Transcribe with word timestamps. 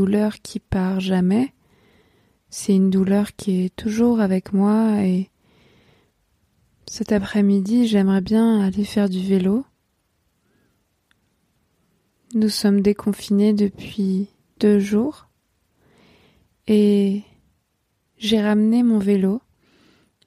douleur 0.00 0.40
qui 0.40 0.60
part 0.60 0.98
jamais. 0.98 1.52
C'est 2.48 2.74
une 2.74 2.88
douleur 2.88 3.36
qui 3.36 3.64
est 3.64 3.76
toujours 3.76 4.20
avec 4.20 4.54
moi 4.54 5.02
et 5.04 5.28
cet 6.86 7.12
après-midi, 7.12 7.86
j'aimerais 7.86 8.22
bien 8.22 8.60
aller 8.60 8.84
faire 8.84 9.10
du 9.10 9.20
vélo. 9.20 9.66
Nous 12.32 12.48
sommes 12.48 12.80
déconfinés 12.80 13.52
depuis 13.52 14.28
deux 14.58 14.78
jours 14.78 15.28
et 16.66 17.22
j'ai 18.16 18.40
ramené 18.40 18.82
mon 18.82 18.98
vélo, 18.98 19.42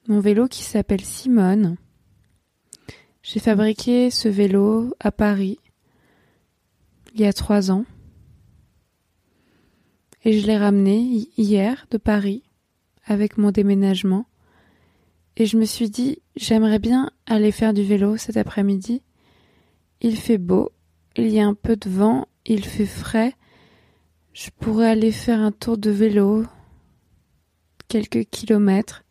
mon 0.06 0.20
vélo 0.20 0.46
qui 0.46 0.62
s'appelle 0.62 1.04
Simone. 1.04 1.76
J'ai 3.22 3.40
fabriqué 3.40 4.10
ce 4.12 4.28
vélo 4.28 4.94
à 5.00 5.10
Paris 5.10 5.58
il 7.14 7.20
y 7.20 7.26
a 7.26 7.32
trois 7.32 7.70
ans 7.70 7.84
et 10.24 10.38
je 10.38 10.46
l'ai 10.46 10.56
ramené 10.56 11.28
hier 11.36 11.86
de 11.90 11.98
Paris 11.98 12.42
avec 13.04 13.36
mon 13.36 13.50
déménagement 13.50 14.26
et 15.36 15.46
je 15.46 15.56
me 15.56 15.64
suis 15.64 15.90
dit 15.90 16.22
j'aimerais 16.36 16.78
bien 16.78 17.10
aller 17.26 17.52
faire 17.52 17.74
du 17.74 17.82
vélo 17.82 18.16
cet 18.16 18.36
après-midi. 18.36 19.02
Il 20.00 20.16
fait 20.16 20.38
beau, 20.38 20.70
il 21.16 21.28
y 21.28 21.40
a 21.40 21.46
un 21.46 21.54
peu 21.54 21.76
de 21.76 21.90
vent, 21.90 22.28
il 22.46 22.64
fait 22.64 22.86
frais. 22.86 23.34
Je 24.32 24.50
pourrais 24.58 24.90
aller 24.90 25.12
faire 25.12 25.40
un 25.40 25.52
tour 25.52 25.78
de 25.78 25.90
vélo 25.90 26.44
quelques 27.88 28.24
kilomètres 28.24 29.04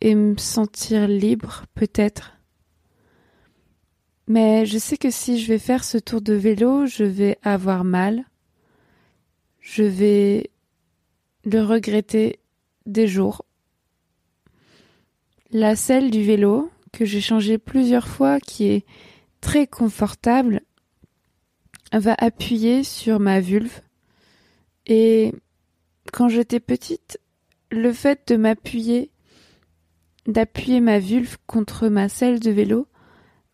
et 0.00 0.14
me 0.14 0.36
sentir 0.36 1.06
libre 1.06 1.64
peut-être. 1.74 2.38
Mais 4.26 4.64
je 4.66 4.78
sais 4.78 4.96
que 4.96 5.10
si 5.10 5.38
je 5.38 5.48
vais 5.48 5.58
faire 5.58 5.84
ce 5.84 5.98
tour 5.98 6.22
de 6.22 6.32
vélo, 6.32 6.86
je 6.86 7.04
vais 7.04 7.38
avoir 7.42 7.84
mal. 7.84 8.24
Je 9.66 9.82
vais 9.82 10.50
le 11.44 11.62
regretter 11.62 12.38
des 12.84 13.08
jours. 13.08 13.46
La 15.50 15.74
selle 15.74 16.10
du 16.10 16.22
vélo, 16.22 16.70
que 16.92 17.06
j'ai 17.06 17.22
changé 17.22 17.56
plusieurs 17.56 18.06
fois, 18.06 18.40
qui 18.40 18.66
est 18.66 18.84
très 19.40 19.66
confortable, 19.66 20.60
va 21.92 22.14
appuyer 22.18 22.84
sur 22.84 23.20
ma 23.20 23.40
vulve. 23.40 23.80
Et 24.84 25.32
quand 26.12 26.28
j'étais 26.28 26.60
petite, 26.60 27.18
le 27.70 27.90
fait 27.94 28.28
de 28.28 28.36
m'appuyer, 28.36 29.10
d'appuyer 30.26 30.80
ma 30.80 30.98
vulve 30.98 31.38
contre 31.46 31.88
ma 31.88 32.10
selle 32.10 32.38
de 32.38 32.50
vélo, 32.50 32.86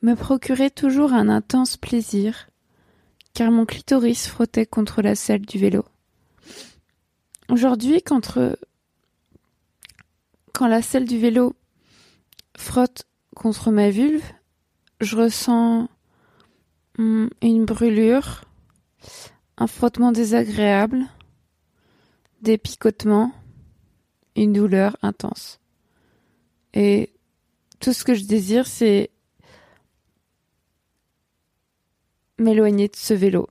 me 0.02 0.14
procurait 0.14 0.70
toujours 0.70 1.12
un 1.12 1.28
intense 1.28 1.76
plaisir, 1.76 2.50
car 3.32 3.52
mon 3.52 3.64
clitoris 3.64 4.26
frottait 4.26 4.66
contre 4.66 5.02
la 5.02 5.14
selle 5.14 5.46
du 5.46 5.58
vélo. 5.58 5.84
Aujourd'hui, 7.50 8.00
quand, 8.00 8.38
la 10.60 10.82
selle 10.82 11.04
du 11.04 11.18
vélo 11.18 11.56
frotte 12.56 13.08
contre 13.34 13.72
ma 13.72 13.90
vulve, 13.90 14.22
je 15.00 15.16
ressens 15.16 15.88
hmm, 16.98 17.26
une 17.42 17.64
brûlure, 17.64 18.44
un 19.56 19.66
frottement 19.66 20.12
désagréable, 20.12 21.06
des 22.40 22.56
picotements, 22.56 23.32
une 24.36 24.52
douleur 24.52 24.96
intense. 25.02 25.58
Et 26.72 27.12
tout 27.80 27.92
ce 27.92 28.04
que 28.04 28.14
je 28.14 28.26
désire, 28.26 28.68
c'est 28.68 29.10
m'éloigner 32.38 32.86
de 32.86 32.96
ce 32.96 33.14
vélo. 33.14 33.48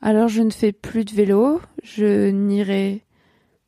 Alors 0.00 0.28
je 0.28 0.42
ne 0.42 0.50
fais 0.50 0.72
plus 0.72 1.04
de 1.04 1.12
vélo, 1.12 1.60
je 1.82 2.30
n'irai 2.30 3.04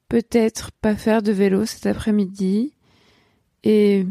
peut-être 0.08 0.70
pas 0.72 0.94
faire 0.94 1.22
de 1.22 1.32
vélo 1.32 1.64
cet 1.66 1.86
après-midi 1.86 2.72
et 3.64 4.06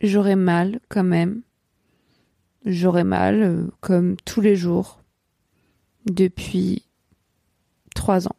j'aurai 0.00 0.36
mal 0.36 0.80
quand 0.88 1.04
même. 1.04 1.42
J'aurai 2.64 3.04
mal 3.04 3.42
euh, 3.42 3.66
comme 3.80 4.16
tous 4.24 4.40
les 4.40 4.56
jours 4.56 5.00
depuis 6.06 6.84
trois 7.94 8.26
ans. 8.26 8.36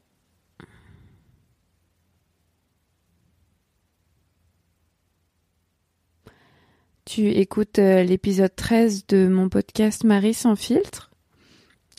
Tu 7.05 7.29
écoutes 7.29 7.79
euh, 7.79 8.03
l'épisode 8.03 8.53
13 8.53 9.07
de 9.07 9.29
mon 9.29 9.47
podcast 9.47 10.03
Marie 10.03 10.34
sans 10.34 10.57
filtre. 10.57 11.06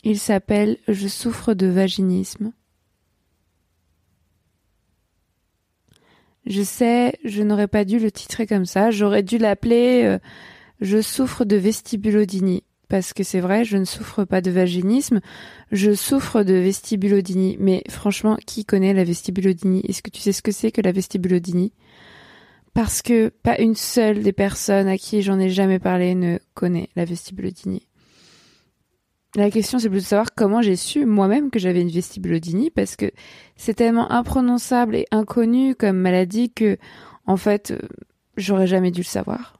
Il 0.03 0.17
s'appelle 0.19 0.77
Je 0.87 1.07
souffre 1.07 1.53
de 1.53 1.67
vaginisme. 1.67 2.53
Je 6.45 6.63
sais, 6.63 7.13
je 7.25 7.43
n'aurais 7.43 7.67
pas 7.67 7.85
dû 7.85 7.99
le 7.99 8.11
titrer 8.11 8.47
comme 8.47 8.65
ça. 8.65 8.91
J'aurais 8.91 9.23
dû 9.23 9.37
l'appeler 9.37 10.03
euh, 10.03 10.19
Je 10.81 11.01
souffre 11.01 11.45
de 11.45 11.57
vestibulodynie. 11.57 12.63
Parce 12.87 13.13
que 13.13 13.23
c'est 13.23 13.39
vrai, 13.39 13.65
je 13.65 13.77
ne 13.77 13.85
souffre 13.85 14.25
pas 14.25 14.41
de 14.41 14.49
vaginisme, 14.49 15.21
je 15.71 15.93
souffre 15.93 16.41
de 16.41 16.55
vestibulodynie. 16.55 17.55
Mais 17.59 17.83
franchement, 17.87 18.35
qui 18.47 18.65
connaît 18.65 18.95
la 18.95 19.03
vestibulodynie? 19.03 19.83
Est-ce 19.87 20.01
que 20.01 20.09
tu 20.09 20.21
sais 20.21 20.31
ce 20.31 20.41
que 20.41 20.51
c'est 20.51 20.71
que 20.71 20.81
la 20.81 20.91
vestibulodynie? 20.91 21.71
Parce 22.73 23.03
que 23.03 23.29
pas 23.29 23.59
une 23.59 23.75
seule 23.75 24.23
des 24.23 24.33
personnes 24.33 24.87
à 24.87 24.97
qui 24.97 25.21
j'en 25.21 25.39
ai 25.39 25.49
jamais 25.49 25.77
parlé 25.77 26.15
ne 26.15 26.39
connaît 26.55 26.89
la 26.95 27.05
vestibulodynie. 27.05 27.88
La 29.35 29.51
question, 29.51 29.77
c'est 29.77 29.89
plutôt 29.89 30.03
de 30.03 30.07
savoir 30.07 30.33
comment 30.35 30.61
j'ai 30.61 30.75
su 30.75 31.05
moi-même 31.05 31.51
que 31.51 31.59
j'avais 31.59 31.81
une 31.81 31.89
vestibulodynie, 31.91 32.71
parce 32.71 32.95
que 32.95 33.11
c'est 33.55 33.75
tellement 33.75 34.11
imprononçable 34.11 34.95
et 34.95 35.05
inconnu 35.11 35.75
comme 35.75 35.97
maladie 35.97 36.51
que, 36.51 36.77
en 37.27 37.37
fait, 37.37 37.71
euh, 37.71 37.79
j'aurais 38.37 38.65
jamais 38.67 38.89
dû 38.91 39.01
le 39.01 39.05
savoir. 39.05 39.59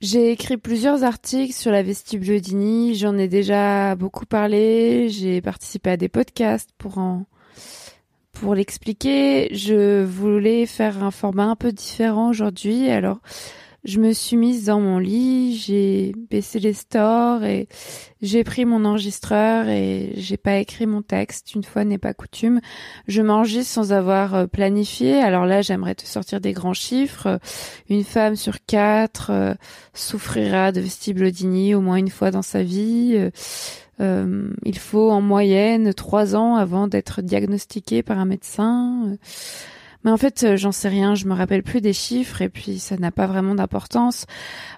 J'ai 0.00 0.32
écrit 0.32 0.56
plusieurs 0.56 1.04
articles 1.04 1.54
sur 1.54 1.70
la 1.70 1.84
vestibulodynie, 1.84 2.96
j'en 2.96 3.16
ai 3.16 3.28
déjà 3.28 3.94
beaucoup 3.94 4.26
parlé, 4.26 5.08
j'ai 5.10 5.40
participé 5.40 5.90
à 5.90 5.96
des 5.96 6.08
podcasts 6.08 6.70
pour 6.76 6.98
en 6.98 7.26
pour 8.42 8.56
l'expliquer. 8.56 9.54
Je 9.54 10.02
voulais 10.02 10.66
faire 10.66 11.04
un 11.04 11.12
format 11.12 11.44
un 11.44 11.54
peu 11.54 11.70
différent 11.70 12.28
aujourd'hui, 12.28 12.90
alors 12.90 13.20
je 13.84 13.98
me 13.98 14.12
suis 14.12 14.36
mise 14.36 14.66
dans 14.66 14.80
mon 14.80 14.98
lit, 14.98 15.56
j'ai 15.56 16.12
baissé 16.30 16.58
les 16.58 16.72
stores 16.72 17.44
et 17.44 17.68
j'ai 18.20 18.44
pris 18.44 18.64
mon 18.64 18.84
enregistreur 18.84 19.68
et 19.68 20.12
j'ai 20.16 20.36
pas 20.36 20.58
écrit 20.58 20.86
mon 20.86 21.02
texte. 21.02 21.54
Une 21.54 21.64
fois 21.64 21.84
n'est 21.84 21.98
pas 21.98 22.14
coutume. 22.14 22.60
Je 23.08 23.22
m'enregistre 23.22 23.72
sans 23.72 23.92
avoir 23.92 24.34
euh, 24.34 24.46
planifié. 24.46 25.20
Alors 25.20 25.46
là, 25.46 25.62
j'aimerais 25.62 25.96
te 25.96 26.06
sortir 26.06 26.40
des 26.40 26.52
grands 26.52 26.74
chiffres. 26.74 27.40
Une 27.88 28.04
femme 28.04 28.36
sur 28.36 28.64
quatre 28.64 29.30
euh, 29.30 29.54
souffrira 29.94 30.70
de 30.70 30.80
vestibulodynie 30.80 31.74
au 31.74 31.80
moins 31.80 31.96
une 31.96 32.10
fois 32.10 32.30
dans 32.30 32.42
sa 32.42 32.62
vie. 32.62 33.30
Euh, 34.00 34.50
il 34.64 34.78
faut 34.78 35.10
en 35.10 35.20
moyenne 35.20 35.92
trois 35.94 36.34
ans 36.34 36.56
avant 36.56 36.88
d'être 36.88 37.22
diagnostiqué 37.22 38.02
par 38.02 38.18
un 38.18 38.24
médecin. 38.24 39.16
Mais 40.04 40.10
en 40.10 40.16
fait, 40.16 40.42
euh, 40.42 40.56
j'en 40.56 40.72
sais 40.72 40.88
rien, 40.88 41.14
je 41.14 41.26
me 41.26 41.34
rappelle 41.34 41.62
plus 41.62 41.80
des 41.80 41.92
chiffres 41.92 42.42
et 42.42 42.48
puis 42.48 42.78
ça 42.78 42.96
n'a 42.96 43.10
pas 43.10 43.26
vraiment 43.26 43.54
d'importance. 43.54 44.26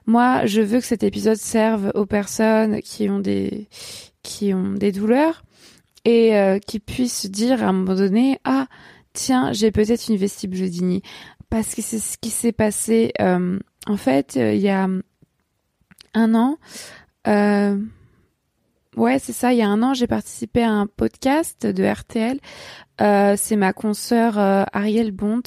Moi, 0.06 0.44
je 0.46 0.60
veux 0.60 0.80
que 0.80 0.86
cet 0.86 1.02
épisode 1.02 1.36
serve 1.36 1.90
aux 1.94 2.06
personnes 2.06 2.80
qui 2.82 3.08
ont 3.08 3.20
des 3.20 3.68
qui 4.22 4.54
ont 4.54 4.72
des 4.72 4.92
douleurs 4.92 5.44
et 6.04 6.36
euh, 6.36 6.58
qui 6.58 6.80
puissent 6.80 7.30
dire 7.30 7.62
à 7.62 7.68
un 7.68 7.72
moment 7.72 7.94
donné 7.94 8.40
ah 8.44 8.68
tiens 9.12 9.52
j'ai 9.52 9.70
peut-être 9.70 10.08
une 10.08 10.16
vestibulodynie 10.16 11.02
parce 11.50 11.74
que 11.74 11.82
c'est 11.82 11.98
ce 11.98 12.16
qui 12.16 12.30
s'est 12.30 12.52
passé 12.52 13.12
euh, 13.20 13.58
en 13.86 13.96
fait 13.98 14.36
il 14.36 14.60
y 14.60 14.70
a 14.70 14.88
un 16.14 16.34
an 16.34 16.56
ouais 18.96 19.18
c'est 19.18 19.32
ça. 19.32 19.52
Il 19.52 19.58
y 19.58 19.62
a 19.62 19.68
un 19.68 19.82
an 19.82 19.94
j'ai 19.94 20.06
participé 20.06 20.62
à 20.62 20.70
un 20.70 20.86
podcast 20.86 21.66
de 21.66 21.84
RTL 21.84 22.38
euh, 23.00 23.34
c'est 23.36 23.56
ma 23.56 23.72
consoeur 23.72 24.38
euh, 24.38 24.62
Ariel 24.72 25.10
Bont 25.10 25.42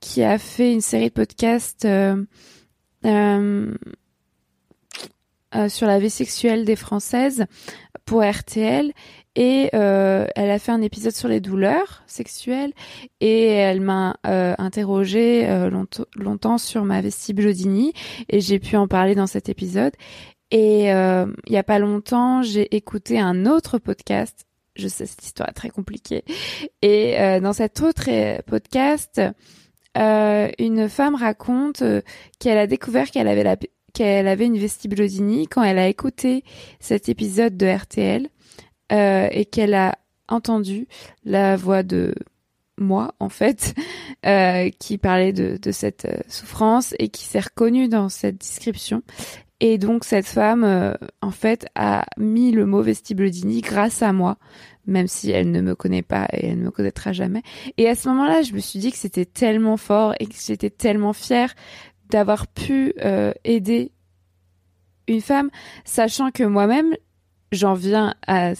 qui 0.00 0.22
a 0.22 0.38
fait 0.38 0.72
une 0.72 0.80
série 0.80 1.08
de 1.08 1.14
podcasts 1.14 1.84
euh, 1.84 2.24
sur 5.68 5.86
la 5.86 5.98
vie 5.98 6.10
sexuelle 6.10 6.64
des 6.64 6.76
Françaises 6.76 7.46
pour 8.04 8.22
RTL 8.22 8.92
et 9.34 9.70
elle 9.72 10.50
a 10.50 10.58
fait 10.58 10.72
un 10.72 10.80
épisode 10.80 11.12
sur 11.12 11.28
les 11.28 11.40
douleurs 11.40 12.04
sexuelles 12.06 12.72
et 13.20 13.46
elle 13.46 13.80
m'a 13.80 14.16
euh, 14.26 14.54
interrogé 14.58 15.46
longtemps 16.16 16.58
sur 16.58 16.84
ma 16.84 17.00
vestibulodynie 17.00 17.92
et 18.28 18.40
j'ai 18.40 18.60
pu 18.60 18.76
en 18.76 18.86
parler 18.86 19.14
dans 19.14 19.26
cet 19.26 19.48
épisode. 19.48 19.92
Et 20.52 20.84
il 20.90 21.52
y 21.52 21.56
a 21.56 21.62
pas 21.62 21.78
longtemps, 21.78 22.42
j'ai 22.42 22.76
écouté 22.76 23.18
un 23.18 23.46
autre 23.46 23.78
podcast 23.78 24.46
je 24.76 24.88
sais, 24.88 25.06
cette 25.06 25.24
histoire 25.24 25.48
est 25.48 25.54
très 25.54 25.70
compliquée. 25.70 26.24
Et 26.80 27.20
euh, 27.20 27.40
dans 27.40 27.52
cet 27.52 27.80
autre 27.80 28.04
euh, 28.08 28.38
podcast, 28.46 29.20
euh, 29.98 30.48
une 30.58 30.88
femme 30.88 31.14
raconte 31.14 31.82
euh, 31.82 32.00
qu'elle 32.38 32.58
a 32.58 32.66
découvert 32.66 33.10
qu'elle 33.10 33.28
avait 33.28 33.44
la 33.44 33.56
qu'elle 33.92 34.26
avait 34.26 34.46
une 34.46 34.56
vestibulodynie 34.56 35.46
quand 35.48 35.62
elle 35.62 35.78
a 35.78 35.86
écouté 35.86 36.44
cet 36.80 37.10
épisode 37.10 37.58
de 37.58 37.66
RTL 37.66 38.28
euh, 38.90 39.28
et 39.30 39.44
qu'elle 39.44 39.74
a 39.74 39.98
entendu 40.28 40.88
la 41.26 41.56
voix 41.56 41.82
de 41.82 42.14
moi 42.78 43.14
en 43.20 43.28
fait 43.28 43.74
euh, 44.26 44.70
qui 44.78 44.96
parlait 44.96 45.34
de, 45.34 45.58
de 45.60 45.72
cette 45.72 46.06
euh, 46.06 46.20
souffrance 46.26 46.94
et 46.98 47.08
qui 47.08 47.24
s'est 47.24 47.40
reconnue 47.40 47.88
dans 47.88 48.08
cette 48.08 48.38
description 48.38 49.02
et 49.62 49.78
donc 49.78 50.04
cette 50.04 50.26
femme 50.26 50.64
euh, 50.64 50.92
en 51.22 51.30
fait 51.30 51.66
a 51.74 52.04
mis 52.18 52.50
le 52.50 52.66
mot 52.66 52.82
vestibulodynie 52.82 53.62
grâce 53.62 54.02
à 54.02 54.12
moi 54.12 54.36
même 54.86 55.06
si 55.06 55.30
elle 55.30 55.52
ne 55.52 55.60
me 55.60 55.76
connaît 55.76 56.02
pas 56.02 56.26
et 56.32 56.48
elle 56.48 56.58
ne 56.58 56.64
me 56.64 56.70
connaîtra 56.70 57.12
jamais 57.12 57.42
et 57.78 57.88
à 57.88 57.94
ce 57.94 58.08
moment-là 58.08 58.42
je 58.42 58.52
me 58.52 58.58
suis 58.58 58.80
dit 58.80 58.90
que 58.90 58.98
c'était 58.98 59.24
tellement 59.24 59.76
fort 59.76 60.14
et 60.18 60.26
que 60.26 60.34
j'étais 60.34 60.68
tellement 60.68 61.12
fière 61.12 61.54
d'avoir 62.10 62.48
pu 62.48 62.92
euh, 63.04 63.32
aider 63.44 63.92
une 65.06 65.20
femme 65.20 65.50
sachant 65.84 66.32
que 66.32 66.42
moi-même 66.42 66.94
j'en 67.52 67.74
viens 67.74 68.14
à, 68.26 68.54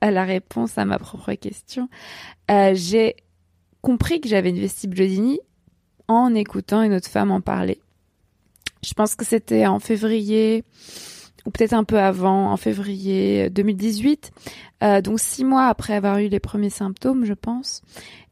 à, 0.00 0.10
la 0.10 0.24
réponse 0.24 0.78
à 0.78 0.86
ma 0.86 0.98
propre 0.98 1.34
question 1.34 1.90
euh, 2.50 2.72
j'ai 2.74 3.14
compris 3.82 4.22
que 4.22 4.28
j'avais 4.28 4.50
une 4.50 4.58
vestibulodynie 4.58 5.40
en 6.08 6.34
écoutant 6.34 6.82
une 6.82 6.94
autre 6.94 7.08
femme 7.08 7.30
en 7.30 7.40
parler. 7.40 7.80
Je 8.84 8.94
pense 8.94 9.14
que 9.14 9.24
c'était 9.24 9.66
en 9.66 9.78
février 9.78 10.64
ou 11.46 11.50
peut-être 11.50 11.72
un 11.72 11.84
peu 11.84 11.98
avant, 11.98 12.52
en 12.52 12.56
février 12.56 13.48
2018, 13.50 14.30
euh, 14.82 15.00
donc 15.00 15.20
six 15.20 15.44
mois 15.44 15.66
après 15.66 15.94
avoir 15.94 16.18
eu 16.18 16.28
les 16.28 16.40
premiers 16.40 16.70
symptômes, 16.70 17.24
je 17.24 17.32
pense. 17.32 17.82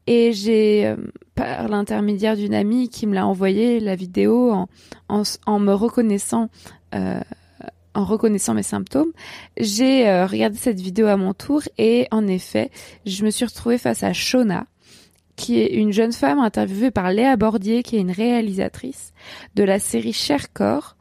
Et 0.07 0.33
j'ai, 0.33 0.85
euh, 0.85 0.95
par 1.35 1.67
l'intermédiaire 1.67 2.35
d'une 2.35 2.53
amie 2.53 2.89
qui 2.89 3.07
me 3.07 3.15
l'a 3.15 3.25
envoyé 3.25 3.79
la 3.79 3.95
vidéo 3.95 4.51
en, 4.51 4.67
en, 5.07 5.23
en 5.45 5.59
me 5.59 5.73
reconnaissant, 5.73 6.49
euh, 6.95 7.19
en 7.93 8.05
reconnaissant 8.05 8.53
mes 8.53 8.63
symptômes, 8.63 9.11
j'ai 9.57 10.07
euh, 10.07 10.25
regardé 10.25 10.57
cette 10.57 10.79
vidéo 10.79 11.07
à 11.07 11.17
mon 11.17 11.33
tour 11.33 11.61
et 11.77 12.07
en 12.11 12.27
effet, 12.27 12.71
je 13.05 13.23
me 13.25 13.29
suis 13.29 13.45
retrouvée 13.45 13.77
face 13.77 14.03
à 14.03 14.13
Shona, 14.13 14.65
qui 15.39 15.57
est 15.57 15.73
une 15.73 15.93
jeune 15.93 16.11
femme 16.11 16.39
interviewée 16.39 16.91
par 16.91 17.13
Léa 17.13 17.37
Bordier, 17.37 17.81
qui 17.81 17.95
est 17.95 18.01
une 18.01 18.11
réalisatrice 18.11 19.13
de 19.55 19.63
la 19.63 19.79
série 19.79 20.11
Cher 20.11 20.51
Corps 20.51 20.97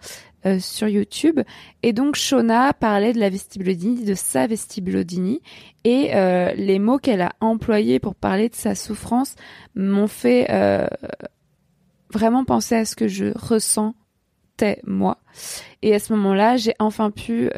euh, 0.46 0.60
sur 0.60 0.86
YouTube. 0.86 1.40
Et 1.82 1.92
donc 1.92 2.14
Shona 2.14 2.72
parlait 2.72 3.12
de 3.12 3.18
la 3.18 3.30
vestibulodynie, 3.30 4.04
de 4.04 4.14
sa 4.14 4.46
vestibulodynie, 4.46 5.42
et 5.82 6.14
euh, 6.14 6.52
les 6.54 6.78
mots 6.78 6.98
qu'elle 6.98 7.20
a 7.20 7.32
employés 7.40 7.98
pour 7.98 8.14
parler 8.14 8.48
de 8.48 8.54
sa 8.54 8.76
souffrance 8.76 9.34
m'ont 9.74 10.06
fait 10.06 10.46
euh, 10.50 10.86
vraiment 12.12 12.44
penser 12.44 12.76
à 12.76 12.84
ce 12.84 12.94
que 12.94 13.08
je 13.08 13.36
ressentais 13.36 14.80
moi. 14.84 15.18
Et 15.82 15.96
à 15.96 15.98
ce 15.98 16.12
moment-là, 16.12 16.56
j'ai 16.56 16.74
enfin 16.78 17.10
pu 17.10 17.50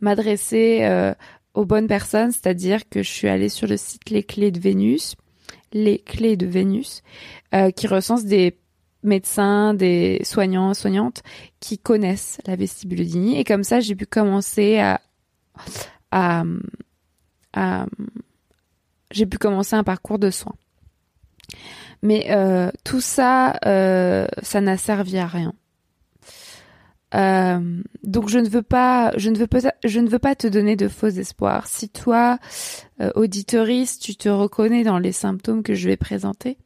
m'adresser 0.00 1.14
aux 1.54 1.64
bonnes 1.64 1.88
personnes, 1.88 2.32
c'est-à-dire 2.32 2.88
que 2.88 3.02
je 3.02 3.10
suis 3.10 3.28
allée 3.28 3.48
sur 3.48 3.66
le 3.66 3.76
site 3.76 4.10
Les 4.10 4.22
Clés 4.22 4.50
de 4.50 4.60
Vénus 4.60 5.16
les 5.72 5.98
clés 5.98 6.36
de 6.36 6.46
Vénus, 6.46 7.02
euh, 7.54 7.70
qui 7.70 7.86
recense 7.86 8.24
des 8.24 8.58
médecins, 9.02 9.74
des 9.74 10.20
soignants, 10.22 10.74
soignantes 10.74 11.22
qui 11.60 11.78
connaissent 11.78 12.38
la 12.46 12.56
vestibulodynie. 12.56 13.38
Et 13.38 13.44
comme 13.44 13.64
ça, 13.64 13.80
j'ai 13.80 13.94
pu 13.94 14.06
commencer 14.06 14.78
à 14.78 15.00
j'ai 19.12 19.26
pu 19.26 19.38
commencer 19.38 19.76
un 19.76 19.84
parcours 19.84 20.18
de 20.18 20.30
soins. 20.30 20.54
Mais 22.02 22.26
euh, 22.30 22.70
tout 22.84 23.00
ça, 23.00 23.58
euh, 23.66 24.26
ça 24.42 24.60
n'a 24.60 24.76
servi 24.76 25.18
à 25.18 25.26
rien. 25.26 25.54
Euh, 27.14 27.82
donc 28.02 28.28
je 28.28 28.38
ne 28.38 28.48
veux 28.48 28.62
pas, 28.62 29.12
je 29.16 29.30
ne 29.30 29.36
veux 29.36 29.46
pas, 29.46 29.60
je 29.84 30.00
ne 30.00 30.08
veux 30.08 30.18
pas 30.18 30.34
te 30.34 30.46
donner 30.46 30.76
de 30.76 30.88
faux 30.88 31.08
espoirs. 31.08 31.66
Si 31.66 31.88
toi, 31.88 32.38
euh, 33.00 33.10
auditoriste, 33.14 34.02
tu 34.02 34.16
te 34.16 34.28
reconnais 34.28 34.84
dans 34.84 34.98
les 34.98 35.12
symptômes 35.12 35.62
que 35.62 35.74
je 35.74 35.88
vais 35.88 35.96
présenter, 35.96 36.58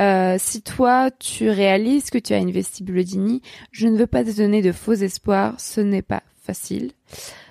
euh, 0.00 0.36
si 0.38 0.62
toi 0.62 1.10
tu 1.10 1.48
réalises 1.48 2.10
que 2.10 2.18
tu 2.18 2.32
as 2.32 2.38
une 2.38 2.50
vestibulodynie, 2.50 3.42
je 3.70 3.88
ne 3.88 3.96
veux 3.96 4.06
pas 4.06 4.24
te 4.24 4.36
donner 4.36 4.62
de 4.62 4.72
faux 4.72 4.94
espoirs. 4.94 5.54
Ce 5.58 5.80
n'est 5.80 6.02
pas 6.02 6.22
facile. 6.42 6.92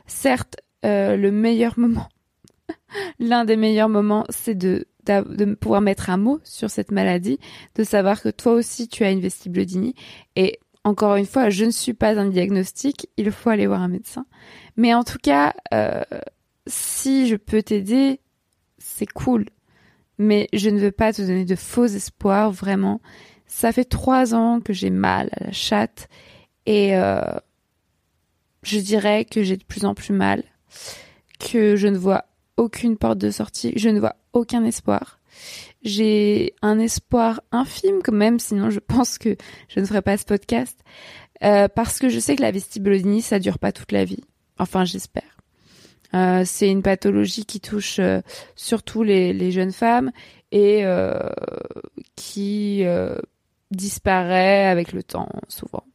Certes, 0.08 0.58
euh, 0.86 1.16
le 1.16 1.32
meilleur 1.32 1.80
moment, 1.80 2.10
l'un 3.20 3.46
des 3.46 3.58
meilleurs 3.58 3.90
moments, 3.90 4.26
c'est 4.30 4.56
de 4.56 4.86
de 5.04 5.56
pouvoir 5.56 5.82
mettre 5.82 6.12
un 6.12 6.18
mot 6.18 6.40
sur 6.44 6.70
cette 6.70 6.92
maladie, 6.92 7.40
de 7.76 7.84
savoir 7.84 8.22
que 8.22 8.30
toi 8.30 8.54
aussi 8.54 8.88
tu 8.88 9.04
as 9.04 9.10
une 9.10 9.20
vestibulodynie 9.20 9.96
et 10.36 10.60
encore 10.84 11.16
une 11.16 11.26
fois, 11.26 11.50
je 11.50 11.66
ne 11.66 11.72
suis 11.72 11.94
pas 11.94 12.20
un 12.20 12.28
diagnostic, 12.28 13.08
il 13.18 13.32
faut 13.32 13.50
aller 13.50 13.68
voir 13.68 13.82
un 13.82 13.88
médecin. 13.88 14.26
Mais 14.78 14.94
en 14.94 15.04
tout 15.04 15.20
cas, 15.22 15.54
euh, 15.74 16.02
si 16.68 17.28
je 17.28 17.36
peux 17.36 17.62
t'aider, 17.62 18.20
c'est 18.78 19.06
cool. 19.06 19.46
Mais 20.18 20.48
je 20.54 20.70
ne 20.70 20.80
veux 20.80 20.92
pas 20.92 21.14
te 21.14 21.22
donner 21.22 21.46
de 21.46 21.56
faux 21.56 21.86
espoirs, 21.86 22.52
vraiment. 22.52 23.02
Ça 23.46 23.72
fait 23.72 23.86
trois 23.86 24.34
ans 24.34 24.60
que 24.60 24.74
j'ai 24.74 24.90
mal 24.90 25.30
à 25.34 25.46
la 25.46 25.52
chatte 25.52 26.08
et 26.66 26.96
euh, 26.96 27.22
je 28.64 28.80
dirais 28.80 29.26
que 29.26 29.44
j'ai 29.44 29.58
de 29.58 29.64
plus 29.64 29.86
en 29.86 29.94
plus 29.94 30.14
mal, 30.14 30.44
que 31.40 31.76
je 31.76 31.88
ne 31.88 31.98
vois 31.98 32.26
aucune 32.58 32.98
porte 32.98 33.18
de 33.18 33.32
sortie, 33.32 33.74
je 33.76 33.90
ne 33.90 34.00
vois 34.00 34.16
aucun 34.34 34.64
espoir 34.64 35.20
j'ai 35.84 36.54
un 36.62 36.80
espoir 36.80 37.42
infime 37.52 38.02
quand 38.04 38.14
même, 38.14 38.40
sinon 38.40 38.70
je 38.70 38.80
pense 38.80 39.18
que 39.18 39.36
je 39.68 39.80
ne 39.80 39.86
ferai 39.86 40.02
pas 40.02 40.18
ce 40.18 40.26
podcast, 40.26 40.80
euh, 41.44 41.68
parce 41.68 42.00
que 42.00 42.10
je 42.10 42.20
sais 42.20 42.36
que 42.36 42.42
la 42.42 42.52
vestibulodynie, 42.52 43.22
ça 43.22 43.40
dure 43.40 43.60
pas 43.60 43.72
toute 43.72 43.92
la 43.92 44.06
vie. 44.06 44.24
Enfin, 44.60 44.86
j'espère. 44.86 45.24
Euh, 46.14 46.44
c'est 46.46 46.70
une 46.70 46.84
pathologie 46.84 47.46
qui 47.46 47.60
touche 47.62 48.00
euh, 48.00 48.22
surtout 48.56 49.02
les, 49.02 49.32
les, 49.32 49.52
jeunes 49.52 49.72
femmes 49.72 50.12
et 50.52 50.86
euh, 50.86 51.30
qui 52.18 52.84
euh, 52.84 53.16
disparaît 53.72 54.66
avec 54.66 54.92
le 54.92 55.04
temps, 55.04 55.30
souvent. 55.48 55.86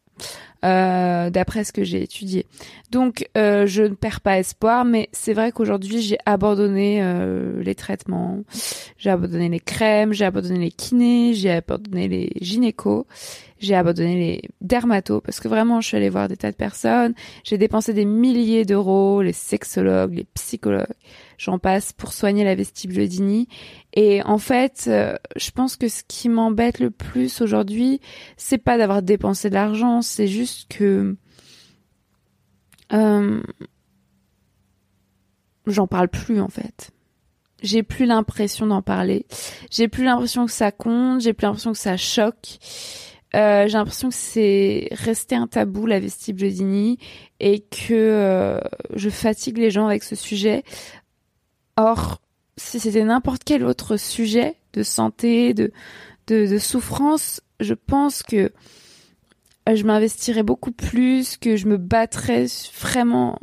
Euh, 0.65 1.29
d'après 1.29 1.65
ce 1.65 1.73
que 1.73 1.85
j'ai 1.85 2.03
étudié. 2.03 2.47
Donc 2.91 3.29
euh, 3.37 3.67
je 3.67 3.83
ne 3.83 3.95
perds 3.95 4.23
pas 4.23 4.39
espoir, 4.39 4.87
mais 4.87 5.11
c'est 5.13 5.35
vrai 5.35 5.53
qu'aujourd'hui 5.53 6.01
j'ai 6.01 6.17
abandonné 6.25 7.03
euh, 7.03 7.63
les 7.63 7.75
traitements, 7.75 8.43
j'ai 8.97 9.11
abandonné 9.11 9.51
les 9.51 9.61
crèmes, 9.61 10.15
j'ai 10.15 10.25
abandonné 10.25 10.59
les 10.59 10.71
kinés, 10.71 11.35
j'ai 11.35 11.51
abandonné 11.51 12.09
les 12.09 12.33
gynécos, 12.41 13.05
j'ai 13.59 13.75
abandonné 13.75 14.17
les 14.17 14.43
dermatos 14.63 15.21
parce 15.21 15.41
que 15.41 15.49
vraiment 15.49 15.83
je 15.83 15.89
suis 15.89 15.97
allée 15.99 16.09
voir 16.09 16.27
des 16.29 16.39
tas 16.39 16.53
de 16.53 16.57
personnes, 16.57 17.15
j'ai 17.45 17.59
dépensé 17.59 17.93
des 17.93 18.07
milliers 18.07 18.65
d'euros, 18.65 19.21
les 19.21 19.35
sexologues, 19.35 20.15
les 20.15 20.27
psychologues, 20.35 20.87
j'en 21.39 21.59
passe 21.59 21.93
pour 21.93 22.13
soigner 22.13 22.45
la 22.45 22.55
vestibulodynie. 22.55 23.49
Et 23.95 24.23
en 24.23 24.37
fait, 24.37 24.85
euh, 24.89 25.17
je 25.37 25.51
pense 25.51 25.77
que 25.77 25.89
ce 25.89 26.03
qui 26.07 26.29
m'embête 26.29 26.81
le 26.81 26.91
plus 26.91 27.41
aujourd'hui, 27.41 28.01
c'est 28.37 28.59
pas 28.59 28.77
d'avoir 28.77 29.03
dépensé 29.03 29.49
de 29.49 29.55
l'argent, 29.55 30.03
c'est 30.03 30.27
juste 30.27 30.46
que 30.69 31.17
euh, 32.93 33.43
j'en 35.67 35.87
parle 35.87 36.09
plus 36.09 36.41
en 36.41 36.49
fait. 36.49 36.91
J'ai 37.63 37.83
plus 37.83 38.07
l'impression 38.07 38.67
d'en 38.67 38.83
parler. 38.83 39.27
J'ai 39.71 39.89
plus 39.89 40.05
l'impression 40.05 40.47
que 40.47 40.53
ça 40.53 40.71
compte. 40.73 41.21
J'ai 41.21 41.33
plus 41.33 41.47
l'impression 41.47 41.73
que 41.73 41.79
ça 41.79 41.97
choque. 41.97 42.59
Euh, 43.35 43.67
j'ai 43.67 43.73
l'impression 43.73 44.09
que 44.09 44.15
c'est 44.15 44.89
resté 44.93 45.35
un 45.35 45.47
tabou 45.47 45.87
la 45.87 45.99
vestibulodynie 45.99 46.99
et 47.41 47.61
que 47.61 47.93
euh, 47.93 48.61
je 48.95 49.11
fatigue 49.11 49.59
les 49.59 49.71
gens 49.71 49.87
avec 49.87 50.05
ce 50.05 50.15
sujet. 50.15 50.63
Or, 51.77 52.21
si 52.57 52.81
c'était 52.81 53.05
n'importe 53.05 53.43
quel 53.45 53.65
autre 53.65 53.97
sujet 53.97 54.57
de 54.73 54.83
santé, 54.83 55.55
de, 55.55 56.59
souffrance, 56.59 57.41
je 57.61 57.75
pense 57.75 58.23
que 58.23 58.53
je 59.75 59.85
m'investirais 59.85 60.43
beaucoup 60.43 60.73
plus, 60.73 61.37
que 61.37 61.57
je 61.57 61.67
me 61.67 61.77
battrais 61.77 62.47
vraiment 62.81 63.39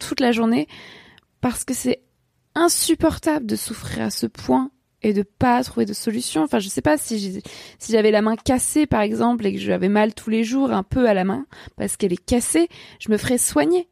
toute 0.00 0.20
la 0.20 0.32
journée, 0.32 0.68
parce 1.40 1.64
que 1.64 1.74
c'est 1.74 2.00
insupportable 2.54 3.46
de 3.46 3.56
souffrir 3.56 4.02
à 4.02 4.10
ce 4.10 4.26
point 4.26 4.70
et 5.02 5.12
de 5.12 5.22
pas 5.22 5.62
trouver 5.62 5.86
de 5.86 5.92
solution. 5.92 6.42
Enfin, 6.42 6.58
je 6.58 6.68
sais 6.68 6.82
pas 6.82 6.96
si 6.98 7.42
si 7.78 7.92
j'avais 7.92 8.10
la 8.10 8.22
main 8.22 8.36
cassée 8.36 8.86
par 8.86 9.00
exemple 9.02 9.46
et 9.46 9.52
que 9.52 9.60
j'avais 9.60 9.88
mal 9.88 10.14
tous 10.14 10.30
les 10.30 10.42
jours 10.42 10.72
un 10.72 10.82
peu 10.82 11.08
à 11.08 11.14
la 11.14 11.24
main 11.24 11.46
parce 11.76 11.96
qu'elle 11.96 12.12
est 12.12 12.24
cassée, 12.24 12.68
je 12.98 13.10
me 13.10 13.16
ferais 13.16 13.38
soigner. 13.38 13.88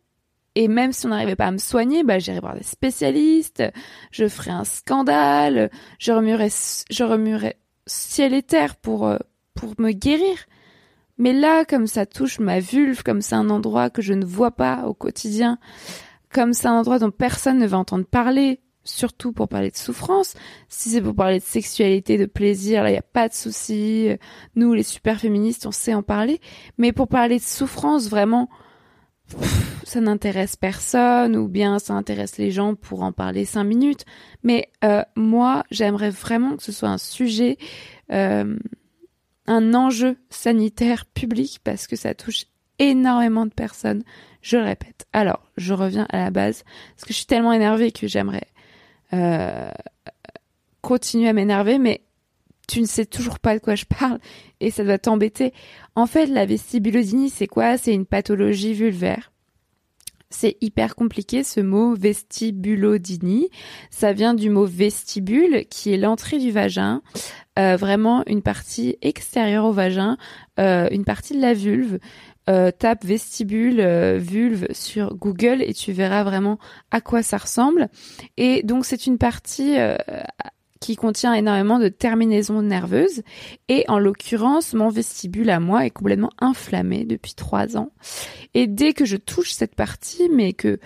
Et 0.57 0.69
même 0.69 0.93
si 0.93 1.05
on 1.05 1.11
n'arrivait 1.11 1.37
pas 1.37 1.47
à 1.47 1.51
me 1.51 1.59
soigner, 1.59 2.03
bah, 2.03 2.19
j'irais 2.19 2.41
voir 2.41 2.57
des 2.57 2.63
spécialistes, 2.63 3.63
je 4.11 4.27
ferais 4.27 4.53
un 4.53 4.65
scandale, 4.65 5.71
je 5.99 6.13
remuerais, 6.13 6.49
je 6.91 7.05
remuerais 7.05 7.59
ciel 7.87 8.33
et 8.33 8.43
terre 8.43 8.75
pour, 8.77 9.07
euh, 9.07 9.19
pour 9.55 9.75
me 9.79 9.93
guérir. 9.93 10.47
Mais 11.19 11.33
là, 11.33 11.65
comme 11.65 11.87
ça 11.87 12.07
touche 12.07 12.39
ma 12.39 12.61
vulve, 12.61 13.03
comme 13.03 13.21
c'est 13.21 13.35
un 13.35 13.51
endroit 13.51 13.91
que 13.91 14.03
je 14.03 14.13
ne 14.13 14.25
vois 14.25 14.51
pas 14.51 14.87
au 14.87 14.95
quotidien, 14.95 15.59
comme 16.31 16.53
c'est 16.53 16.69
un 16.69 16.79
endroit 16.79 16.99
dont 16.99 17.11
personne 17.11 17.59
ne 17.59 17.67
va 17.67 17.79
entendre 17.79 18.05
parler, 18.05 18.61
surtout 18.85 19.33
pour 19.33 19.49
parler 19.49 19.71
de 19.71 19.77
souffrance. 19.77 20.35
Si 20.69 20.91
c'est 20.91 21.03
pour 21.03 21.15
parler 21.15 21.39
de 21.39 21.45
sexualité, 21.45 22.19
de 22.19 22.27
plaisir, 22.27 22.83
là, 22.83 22.91
il 22.91 22.93
n'y 22.93 22.99
a 22.99 23.03
pas 23.03 23.29
de 23.29 23.35
souci. 23.35 24.11
Nous, 24.55 24.73
les 24.75 24.83
super 24.83 25.21
féministes, 25.21 25.67
on 25.67 25.73
sait 25.73 25.95
en 25.95 26.03
parler. 26.03 26.41
Mais 26.79 26.93
pour 26.93 27.09
parler 27.09 27.39
de 27.39 27.45
souffrance, 27.45 28.09
vraiment, 28.09 28.49
ça 29.85 30.01
n'intéresse 30.01 30.57
personne 30.57 31.37
ou 31.37 31.49
bien 31.49 31.79
ça 31.79 31.95
intéresse 31.95 32.39
les 32.39 32.51
gens 32.51 32.75
pour 32.75 33.03
en 33.03 33.13
parler 33.13 33.45
cinq 33.45 33.65
minutes. 33.65 34.05
Mais 34.43 34.71
euh, 34.85 35.03
moi, 35.17 35.65
j'aimerais 35.71 36.11
vraiment 36.11 36.57
que 36.57 36.63
ce 36.63 36.73
soit 36.73 36.89
un 36.89 36.99
sujet, 36.99 37.59
euh, 38.13 38.57
un 39.47 39.75
enjeu 39.75 40.17
sanitaire 40.31 41.07
public 41.07 41.61
parce 41.65 41.87
que 41.87 41.97
ça 41.97 42.15
touche 42.15 42.47
énormément 42.79 43.47
de 43.47 43.53
personnes. 43.53 44.03
Je 44.43 44.57
le 44.57 44.65
répète. 44.65 45.07
Alors, 45.13 45.43
je 45.57 45.73
reviens 45.73 46.07
à 46.11 46.19
la 46.19 46.31
base 46.31 46.65
parce 46.95 47.05
que 47.05 47.13
je 47.13 47.19
suis 47.19 47.27
tellement 47.27 47.53
énervée 47.53 47.93
que 47.93 48.07
j'aimerais 48.07 48.47
euh, 49.13 49.71
continuer 50.83 51.29
à 51.29 51.33
m'énerver, 51.33 51.79
mais 51.79 52.03
tu 52.69 52.81
ne 52.81 52.87
sais 52.87 53.07
toujours 53.07 53.39
pas 53.39 53.55
de 53.55 53.61
quoi 53.61 53.75
je 53.75 53.85
parle 53.85 54.19
et 54.61 54.71
ça 54.71 54.85
doit 54.85 54.99
t'embêter. 54.99 55.53
En 55.95 56.07
fait, 56.07 56.27
la 56.27 56.47
vestibulodynie, 56.47 57.31
c'est 57.31 57.47
quoi? 57.47 57.79
C'est 57.79 57.95
une 57.95 58.07
pathologie 58.07 58.75
vulvaire. 58.75 59.33
C'est 60.31 60.57
hyper 60.61 60.97
compliqué 60.97 61.45
ce 61.45 61.61
mot 61.61 61.95
vestibulodynie. 61.95 63.49
Ça 63.91 64.13
vient 64.13 64.35
du 64.35 64.51
mot 64.51 64.65
vestibule 64.65 65.67
qui 65.71 65.93
est 65.93 65.97
l'entrée 65.97 66.39
du 66.39 66.51
vagin, 66.51 67.03
euh, 67.59 67.77
vraiment 67.77 68.25
une 68.27 68.43
partie 68.43 68.97
extérieure 69.03 69.65
au 69.65 69.73
vagin, 69.73 70.17
euh, 70.59 70.89
une 70.91 71.05
partie 71.05 71.35
de 71.35 71.41
la 71.41 71.55
vulve. 71.55 71.99
Euh, 72.49 72.71
tape 72.71 73.05
vestibule 73.05 73.81
vulve 74.19 74.69
sur 74.73 75.17
Google 75.17 75.63
et 75.63 75.75
tu 75.75 75.91
verras 75.91 76.23
vraiment 76.23 76.59
à 76.93 77.01
quoi 77.01 77.23
ça 77.23 77.39
ressemble. 77.39 77.89
Et 78.37 78.63
donc 78.63 78.85
c'est 78.85 79.07
une 79.07 79.19
partie 79.19 79.77
qui 80.81 80.97
contient 80.97 81.35
énormément 81.35 81.79
de 81.79 81.89
terminaisons 81.89 82.63
nerveuses. 82.63 83.23
Et 83.69 83.85
en 83.89 83.99
l'occurrence, 83.99 84.75
mon 84.75 84.89
vestibule 84.89 85.51
à 85.51 85.61
moi 85.61 85.87
est 85.87 85.91
complètement 85.91 86.33
inflammé 86.39 87.05
depuis 87.05 87.35
trois 87.35 87.77
ans. 87.77 87.91
Et 88.55 88.67
dès 88.67 88.93
que 88.93 89.05
je 89.05 89.17
touche 89.17 89.53
cette 89.53 89.75
partie, 89.75 90.29
mais 90.33 90.53
que 90.53 90.79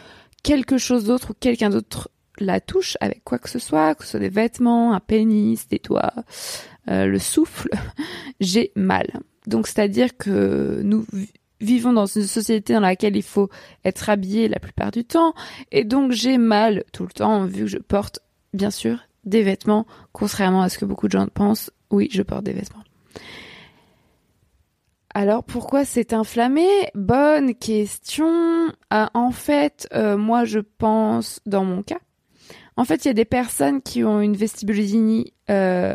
quelque 0.43 0.79
chose 0.79 1.05
d'autre 1.05 1.31
ou 1.31 1.35
quelqu'un 1.39 1.71
d'autre 1.71 2.11
la 2.39 2.61
touche 2.61 2.97
avec 3.01 3.23
quoi 3.23 3.39
que 3.39 3.51
ce 3.51 3.59
soit, 3.59 3.95
que 3.95 4.05
ce 4.05 4.13
soit 4.13 4.21
des 4.21 4.29
vêtements, 4.29 4.95
un 4.95 5.01
pénis, 5.01 5.69
des 5.69 5.79
doigts, 5.79 6.15
euh, 6.89 7.07
le 7.07 7.19
souffle, 7.19 7.69
j'ai 8.41 8.73
mal. 8.75 9.07
Donc 9.47 9.67
c'est-à-dire 9.67 10.17
que 10.17 10.81
nous 10.83 11.07
vivons 11.61 11.93
dans 11.93 12.07
une 12.07 12.23
société 12.23 12.73
dans 12.73 12.81
laquelle 12.81 13.17
il 13.17 13.23
faut 13.23 13.51
être 13.85 14.09
habillé 14.09 14.49
la 14.49 14.59
plupart 14.59 14.91
du 14.91 15.05
temps, 15.05 15.35
et 15.71 15.85
donc 15.85 16.13
j'ai 16.13 16.39
mal 16.39 16.85
tout 16.93 17.05
le 17.05 17.13
temps 17.13 17.45
vu 17.45 17.65
que 17.65 17.67
je 17.67 17.79
porte 17.79 18.21
bien 18.55 18.71
sûr 18.71 18.99
des 19.25 19.43
vêtements, 19.43 19.87
contrairement 20.13 20.63
à 20.63 20.69
ce 20.69 20.79
que 20.79 20.85
beaucoup 20.85 21.07
de 21.07 21.13
gens 21.13 21.27
pensent. 21.27 21.71
Oui, 21.91 22.09
je 22.11 22.23
porte 22.23 22.45
des 22.45 22.53
vêtements. 22.53 22.83
Alors 25.13 25.43
pourquoi 25.43 25.85
c'est 25.85 26.13
inflammé? 26.13 26.67
Bonne 26.95 27.55
question. 27.55 28.73
Ah, 28.91 29.11
en 29.15 29.33
fait, 29.33 29.89
euh, 29.93 30.17
moi 30.17 30.45
je 30.45 30.61
pense 30.61 31.41
dans 31.47 31.65
mon 31.65 31.83
cas. 31.83 31.99
En 32.77 32.85
fait, 32.85 33.05
il 33.05 33.09
y 33.09 33.11
a 33.11 33.15
des 33.15 33.25
personnes 33.25 33.83
qui 33.83 34.05
ont 34.05 34.21
une 34.21 34.37
vestibulodynie 34.37 35.35
euh, 35.51 35.95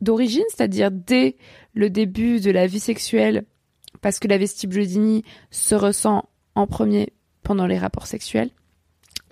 d'origine, 0.00 0.44
c'est-à-dire 0.48 0.90
dès 0.90 1.36
le 1.74 1.90
début 1.90 2.40
de 2.40 2.50
la 2.50 2.66
vie 2.66 2.80
sexuelle, 2.80 3.44
parce 4.00 4.18
que 4.18 4.28
la 4.28 4.38
vestibulodynie 4.38 5.24
se 5.50 5.74
ressent 5.74 6.28
en 6.54 6.66
premier 6.66 7.12
pendant 7.42 7.66
les 7.66 7.78
rapports 7.78 8.06
sexuels 8.06 8.50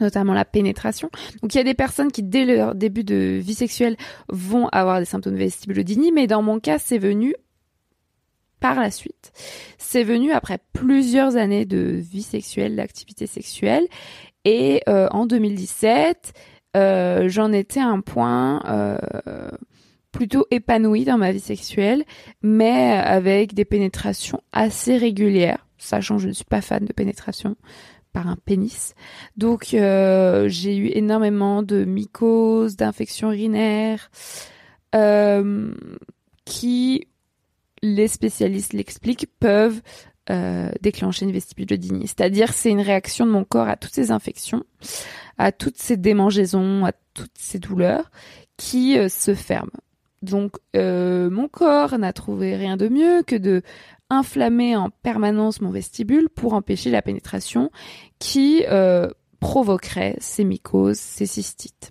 notamment 0.01 0.35
la 0.35 0.45
pénétration. 0.45 1.11
Donc 1.43 1.55
il 1.55 1.59
y 1.59 1.61
a 1.61 1.65
des 1.65 1.75
personnes 1.75 2.11
qui 2.13 2.23
dès 2.23 2.45
leur 2.45 2.75
début 2.75 3.05
de 3.05 3.39
vie 3.41 3.55
sexuelle 3.55 3.97
vont 4.29 4.69
avoir 4.69 4.99
des 4.99 5.05
symptômes 5.05 5.35
de 5.35 5.39
vestibulodynie, 5.39 6.13
mais 6.13 6.27
dans 6.27 6.43
mon 6.43 6.61
cas 6.61 6.79
c'est 6.79 6.99
venu 6.99 7.35
par 8.61 8.81
la 8.81 8.91
suite. 8.91 9.33
C'est 9.79 10.03
venu 10.03 10.33
après 10.33 10.59
plusieurs 10.73 11.37
années 11.37 11.65
de 11.65 11.79
vie 11.79 12.23
sexuelle, 12.23 12.77
d'activité 12.77 13.27
sexuelle, 13.27 13.87
et 14.45 14.83
euh, 14.89 15.09
en 15.11 15.27
2017 15.27 16.33
euh, 16.77 17.29
j'en 17.29 17.53
étais 17.53 17.81
à 17.81 17.87
un 17.87 18.01
point 18.01 18.63
euh, 18.67 18.99
plutôt 20.13 20.47
épanoui 20.51 21.05
dans 21.05 21.19
ma 21.19 21.33
vie 21.33 21.41
sexuelle, 21.41 22.05
mais 22.43 22.93
avec 22.93 23.55
des 23.55 23.65
pénétrations 23.65 24.43
assez 24.53 24.97
régulières, 24.97 25.67
sachant 25.79 26.17
que 26.17 26.23
je 26.23 26.29
ne 26.29 26.33
suis 26.33 26.45
pas 26.45 26.61
fan 26.61 26.85
de 26.85 26.93
pénétration 26.93 27.57
un 28.27 28.37
pénis. 28.37 28.95
Donc 29.37 29.75
euh, 29.75 30.49
j'ai 30.49 30.77
eu 30.77 30.91
énormément 30.95 31.63
de 31.63 31.85
mycoses, 31.85 32.77
d'infections 32.77 33.33
urinaires, 33.33 34.11
euh, 34.95 35.73
qui, 36.45 37.07
les 37.83 38.09
spécialistes 38.09 38.73
l'expliquent, 38.73 39.29
peuvent 39.39 39.81
euh, 40.31 40.71
déclencher 40.81 41.25
une 41.25 41.33
vestibulodynie. 41.33 42.07
C'est-à-dire 42.07 42.53
c'est 42.53 42.71
une 42.71 42.81
réaction 42.81 43.27
de 43.27 43.31
mon 43.31 43.45
corps 43.45 43.69
à 43.69 43.77
toutes 43.77 43.95
ces 43.95 44.11
infections, 44.11 44.65
à 45.39 45.53
toutes 45.53 45.79
ces 45.79 45.97
démangeaisons, 45.97 46.85
à 46.85 46.93
toutes 47.15 47.39
ces 47.39 47.59
douleurs 47.59 48.11
qui 48.57 48.97
se 49.09 49.35
ferment. 49.35 49.71
Donc 50.21 50.57
mon 50.75 51.49
corps 51.49 51.97
n'a 51.97 52.13
trouvé 52.13 52.57
rien 52.57 52.77
de 52.77 52.89
mieux 52.89 53.23
que 53.23 53.37
de 53.37 53.63
inflammer 54.11 54.77
en 54.77 54.91
permanence 54.91 55.61
mon 55.61 55.71
vestibule 55.71 56.29
pour 56.29 56.55
empêcher 56.55 56.91
la 56.91 57.03
pénétration 57.03 57.71
qui 58.19 58.65
euh, 58.69 59.09
provoquerait 59.41 60.17
ces 60.19 60.45
mycoses, 60.45 60.99
ces 60.99 61.27
cystites. 61.27 61.91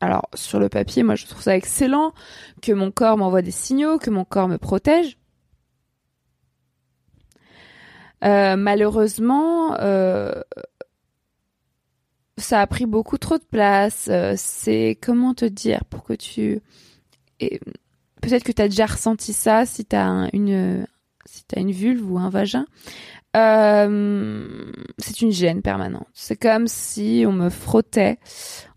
Alors 0.00 0.28
sur 0.34 0.58
le 0.58 0.68
papier, 0.68 1.02
moi 1.02 1.14
je 1.14 1.26
trouve 1.26 1.42
ça 1.42 1.56
excellent 1.56 2.12
que 2.62 2.72
mon 2.72 2.90
corps 2.90 3.16
m'envoie 3.16 3.42
des 3.42 3.50
signaux, 3.50 3.98
que 3.98 4.10
mon 4.10 4.24
corps 4.24 4.48
me 4.48 4.58
protège. 4.58 5.18
Euh, 8.24 8.56
malheureusement, 8.56 9.76
euh, 9.80 10.32
ça 12.38 12.60
a 12.60 12.66
pris 12.66 12.86
beaucoup 12.86 13.18
trop 13.18 13.38
de 13.38 13.44
place. 13.44 14.10
c'est 14.36 14.98
comment 15.00 15.34
te 15.34 15.44
dire 15.44 15.84
pour 15.86 16.02
que 16.02 16.14
tu 16.14 16.60
peut-être 18.26 18.44
que 18.44 18.52
tu 18.52 18.62
as 18.62 18.68
déjà 18.68 18.86
ressenti 18.86 19.32
ça 19.32 19.66
si 19.66 19.84
tu 19.84 19.96
as 19.96 20.28
une 20.32 20.86
vulve 21.70 22.10
ou 22.10 22.18
un 22.18 22.28
vagin. 22.28 22.66
Euh, 23.36 24.72
c'est 24.98 25.20
une 25.20 25.30
gêne 25.30 25.62
permanente. 25.62 26.08
C'est 26.14 26.36
comme 26.36 26.68
si 26.68 27.24
on 27.26 27.32
me 27.32 27.50
frottait 27.50 28.18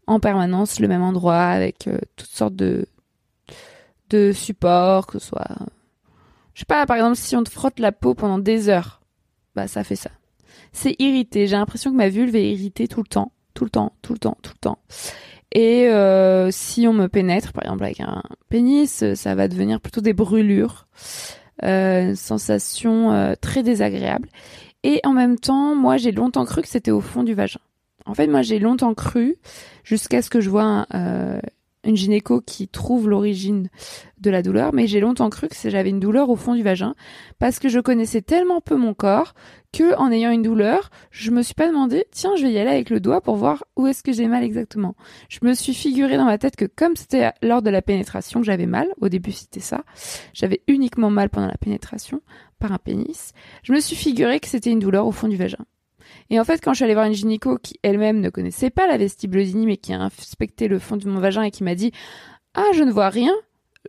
en 0.06 0.20
permanence 0.20 0.80
le 0.80 0.88
même 0.88 1.02
endroit 1.02 1.42
avec 1.42 1.88
euh, 1.88 2.00
toutes 2.16 2.30
sortes 2.30 2.56
de 2.56 2.86
de 4.10 4.32
supports, 4.32 5.06
que 5.06 5.20
ce 5.20 5.28
soit 5.28 5.56
je 6.54 6.62
sais 6.62 6.66
pas 6.66 6.86
par 6.86 6.98
exemple 6.98 7.16
si 7.16 7.36
on 7.36 7.44
te 7.44 7.50
frotte 7.50 7.80
la 7.80 7.92
peau 7.92 8.16
pendant 8.16 8.40
des 8.40 8.70
heures, 8.70 9.02
bah 9.56 9.68
ça 9.68 9.84
fait 9.84 9.96
ça. 9.96 10.10
C'est 10.74 10.96
irrité, 11.00 11.48
j'ai 11.48 11.56
l'impression 11.56 11.92
que 11.92 11.96
ma 11.96 12.10
vulve 12.10 12.36
est 12.36 12.52
irritée 12.52 12.88
tout 12.88 13.02
le 13.02 13.08
temps, 13.08 13.32
tout 13.54 13.64
le 13.64 13.70
temps, 13.70 13.94
tout 14.02 14.14
le 14.14 14.20
temps, 14.20 14.38
tout 14.42 14.52
le 14.54 14.60
temps. 14.60 14.80
Et 15.52 15.88
euh, 15.88 16.52
si 16.52 16.88
on 16.88 16.94
me 16.94 17.08
pénètre, 17.08 17.54
par 17.54 17.64
exemple 17.64 17.84
avec 17.84 18.02
un 18.02 18.22
pénis, 18.50 19.04
ça 19.16 19.36
va 19.36 19.48
devenir 19.48 19.82
plutôt 19.82 20.02
des 20.02 20.14
brûlures, 20.14 20.88
euh, 21.64 22.10
une 22.10 22.16
sensation 22.16 23.12
euh, 23.12 23.34
très 23.40 23.64
désagréable. 23.64 24.30
Et 24.84 25.02
en 25.04 25.14
même 25.14 25.40
temps, 25.40 25.76
moi 25.76 25.98
j'ai 25.98 26.12
longtemps 26.12 26.46
cru 26.46 26.62
que 26.62 26.68
c'était 26.68 26.92
au 26.92 27.02
fond 27.02 27.24
du 27.24 27.34
vagin. 27.34 27.60
En 28.06 28.14
fait, 28.14 28.28
moi 28.28 28.42
j'ai 28.42 28.60
longtemps 28.60 28.94
cru, 28.94 29.36
jusqu'à 29.84 30.22
ce 30.22 30.30
que 30.30 30.40
je 30.40 30.50
vois 30.50 30.86
un, 30.92 31.40
une 31.84 31.96
gynéco 31.96 32.42
qui 32.42 32.68
trouve 32.68 33.10
l'origine 33.10 33.70
de 34.20 34.30
la 34.30 34.42
douleur, 34.42 34.74
mais 34.74 34.88
j'ai 34.88 35.00
longtemps 35.00 35.30
cru 35.30 35.48
que 35.48 35.56
j'avais 35.70 35.90
une 35.90 36.00
douleur 36.00 36.30
au 36.30 36.36
fond 36.36 36.54
du 36.56 36.64
vagin 36.64 36.94
parce 37.40 37.60
que 37.60 37.70
je 37.70 37.80
connaissais 37.80 38.22
tellement 38.22 38.60
peu 38.60 38.76
mon 38.76 38.94
corps 38.94 39.34
que 39.72 39.96
en 39.96 40.12
ayant 40.12 40.32
une 40.32 40.42
douleur, 40.42 40.90
je 41.12 41.32
me 41.32 41.42
suis 41.42 41.54
pas 41.54 41.68
demandé 41.68 42.06
tiens, 42.12 42.36
je 42.36 42.44
vais 42.44 42.52
y 42.52 42.60
aller 42.60 42.70
avec 42.70 42.90
le 42.90 43.00
doigt 43.00 43.22
pour 43.22 43.36
voir 43.36 43.64
où 43.78 43.88
est-ce 43.88 44.04
que 44.04 44.12
j'ai 44.12 44.28
mal 44.28 44.44
exactement. 44.44 44.96
Je 45.30 45.40
me 45.44 45.54
suis 45.54 45.74
figuré 45.74 46.18
dans 46.18 46.26
ma 46.26 46.38
tête 46.38 46.58
que 46.58 46.66
comme 46.66 46.96
c'était 46.96 47.32
lors 47.42 47.62
de 47.62 47.70
la 47.70 47.82
pénétration 47.82 48.42
que 48.42 48.46
j'avais 48.46 48.66
mal, 48.66 48.88
au 49.00 49.08
début 49.08 49.32
c'était 49.32 49.62
ça, 49.62 49.84
j'avais 50.34 50.62
uniquement 50.68 51.10
mal 51.10 51.30
pendant 51.30 51.48
la 51.48 51.58
pénétration 51.58 52.22
par 52.60 52.74
un 52.74 52.78
pénis, 52.78 53.32
je 53.64 53.72
me 53.72 53.80
suis 53.80 53.96
figuré 53.96 54.42
que 54.42 54.48
c'était 54.48 54.72
une 54.72 54.80
douleur 54.80 55.08
au 55.08 55.14
fond 55.14 55.30
du 55.30 55.38
vagin. 55.38 55.66
Et 56.30 56.40
en 56.40 56.44
fait, 56.44 56.62
quand 56.64 56.74
je 56.74 56.78
suis 56.78 56.86
allée 56.86 56.94
voir 56.94 57.06
une 57.06 57.14
gynéco 57.14 57.58
qui 57.58 57.80
elle-même 57.84 58.20
ne 58.20 58.30
connaissait 58.30 58.70
pas 58.70 58.88
la 58.88 58.98
vestibulodynie, 58.98 59.66
mais 59.66 59.78
qui 59.78 59.94
a 59.94 60.02
inspecté 60.02 60.68
le 60.68 60.80
fond 60.80 60.98
de 60.98 61.10
mon 61.10 61.20
vagin 61.20 61.44
et 61.44 61.52
qui 61.52 61.64
m'a 61.64 61.76
dit 61.76 61.92
Ah, 62.54 62.70
je 62.76 62.84
ne 62.84 62.92
vois 62.92 63.10
rien, 63.10 63.34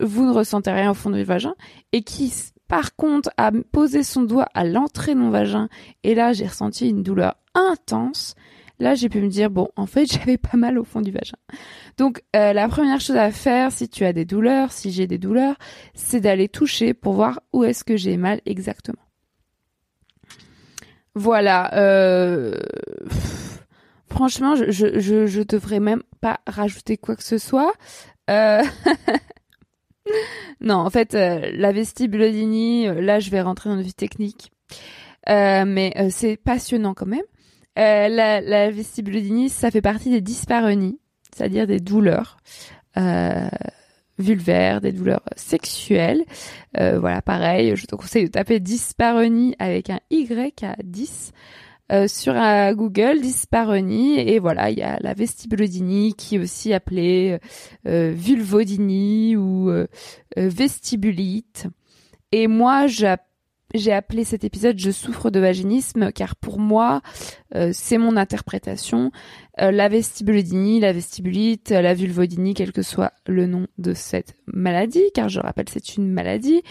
vous 0.00 0.24
ne 0.24 0.32
ressentez 0.32 0.70
rien 0.70 0.90
au 0.90 0.94
fond 0.94 1.10
du 1.10 1.22
vagin, 1.24 1.54
et 1.92 2.02
qui, 2.02 2.32
par 2.68 2.96
contre, 2.96 3.30
a 3.36 3.50
posé 3.72 4.02
son 4.02 4.22
doigt 4.22 4.48
à 4.54 4.64
l'entrée 4.64 5.14
de 5.14 5.20
mon 5.20 5.30
vagin, 5.30 5.68
et 6.02 6.14
là, 6.14 6.32
j'ai 6.32 6.46
ressenti 6.46 6.88
une 6.88 7.02
douleur 7.02 7.36
intense. 7.54 8.34
Là, 8.78 8.94
j'ai 8.94 9.10
pu 9.10 9.20
me 9.20 9.28
dire, 9.28 9.50
bon, 9.50 9.68
en 9.76 9.84
fait, 9.84 10.06
j'avais 10.10 10.38
pas 10.38 10.56
mal 10.56 10.78
au 10.78 10.84
fond 10.84 11.02
du 11.02 11.10
vagin. 11.10 11.36
Donc, 11.98 12.22
euh, 12.34 12.54
la 12.54 12.68
première 12.68 13.00
chose 13.00 13.16
à 13.16 13.30
faire, 13.30 13.70
si 13.70 13.90
tu 13.90 14.04
as 14.04 14.14
des 14.14 14.24
douleurs, 14.24 14.72
si 14.72 14.90
j'ai 14.90 15.06
des 15.06 15.18
douleurs, 15.18 15.56
c'est 15.92 16.20
d'aller 16.20 16.48
toucher 16.48 16.94
pour 16.94 17.12
voir 17.12 17.40
où 17.52 17.64
est-ce 17.64 17.84
que 17.84 17.98
j'ai 17.98 18.16
mal 18.16 18.40
exactement. 18.46 19.09
Voilà. 21.14 21.74
Euh... 21.74 22.54
franchement, 24.08 24.54
je, 24.54 24.70
je, 24.70 25.26
je, 25.26 25.42
devrais 25.42 25.80
même 25.80 26.02
pas 26.20 26.40
rajouter 26.46 26.96
quoi 26.96 27.16
que 27.16 27.22
ce 27.22 27.38
soit. 27.38 27.72
Euh... 28.28 28.62
non, 30.60 30.76
en 30.76 30.90
fait, 30.90 31.14
euh, 31.14 31.50
la 31.54 31.72
vestibulodynie, 31.72 32.88
euh, 32.88 33.00
là, 33.00 33.18
je 33.18 33.30
vais 33.30 33.40
rentrer 33.40 33.70
dans 33.70 33.76
une 33.76 33.82
vie 33.82 33.94
technique. 33.94 34.52
Euh, 35.28 35.64
mais 35.66 35.92
c'est 36.10 36.36
passionnant 36.36 36.94
quand 36.94 37.06
même. 37.06 37.20
la, 37.76 38.40
la 38.40 38.70
ça 39.48 39.70
fait 39.70 39.82
partie 39.82 40.10
des 40.10 40.20
dyspareunies, 40.20 40.98
c'est-à-dire 41.34 41.66
des 41.66 41.80
douleurs 41.80 42.38
vulvaires, 44.20 44.80
des 44.80 44.92
douleurs 44.92 45.24
sexuelles. 45.36 46.24
voilà, 46.74 47.22
pareil, 47.22 47.74
je 47.76 47.86
te 47.86 47.96
conseille 47.96 48.26
de 48.26 48.30
taper 48.30 48.60
dyspareunie 48.60 49.54
avec 49.58 49.90
un 49.90 50.00
Y 50.10 50.64
à 50.64 50.76
10 50.82 51.32
euh, 51.92 52.06
sur 52.06 52.36
euh, 52.36 52.72
Google 52.72 53.20
dyspareunie 53.20 54.20
et 54.20 54.38
voilà 54.38 54.70
il 54.70 54.78
y 54.78 54.82
a 54.82 54.98
la 55.00 55.12
vestibulodynie 55.12 56.14
qui 56.14 56.36
est 56.36 56.38
aussi 56.38 56.72
appelée 56.72 57.40
euh, 57.88 58.12
vulvodynie 58.14 59.34
ou 59.34 59.72
vestibulite 60.36 61.66
et 62.30 62.46
moi 62.46 62.86
j'ai 62.86 63.92
appelé 63.92 64.22
cet 64.22 64.44
épisode 64.44 64.78
Je 64.78 64.92
souffre 64.92 65.30
de 65.30 65.40
vaginisme 65.40 66.12
car 66.12 66.36
pour 66.36 66.60
moi, 66.60 67.00
euh, 67.54 67.70
c'est 67.72 67.98
mon 67.98 68.16
interprétation. 68.16 69.10
Euh, 69.60 69.70
la 69.70 69.88
vestibulodynie, 69.88 70.80
la 70.80 70.92
vestibulite, 70.92 71.70
la 71.70 71.94
vulvodynie, 71.94 72.54
quel 72.54 72.72
que 72.72 72.82
soit 72.82 73.12
le 73.26 73.46
nom 73.46 73.66
de 73.78 73.92
cette 73.94 74.34
maladie, 74.46 75.04
car 75.14 75.28
je 75.28 75.40
rappelle 75.40 75.68
c'est 75.68 75.96
une 75.96 76.10
maladie, 76.12 76.62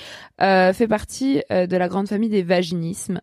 euh, 0.42 0.74
fait 0.74 0.88
partie 0.88 1.42
de 1.50 1.78
la 1.78 1.88
grande 1.88 2.08
famille 2.08 2.30
des 2.30 2.44
vaginismes. 2.44 3.22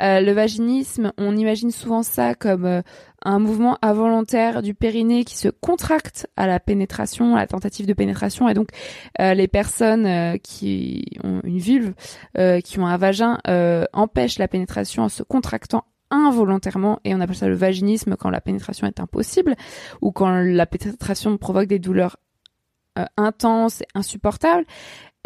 le 0.00 0.32
vaginisme, 0.32 1.12
on 1.18 1.36
imagine 1.36 1.70
souvent 1.70 2.02
ça 2.02 2.34
comme 2.34 2.82
un 3.24 3.38
mouvement 3.38 3.78
involontaire 3.82 4.62
du 4.62 4.74
périnée 4.74 5.24
qui 5.24 5.36
se 5.36 5.48
contracte 5.48 6.28
à 6.36 6.46
la 6.46 6.60
pénétration, 6.60 7.36
à 7.36 7.40
la 7.40 7.46
tentative 7.46 7.86
de 7.86 7.94
pénétration, 7.94 8.48
et 8.48 8.54
donc 8.54 8.68
les 9.18 9.48
personnes 9.48 10.38
qui 10.40 11.04
ont 11.24 11.40
une 11.44 11.58
vulve, 11.58 11.94
qui 12.64 12.78
ont 12.78 12.86
un 12.86 12.96
vagin, 12.96 13.38
empêchent 13.92 14.38
la 14.38 14.48
pénétration 14.48 15.04
en 15.04 15.08
se 15.08 15.22
contractant 15.22 15.84
involontairement 16.10 17.00
et 17.04 17.14
on 17.14 17.20
appelle 17.20 17.36
ça 17.36 17.48
le 17.48 17.54
vaginisme 17.54 18.16
quand 18.16 18.30
la 18.30 18.40
pénétration 18.40 18.86
est 18.86 19.00
impossible 19.00 19.56
ou 20.00 20.12
quand 20.12 20.30
la 20.30 20.66
pénétration 20.66 21.36
provoque 21.36 21.66
des 21.66 21.78
douleurs 21.78 22.16
euh, 22.98 23.04
intenses 23.16 23.82
et 23.82 23.86
insupportables 23.94 24.64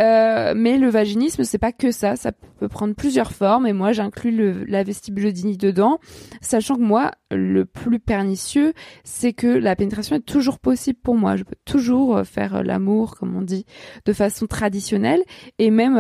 euh, 0.01 0.55
mais 0.57 0.79
le 0.79 0.89
vaginisme, 0.89 1.45
c'est 1.45 1.59
pas 1.59 1.73
que 1.73 1.91
ça, 1.91 2.17
ça 2.17 2.33
peut 2.33 2.69
prendre 2.69 2.95
plusieurs 2.95 3.33
formes 3.33 3.67
et 3.67 3.73
moi 3.73 3.93
j'inclus 3.93 4.65
la 4.67 4.83
vestibulodynie 4.83 5.57
dedans, 5.57 5.99
sachant 6.41 6.77
que 6.77 6.83
moi 6.83 7.13
le 7.31 7.65
plus 7.65 8.01
pernicieux, 8.01 8.73
c'est 9.05 9.33
que 9.33 9.47
la 9.47 9.77
pénétration 9.77 10.17
est 10.17 10.21
toujours 10.21 10.59
possible 10.59 10.99
pour 11.03 11.17
moi. 11.17 11.37
Je 11.37 11.45
peux 11.45 11.57
toujours 11.65 12.17
euh, 12.17 12.25
faire 12.25 12.57
euh, 12.57 12.63
l'amour, 12.63 13.17
comme 13.17 13.37
on 13.37 13.43
dit, 13.43 13.67
de 14.05 14.13
façon 14.13 14.47
traditionnelle 14.47 15.23
et 15.59 15.71
même 15.71 15.95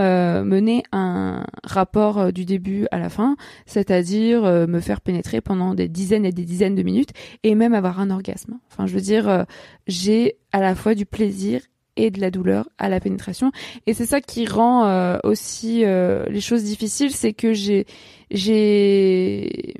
mener 0.45 0.83
un 0.93 1.45
rapport 1.65 2.33
du 2.33 2.45
début 2.45 2.87
à 2.91 2.99
la 2.99 3.09
fin, 3.09 3.37
c'est-à-dire 3.67 4.43
me 4.43 4.81
faire 4.81 5.01
pénétrer 5.01 5.41
pendant 5.41 5.75
des 5.75 5.89
dizaines 5.89 6.25
et 6.25 6.33
des 6.33 6.45
dizaines 6.45 6.75
de 6.75 6.83
minutes 6.83 7.11
et 7.43 7.55
même 7.55 7.75
avoir 7.75 8.01
un 8.01 8.11
orgasme. 8.11 8.59
Enfin, 8.71 8.87
je 8.87 8.95
veux 8.95 9.01
dire, 9.01 9.47
j'ai 9.87 10.39
à 10.53 10.61
la 10.61 10.75
fois 10.75 10.95
du 10.95 11.07
plaisir 11.07 11.61
et 11.97 12.11
de 12.11 12.21
la 12.21 12.31
douleur 12.31 12.69
à 12.79 12.89
la 12.89 13.01
pénétration. 13.01 13.53
Et 13.87 13.95
c'est 13.95 14.07
ça 14.07 14.21
qui 14.21 14.47
rend 14.47 14.87
euh, 14.87 15.19
aussi 15.25 15.85
euh, 15.85 16.25
les 16.27 16.41
choses 16.41 16.65
difficiles, 16.65 17.13
c'est 17.13 17.33
que 17.33 17.53
j'ai 17.53 17.87
j'ai 18.31 19.75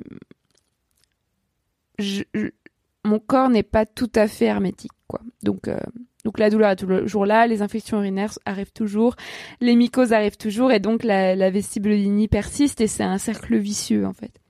mon 3.03 3.19
corps 3.19 3.49
n'est 3.49 3.63
pas 3.63 3.85
tout 3.85 4.11
à 4.15 4.27
fait 4.27 4.45
hermétique 4.45 4.91
quoi. 5.07 5.21
Donc 5.43 5.67
euh, 5.67 5.77
donc 6.23 6.37
la 6.37 6.49
douleur 6.49 6.71
est 6.71 6.75
toujours 6.75 7.25
là, 7.25 7.47
les 7.47 7.61
infections 7.61 7.97
urinaires 7.97 8.37
arrivent 8.45 8.73
toujours, 8.73 9.15
les 9.59 9.75
mycoses 9.75 10.13
arrivent 10.13 10.37
toujours 10.37 10.71
et 10.71 10.79
donc 10.79 11.03
la, 11.03 11.35
la 11.35 11.49
vestibulodynie 11.49 12.27
persiste 12.27 12.81
et 12.81 12.87
c'est 12.87 13.03
un 13.03 13.17
cercle 13.17 13.57
vicieux 13.57 14.05
en 14.05 14.13
fait. 14.13 14.40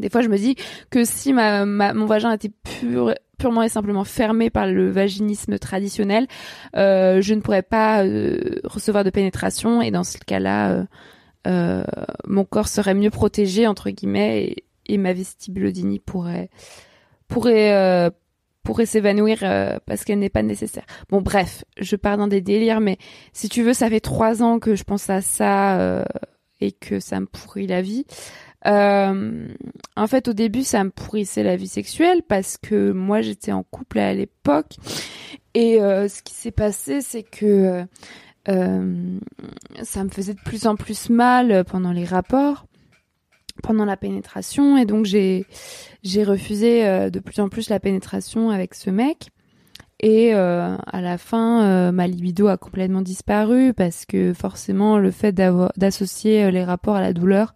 Des 0.00 0.08
fois, 0.10 0.22
je 0.22 0.28
me 0.28 0.36
dis 0.36 0.56
que 0.90 1.04
si 1.04 1.32
ma, 1.32 1.64
mon 1.64 2.06
vagin 2.06 2.32
était 2.32 2.50
pur, 2.62 3.14
purement 3.40 3.62
et 3.62 3.68
simplement 3.68 4.04
fermé 4.04 4.50
par 4.50 4.66
le 4.66 4.90
vaginisme 4.90 5.58
traditionnel, 5.58 6.28
euh, 6.76 7.20
je 7.20 7.34
ne 7.34 7.40
pourrais 7.40 7.62
pas 7.62 8.04
euh, 8.04 8.60
recevoir 8.64 9.02
de 9.02 9.10
pénétration 9.10 9.82
et 9.82 9.90
dans 9.90 10.04
ce 10.04 10.18
cas-là, 10.18 10.72
euh, 10.72 10.84
euh 11.46 11.84
mon 12.26 12.44
corps 12.44 12.68
serait 12.68 12.94
mieux 12.94 13.10
protégé 13.10 13.66
entre 13.66 13.90
guillemets 13.90 14.44
et, 14.44 14.64
et 14.86 14.98
ma 14.98 15.12
vestibulodynie 15.12 15.98
pourrait 15.98 16.50
pourrait 17.28 17.72
euh, 17.72 18.10
pourrait 18.62 18.86
s'évanouir 18.86 19.38
parce 19.86 20.04
qu'elle 20.04 20.18
n'est 20.18 20.28
pas 20.28 20.42
nécessaire. 20.42 20.84
Bon 21.08 21.22
bref, 21.22 21.64
je 21.78 21.96
pars 21.96 22.18
dans 22.18 22.28
des 22.28 22.42
délires, 22.42 22.80
mais 22.80 22.98
si 23.32 23.48
tu 23.48 23.62
veux, 23.62 23.72
ça 23.72 23.88
fait 23.88 24.00
trois 24.00 24.42
ans 24.42 24.58
que 24.58 24.74
je 24.74 24.84
pense 24.84 25.08
à 25.08 25.22
ça 25.22 26.04
et 26.60 26.72
que 26.72 27.00
ça 27.00 27.20
me 27.20 27.26
pourrit 27.26 27.66
la 27.66 27.80
vie. 27.80 28.04
Euh, 28.66 29.48
en 29.96 30.06
fait, 30.06 30.28
au 30.28 30.32
début, 30.32 30.64
ça 30.64 30.84
me 30.84 30.90
pourrissait 30.90 31.42
la 31.42 31.56
vie 31.56 31.68
sexuelle 31.68 32.22
parce 32.26 32.56
que 32.56 32.92
moi, 32.92 33.22
j'étais 33.22 33.52
en 33.52 33.62
couple 33.62 33.98
à 33.98 34.14
l'époque. 34.14 34.76
Et 35.54 35.80
euh, 35.80 36.08
ce 36.08 36.22
qui 36.22 36.34
s'est 36.34 36.50
passé, 36.50 37.00
c'est 37.00 37.22
que 37.22 37.84
euh, 38.48 39.18
ça 39.82 40.04
me 40.04 40.10
faisait 40.10 40.34
de 40.34 40.40
plus 40.44 40.66
en 40.66 40.76
plus 40.76 41.10
mal 41.10 41.64
pendant 41.64 41.92
les 41.92 42.04
rapports, 42.04 42.66
pendant 43.62 43.84
la 43.84 43.96
pénétration. 43.96 44.76
Et 44.76 44.84
donc, 44.84 45.06
j'ai 45.06 45.46
j'ai 46.02 46.24
refusé 46.24 47.10
de 47.10 47.18
plus 47.18 47.40
en 47.40 47.48
plus 47.48 47.68
la 47.68 47.80
pénétration 47.80 48.50
avec 48.50 48.74
ce 48.74 48.90
mec. 48.90 49.30
Et 50.02 50.34
euh, 50.34 50.78
à 50.86 51.02
la 51.02 51.18
fin, 51.18 51.92
ma 51.92 52.06
libido 52.06 52.48
a 52.48 52.56
complètement 52.56 53.02
disparu 53.02 53.74
parce 53.74 54.06
que 54.06 54.32
forcément, 54.32 54.98
le 54.98 55.10
fait 55.10 55.32
d'associer 55.32 56.50
les 56.50 56.64
rapports 56.64 56.96
à 56.96 57.02
la 57.02 57.12
douleur, 57.12 57.54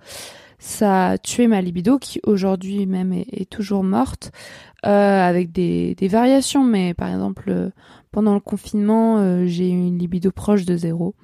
ça 0.64 1.08
a 1.10 1.18
tué 1.18 1.46
ma 1.46 1.60
libido 1.60 1.98
qui 1.98 2.20
aujourd'hui 2.24 2.86
même 2.86 3.12
est, 3.12 3.48
toujours 3.50 3.84
morte 3.84 4.32
euh, 4.86 5.20
avec 5.20 5.52
des, 5.52 5.94
des, 5.94 6.08
variations. 6.08 6.64
Mais 6.64 6.94
par 6.94 7.08
exemple 7.10 7.50
euh, 7.50 7.70
pendant 8.10 8.32
le 8.32 8.40
confinement 8.40 9.18
euh, 9.18 9.44
j'ai 9.44 9.68
eu 9.68 9.76
une 9.76 9.98
libido 9.98 10.30
proche 10.30 10.64
de 10.64 10.74
zéro. 10.74 11.14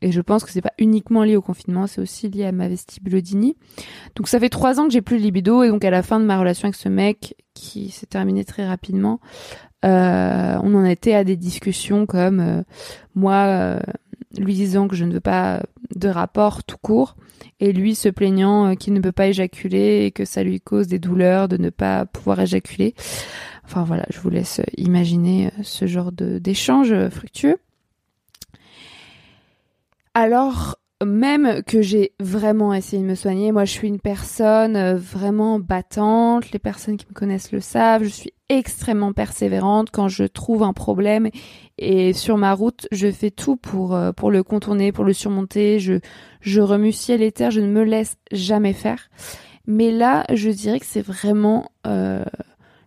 Et 0.00 0.12
je 0.12 0.20
pense 0.22 0.44
que 0.44 0.50
c'est 0.50 0.62
pas 0.62 0.72
uniquement 0.78 1.24
lié 1.24 1.36
au 1.36 1.42
confinement 1.42 1.86
c'est 1.86 2.00
aussi 2.00 2.30
lié 2.30 2.46
à 2.46 2.52
ma 2.52 2.68
vestibulodynie. 2.68 3.56
Donc 4.14 4.28
ça 4.28 4.40
fait 4.40 4.48
trois 4.48 4.80
ans 4.80 4.86
que 4.86 4.92
j'ai 4.92 5.02
plus 5.02 5.18
de 5.18 5.22
libido 5.22 5.62
et 5.62 5.68
donc 5.68 5.84
à 5.84 5.90
la 5.90 6.02
fin 6.02 6.18
de 6.18 6.24
ma 6.24 6.38
relation 6.38 6.64
avec 6.64 6.76
ce 6.76 6.88
mec 6.88 7.36
qui 7.52 7.90
s'est 7.90 8.06
terminée 8.06 8.46
très 8.46 8.66
rapidement 8.66 9.20
euh, 9.84 10.58
on 10.62 10.74
en 10.74 10.86
était 10.86 11.14
à 11.14 11.22
des 11.22 11.36
discussions 11.36 12.06
comme 12.06 12.64
moi 13.14 13.78
lui 14.38 14.54
disant 14.54 14.88
que 14.88 14.96
je 14.96 15.04
ne 15.04 15.12
veux 15.12 15.20
pas 15.20 15.62
de 15.94 16.08
rapport 16.08 16.64
tout 16.64 16.78
court 16.80 17.16
et 17.60 17.72
lui 17.72 17.94
se 17.94 18.08
plaignant 18.08 18.66
euh, 18.66 18.74
qu'il 18.74 18.92
ne 18.92 19.00
peut 19.00 19.12
pas 19.12 19.28
éjaculer 19.28 20.04
et 20.04 20.10
que 20.10 20.24
ça 20.24 20.42
lui 20.42 20.60
cause 20.60 20.86
des 20.86 20.98
douleurs 20.98 21.48
de 21.48 21.56
ne 21.56 21.70
pas 21.70 22.06
pouvoir 22.06 22.40
éjaculer. 22.40 22.94
Enfin 23.64 23.84
voilà, 23.84 24.06
je 24.10 24.20
vous 24.20 24.30
laisse 24.30 24.60
imaginer 24.76 25.46
euh, 25.46 25.62
ce 25.62 25.86
genre 25.86 26.12
d'échange 26.12 27.08
fructueux. 27.10 27.58
Alors 30.14 30.76
même 31.04 31.62
que 31.64 31.82
j'ai 31.82 32.12
vraiment 32.20 32.72
essayé 32.72 33.02
de 33.02 33.06
me 33.06 33.14
soigner, 33.14 33.52
moi 33.52 33.64
je 33.64 33.72
suis 33.72 33.88
une 33.88 34.00
personne 34.00 34.76
euh, 34.76 34.96
vraiment 34.96 35.58
battante, 35.58 36.50
les 36.52 36.58
personnes 36.58 36.96
qui 36.96 37.06
me 37.08 37.14
connaissent 37.14 37.52
le 37.52 37.60
savent, 37.60 38.04
je 38.04 38.08
suis 38.08 38.32
extrêmement 38.48 39.12
persévérante 39.12 39.90
quand 39.90 40.08
je 40.08 40.24
trouve 40.24 40.62
un 40.62 40.72
problème. 40.72 41.28
Et 41.78 42.14
sur 42.14 42.38
ma 42.38 42.54
route, 42.54 42.88
je 42.92 43.10
fais 43.10 43.30
tout 43.30 43.56
pour 43.56 43.94
euh, 43.94 44.12
pour 44.12 44.30
le 44.30 44.42
contourner, 44.42 44.92
pour 44.92 45.04
le 45.04 45.12
surmonter, 45.12 45.80
je 45.80 46.00
je 46.40 46.60
remue 46.62 46.92
ciel 46.92 47.22
et 47.22 47.32
terre, 47.32 47.50
je 47.50 47.60
ne 47.60 47.68
me 47.68 47.82
laisse 47.82 48.16
jamais 48.32 48.72
faire. 48.72 49.10
Mais 49.66 49.90
là, 49.90 50.24
je 50.32 50.48
dirais 50.48 50.80
que 50.80 50.86
c'est 50.86 51.02
vraiment 51.02 51.70
euh, 51.86 52.24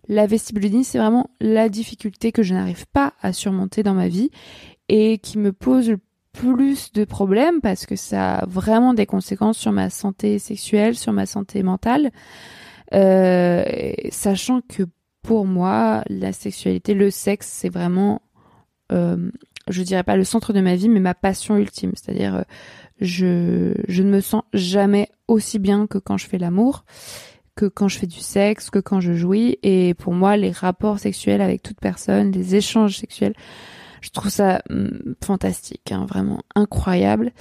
la 0.08 0.26
vestibulodynie, 0.26 0.82
c'est 0.82 0.98
vraiment 0.98 1.30
la 1.40 1.68
difficulté 1.68 2.32
que 2.32 2.42
je 2.42 2.54
n'arrive 2.54 2.86
pas 2.86 3.12
à 3.22 3.32
surmonter 3.32 3.84
dans 3.84 3.94
ma 3.94 4.08
vie 4.08 4.30
et 4.88 5.18
qui 5.18 5.38
me 5.38 5.52
pose 5.52 5.90
le 5.90 5.98
plus 6.32 6.92
de 6.92 7.04
problèmes 7.04 7.60
parce 7.60 7.86
que 7.86 7.96
ça 7.96 8.36
a 8.36 8.46
vraiment 8.46 8.94
des 8.94 9.06
conséquences 9.06 9.58
sur 9.58 9.72
ma 9.72 9.90
santé 9.90 10.38
sexuelle, 10.38 10.96
sur 10.96 11.12
ma 11.12 11.26
santé 11.26 11.62
mentale, 11.62 12.10
euh, 12.94 13.64
sachant 14.10 14.60
que 14.60 14.84
pour 15.22 15.46
moi, 15.46 16.02
la 16.08 16.32
sexualité, 16.32 16.94
le 16.94 17.10
sexe, 17.10 17.48
c'est 17.48 17.68
vraiment, 17.68 18.22
euh, 18.90 19.30
je 19.68 19.82
dirais 19.82 20.02
pas 20.02 20.16
le 20.16 20.24
centre 20.24 20.52
de 20.52 20.60
ma 20.60 20.76
vie, 20.76 20.88
mais 20.88 21.00
ma 21.00 21.14
passion 21.14 21.56
ultime. 21.56 21.92
C'est-à-dire, 21.94 22.36
euh, 22.36 22.42
je, 23.00 23.74
je 23.88 24.02
ne 24.02 24.10
me 24.10 24.20
sens 24.20 24.42
jamais 24.52 25.08
aussi 25.28 25.58
bien 25.58 25.86
que 25.86 25.98
quand 25.98 26.16
je 26.16 26.26
fais 26.26 26.38
l'amour, 26.38 26.84
que 27.54 27.66
quand 27.66 27.88
je 27.88 27.98
fais 27.98 28.06
du 28.06 28.20
sexe, 28.20 28.70
que 28.70 28.78
quand 28.78 29.00
je 29.00 29.12
jouis. 29.12 29.58
Et 29.62 29.94
pour 29.94 30.14
moi, 30.14 30.36
les 30.36 30.50
rapports 30.50 30.98
sexuels 30.98 31.42
avec 31.42 31.62
toute 31.62 31.80
personne, 31.80 32.30
les 32.32 32.54
échanges 32.54 32.98
sexuels, 32.98 33.34
je 34.00 34.10
trouve 34.10 34.30
ça 34.30 34.62
hum, 34.70 35.14
fantastique, 35.22 35.92
hein, 35.92 36.06
vraiment 36.06 36.42
incroyable. 36.54 37.32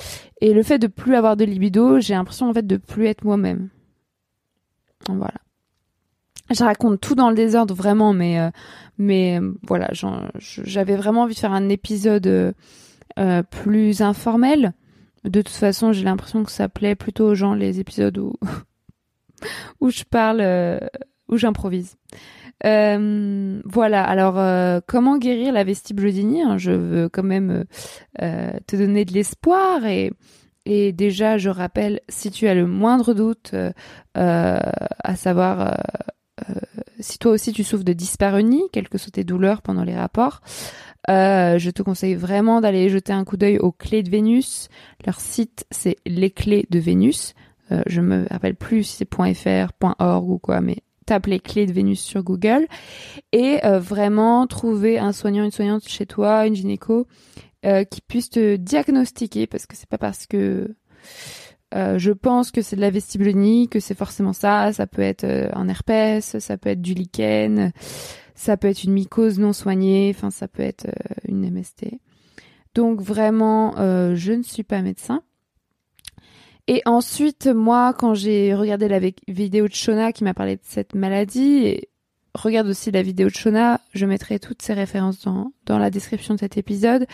Et 0.42 0.54
le 0.54 0.64
fait 0.64 0.80
de 0.80 0.88
plus 0.88 1.16
avoir 1.16 1.38
de 1.38 1.46
libido, 1.46 2.00
j'ai 2.00 2.14
l'impression 2.14 2.50
en 2.50 2.54
fait 2.54 2.68
de 2.68 2.78
plus 2.78 3.08
être 3.08 3.24
moi-même. 3.24 3.70
Voilà. 5.08 5.40
je 6.52 6.64
raconte 6.64 7.00
tout 7.00 7.16
dans 7.16 7.30
le 7.30 7.36
désordre 7.36 7.74
vraiment, 7.74 8.14
mais 8.14 8.40
euh, 8.40 8.52
mais 8.98 9.40
voilà, 9.66 9.90
j'avais 10.38 10.98
vraiment 10.98 11.24
envie 11.24 11.34
de 11.34 11.40
faire 11.40 11.54
un 11.54 11.70
épisode 11.70 12.28
euh, 12.28 13.44
plus 13.44 14.02
informel. 14.02 14.74
De 15.24 15.42
toute 15.42 15.56
façon, 15.56 15.94
j'ai 15.94 16.04
l'impression 16.04 16.44
que 16.44 16.52
ça 16.52 16.70
plaît 16.70 16.96
plutôt 16.96 17.28
aux 17.28 17.36
gens 17.36 17.54
les 17.54 17.80
épisodes 17.80 18.18
où 18.18 18.34
où 19.80 19.90
je 19.90 20.04
parle, 20.04 20.42
où 21.30 21.38
j'improvise. 21.38 21.96
Voilà. 22.64 24.04
Alors, 24.04 24.82
comment 24.88 25.18
guérir 25.18 25.54
la 25.54 25.64
vestibulodynie 25.64 26.42
hein, 26.42 26.58
Je 26.58 26.72
veux 26.72 27.10
quand 27.10 27.24
même 27.24 27.66
te 28.18 28.76
donner 28.76 29.06
de 29.06 29.14
l'espoir 29.14 29.86
et 29.86 30.12
et 30.66 30.92
déjà, 30.92 31.40
je 31.40 31.50
rappelle, 31.50 32.02
si 32.10 32.30
tu 32.30 32.48
as 32.48 32.54
le 32.54 32.68
moindre 32.68 33.16
doute, 33.16 33.56
à 34.14 35.16
savoir 35.16 35.78
euh, 36.40 36.54
si 37.00 37.18
toi 37.18 37.32
aussi 37.32 37.54
tu 37.54 37.64
souffres 37.64 37.84
de 37.84 37.94
dyspareunie, 37.94 38.64
quelles 38.72 38.90
que 38.90 38.98
soient 38.98 39.12
tes 39.12 39.24
douleurs 39.24 39.62
pendant 39.62 39.84
les 39.84 39.96
rapports, 39.96 40.42
euh, 41.10 41.58
je 41.58 41.70
te 41.70 41.82
conseille 41.82 42.16
vraiment 42.16 42.62
d'aller 42.62 42.90
jeter 42.90 43.14
un 43.14 43.24
coup 43.24 43.38
d'œil 43.38 43.58
aux 43.58 43.72
clés 43.72 44.04
de 44.04 44.10
Vénus. 44.10 44.70
Leur 45.06 45.20
site, 45.20 45.66
c'est 45.72 45.98
les 46.06 46.32
clés 46.32 46.66
de 46.70 46.80
Vénus. 46.80 47.34
Euh, 47.72 47.82
je 47.88 48.02
me 48.02 48.26
rappelle 48.30 48.56
plus 48.56 48.84
si 48.84 48.98
c'est 48.98 49.34
.fr, 49.34 49.72
.org 50.00 50.30
ou 50.30 50.40
quoi, 50.40 50.62
mais 50.62 50.78
tape 51.10 51.28
les 51.28 51.40
clés 51.40 51.66
de 51.66 51.74
Vénus 51.74 52.00
sur 52.00 52.24
Google 52.24 52.68
et 53.32 53.60
vraiment 53.64 54.48
trouver 54.48 55.00
un 55.00 55.12
soignant, 55.12 55.44
une 55.44 55.52
soignante 55.52 55.88
chez 55.88 56.06
toi, 56.06 56.46
une 56.46 56.56
gynéco, 56.56 57.08
qui 57.64 58.02
puisse 58.08 58.30
te 58.30 58.56
diagnostiquer 58.56 59.48
parce 59.48 59.66
que 59.66 59.76
c'est 59.76 59.90
pas 59.90 59.98
parce 59.98 60.26
que 60.26 60.76
euh, 61.76 62.00
je 62.00 62.12
pense 62.12 62.52
que 62.52 62.62
c'est 62.62 62.76
de 62.76 62.82
la 62.82 62.90
vestibulonie, 62.90 63.70
que 63.70 63.80
c'est 63.80 63.96
forcément 63.96 64.34
ça. 64.34 64.74
Ça 64.74 64.88
peut 64.88 65.02
être 65.02 65.24
euh, 65.24 65.50
un 65.54 65.68
herpès, 65.68 66.40
ça 66.40 66.58
peut 66.58 66.70
être 66.70 66.82
du 66.82 66.94
lichen, 66.94 67.72
ça 68.36 68.58
peut 68.58 68.68
être 68.68 68.84
une 68.84 68.94
mycose 68.94 69.40
non 69.40 69.54
soignée, 69.54 70.12
enfin 70.16 70.32
ça 70.32 70.48
peut 70.48 70.64
être 70.64 70.86
euh, 70.88 71.14
une 71.28 71.50
MST. 71.52 72.00
Donc 72.76 73.02
vraiment, 73.02 73.74
je 73.78 74.32
ne 74.32 74.44
suis 74.44 74.64
pas 74.64 74.84
médecin. 74.84 75.24
Et 76.72 76.84
ensuite, 76.86 77.48
moi, 77.48 77.96
quand 77.98 78.14
j'ai 78.14 78.54
regardé 78.54 78.88
la 78.88 79.00
vidéo 79.28 79.68
de 79.68 79.74
Shona 79.74 80.14
qui 80.14 80.24
m'a 80.24 80.36
parlé 80.36 80.56
de 80.56 80.62
cette 80.64 80.94
maladie, 80.94 81.66
et 81.66 81.90
regarde 82.36 82.68
aussi 82.68 82.92
la 82.92 83.02
vidéo 83.02 83.28
de 83.28 83.34
Shona, 83.34 83.82
je 83.96 84.06
mettrai 84.06 84.38
toutes 84.38 84.62
ces 84.62 84.74
références 84.74 85.24
dans, 85.24 85.52
dans 85.66 85.80
la 85.80 85.90
description 85.90 86.36
de 86.36 86.40
cet 86.40 86.58
épisode. 86.58 87.08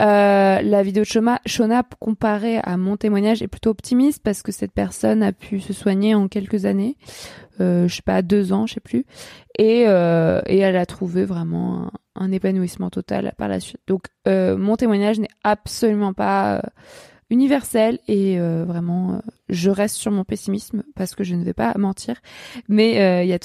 Euh, 0.00 0.62
la 0.62 0.82
vidéo 0.82 1.02
de 1.02 1.06
Shona, 1.06 1.38
Shona 1.44 1.82
comparée 2.00 2.60
à 2.62 2.78
mon 2.78 2.96
témoignage 2.96 3.42
est 3.42 3.48
plutôt 3.48 3.68
optimiste 3.68 4.22
parce 4.22 4.42
que 4.42 4.52
cette 4.52 4.72
personne 4.72 5.22
a 5.22 5.32
pu 5.32 5.60
se 5.60 5.74
soigner 5.74 6.14
en 6.14 6.26
quelques 6.26 6.64
années, 6.64 6.96
euh, 7.60 7.88
je 7.88 7.96
sais 7.96 8.02
pas 8.02 8.22
deux 8.22 8.54
ans, 8.54 8.66
je 8.66 8.74
sais 8.74 8.80
plus, 8.80 9.04
et 9.58 9.84
euh, 9.86 10.40
et 10.46 10.58
elle 10.58 10.76
a 10.76 10.86
trouvé 10.86 11.26
vraiment 11.26 11.90
un, 12.14 12.32
épanouissement 12.32 12.88
total 12.88 13.34
par 13.36 13.48
la 13.48 13.60
suite. 13.60 13.80
Donc 13.86 14.04
euh, 14.26 14.56
mon 14.56 14.76
témoignage 14.76 15.18
n'est 15.18 15.28
absolument 15.44 16.14
pas 16.14 16.56
euh, 16.56 16.60
universel 17.30 17.98
et 18.08 18.38
vraiment 18.38 19.22
je 19.48 19.70
reste 19.70 19.96
sur 19.96 20.10
mon 20.10 20.24
pessimisme 20.24 20.82
parce 20.94 21.14
que 21.14 21.24
je 21.24 21.34
ne 21.34 21.44
vais 21.44 21.54
pas 21.54 21.76
mentir, 21.76 22.20
mais 22.68 23.24
il 23.24 23.28
y 23.28 23.32
a 23.32 23.38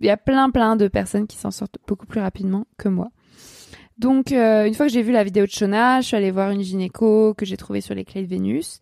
il 0.00 0.06
y 0.06 0.10
a 0.10 0.16
plein 0.16 0.50
plein 0.50 0.76
de 0.76 0.88
personnes 0.88 1.26
qui 1.26 1.36
s'en 1.36 1.50
sortent 1.50 1.78
beaucoup 1.86 2.06
plus 2.06 2.20
rapidement 2.20 2.66
que 2.76 2.88
moi. 2.88 3.10
Donc, 4.00 4.32
euh, 4.32 4.64
une 4.64 4.72
fois 4.72 4.86
que 4.86 4.92
j'ai 4.92 5.02
vu 5.02 5.12
la 5.12 5.22
vidéo 5.22 5.44
de 5.44 5.50
Shona, 5.50 6.00
je 6.00 6.06
suis 6.06 6.16
allée 6.16 6.30
voir 6.30 6.50
une 6.52 6.62
gynéco 6.62 7.34
que 7.34 7.44
j'ai 7.44 7.58
trouvée 7.58 7.82
sur 7.82 7.94
les 7.94 8.06
clés 8.06 8.22
de 8.22 8.26
Vénus. 8.26 8.80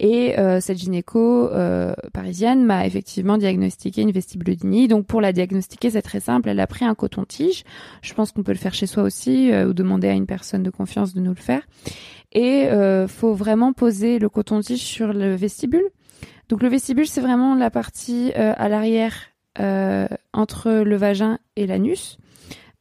Et 0.00 0.38
euh, 0.38 0.60
cette 0.60 0.76
gynéco 0.76 1.48
euh, 1.48 1.94
parisienne 2.12 2.66
m'a 2.66 2.84
effectivement 2.84 3.38
diagnostiqué 3.38 4.02
une 4.02 4.10
vestibulodynie. 4.10 4.86
Donc, 4.86 5.06
pour 5.06 5.22
la 5.22 5.32
diagnostiquer, 5.32 5.88
c'est 5.88 6.02
très 6.02 6.20
simple. 6.20 6.50
Elle 6.50 6.60
a 6.60 6.66
pris 6.66 6.84
un 6.84 6.94
coton-tige. 6.94 7.64
Je 8.02 8.12
pense 8.12 8.32
qu'on 8.32 8.42
peut 8.42 8.52
le 8.52 8.58
faire 8.58 8.74
chez 8.74 8.84
soi 8.84 9.02
aussi 9.02 9.50
ou 9.50 9.72
demander 9.72 10.08
à 10.08 10.12
une 10.12 10.26
personne 10.26 10.62
de 10.62 10.70
confiance 10.70 11.14
de 11.14 11.20
nous 11.20 11.30
le 11.30 11.40
faire. 11.40 11.62
Et 12.32 12.68
faut 13.08 13.32
vraiment 13.32 13.72
poser 13.72 14.18
le 14.18 14.28
coton-tige 14.28 14.82
sur 14.82 15.14
le 15.14 15.36
vestibule. 15.36 15.88
Donc, 16.50 16.62
le 16.62 16.68
vestibule, 16.68 17.06
c'est 17.06 17.22
vraiment 17.22 17.54
la 17.54 17.70
partie 17.70 18.34
à 18.34 18.68
l'arrière 18.68 19.14
entre 20.34 20.70
le 20.70 20.96
vagin 20.96 21.38
et 21.56 21.66
l'anus. 21.66 22.18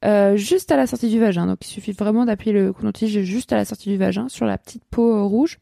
Euh, 0.05 0.37
juste 0.37 0.71
à 0.71 0.77
la 0.77 0.87
sortie 0.87 1.09
du 1.09 1.19
vagin. 1.19 1.45
Donc 1.45 1.57
il 1.61 1.69
suffit 1.69 1.91
vraiment 1.91 2.25
d'appuyer 2.25 2.53
le 2.53 2.71
coton-tige 2.71 3.21
juste 3.21 3.51
à 3.51 3.57
la 3.57 3.65
sortie 3.65 3.89
du 3.89 3.97
vagin 3.97 4.29
sur 4.29 4.45
la 4.45 4.57
petite 4.57 4.83
peau 4.89 5.13
euh, 5.13 5.23
rouge. 5.23 5.59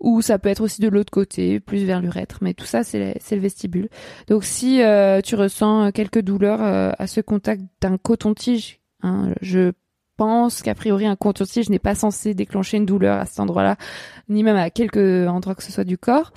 Ou 0.00 0.22
ça 0.22 0.38
peut 0.38 0.48
être 0.48 0.60
aussi 0.60 0.80
de 0.80 0.88
l'autre 0.88 1.12
côté, 1.12 1.60
plus 1.60 1.84
vers 1.84 2.00
l'urètre, 2.02 2.38
mais 2.42 2.52
tout 2.52 2.66
ça 2.66 2.82
c'est 2.82 3.14
le 3.30 3.38
vestibule. 3.38 3.88
Donc 4.28 4.44
si 4.44 4.82
euh, 4.82 5.20
tu 5.22 5.34
ressens 5.34 5.92
quelques 5.92 6.20
douleurs 6.20 6.60
à 6.60 7.06
ce 7.06 7.20
contact 7.20 7.62
d'un 7.80 7.96
coton-tige, 7.96 8.80
hein, 9.02 9.32
je 9.40 9.72
pense 10.18 10.62
qu'a 10.62 10.74
priori 10.74 11.06
un 11.06 11.16
coton-tige 11.16 11.70
n'est 11.70 11.78
pas 11.78 11.94
censé 11.94 12.34
déclencher 12.34 12.76
une 12.76 12.86
douleur 12.86 13.18
à 13.18 13.24
cet 13.24 13.40
endroit-là, 13.40 13.76
ni 14.28 14.42
même 14.42 14.56
à 14.56 14.68
quelque 14.68 15.26
endroit 15.26 15.54
que 15.54 15.62
ce 15.62 15.72
soit 15.72 15.84
du 15.84 15.96
corps. 15.96 16.32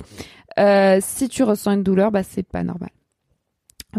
si 1.01 1.27
tu 1.27 1.43
ressens 1.43 1.71
une 1.71 1.83
douleur, 1.83 2.11
bah 2.11 2.23
c'est 2.23 2.47
pas 2.47 2.63
normal. 2.63 2.91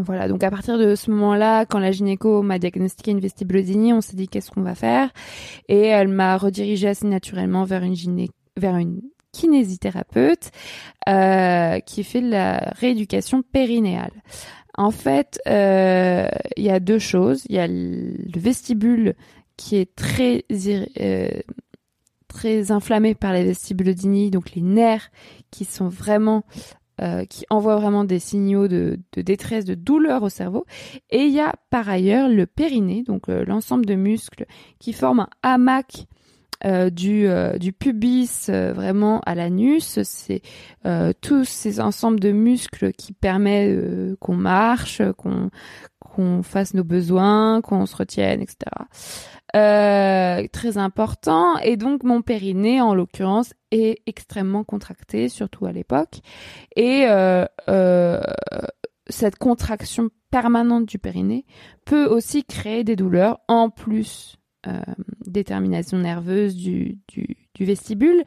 Voilà, 0.05 0.29
donc 0.29 0.43
à 0.45 0.51
partir 0.51 0.79
de 0.79 0.95
ce 0.95 1.11
moment-là, 1.11 1.67
quand 1.67 1.79
la 1.79 1.91
gynéco 1.91 2.43
m'a 2.43 2.59
diagnostiqué 2.59 3.11
une 3.11 3.21
vestibulodynie, 3.21 3.93
on 3.93 4.01
s'est 4.01 4.17
dit 4.17 4.29
qu'est-ce 4.29 4.51
qu'on 4.51 4.63
va 4.63 4.75
faire? 4.75 5.11
Et 5.69 5.87
elle 5.87 6.09
m'a 6.09 6.37
redirigé 6.37 6.89
assez 6.89 7.07
naturellement 7.07 7.65
vers 7.65 7.83
une 7.83 7.95
gyné 7.95 8.31
vers 8.57 8.77
une 8.77 9.01
kinésithérapeute 9.33 10.51
euh, 11.09 11.81
qui 11.81 12.03
fait 12.03 12.21
de 12.21 12.31
la 12.31 12.73
rééducation 12.77 13.43
périnéale. 13.43 14.23
En 14.77 14.91
fait, 14.91 15.41
euh, 15.47 16.29
il 16.57 16.65
y 16.65 16.71
a 16.71 16.81
deux 16.81 16.99
choses. 16.99 17.45
Il 17.49 17.57
y 17.57 17.59
a 17.59 17.67
le 17.67 18.41
vestibule 18.41 19.15
qui 19.57 19.77
est 19.77 19.95
très 19.97 20.45
euh, 21.01 21.29
très 22.29 22.71
inflammé 22.71 23.15
par 23.15 23.33
la 23.33 23.43
vestibulodynie, 23.43 24.31
donc 24.31 24.53
les 24.55 24.63
nerfs 24.63 25.11
qui 25.51 25.65
sont 25.65 25.89
vraiment 25.89 26.45
euh, 27.01 27.25
qui 27.25 27.45
envoie 27.51 27.77
vraiment 27.77 28.05
des 28.05 28.19
signaux 28.19 28.67
de, 28.69 28.99
détresse, 29.17 29.65
de 29.65 29.75
douleur 29.75 30.23
au 30.23 30.29
cerveau. 30.29 30.67
Et 31.11 31.25
il 31.25 31.33
y 31.33 31.41
a 31.41 31.55
par 31.71 31.89
ailleurs 31.89 32.29
le 32.29 32.47
périnée, 32.47 33.03
donc 33.03 33.29
euh, 33.29 33.45
l'ensemble 33.45 33.87
de 33.87 33.95
muscles 33.95 34.47
qui 34.79 34.93
forment 34.93 35.29
un 35.43 35.55
hamac 35.55 36.07
euh, 36.65 36.91
du, 36.91 37.29
du 37.59 37.73
pubis 37.73 38.49
vraiment 38.49 39.21
à 39.27 39.35
l'anus. 39.35 40.01
C'est 40.03 40.43
tous 41.21 41.45
ces 41.45 41.81
ensembles 41.81 42.21
de 42.21 42.33
muscles 42.33 42.93
qui 42.93 43.13
permettent 43.13 44.19
qu'on 44.19 44.37
marche, 44.37 45.03
qu'on 45.17 45.51
qu'on 46.01 46.43
fasse 46.43 46.75
nos 46.75 46.85
besoins, 46.85 47.61
qu'on 47.61 47.87
se 47.87 47.95
retienne, 47.95 48.41
etc. 48.41 48.57
Euh, 49.57 50.47
très 50.53 50.79
important. 50.79 51.57
Et 51.59 51.77
donc 51.77 52.03
mon 52.03 52.23
périnée, 52.23 52.81
en 52.81 52.95
l'occurrence, 52.95 53.55
est 53.71 54.03
extrêmement 54.07 54.65
contracté, 54.65 55.29
surtout 55.29 55.67
à 55.67 55.73
l'époque. 55.73 56.21
Et 56.77 57.07
euh, 57.09 57.45
euh, 57.69 58.21
cette 59.09 59.37
contraction 59.37 60.11
permanente 60.31 60.87
du 60.87 60.99
périnée 60.99 61.45
peut 61.85 62.07
aussi 62.07 62.45
créer 62.45 62.85
des 62.85 62.97
douleurs 62.97 63.41
en 63.49 63.71
plus 63.71 64.37
euh, 64.69 64.81
des 65.27 65.45
terminations 65.45 65.99
nerveuses 65.99 66.57
du, 66.57 66.99
vestibule. 67.61 68.23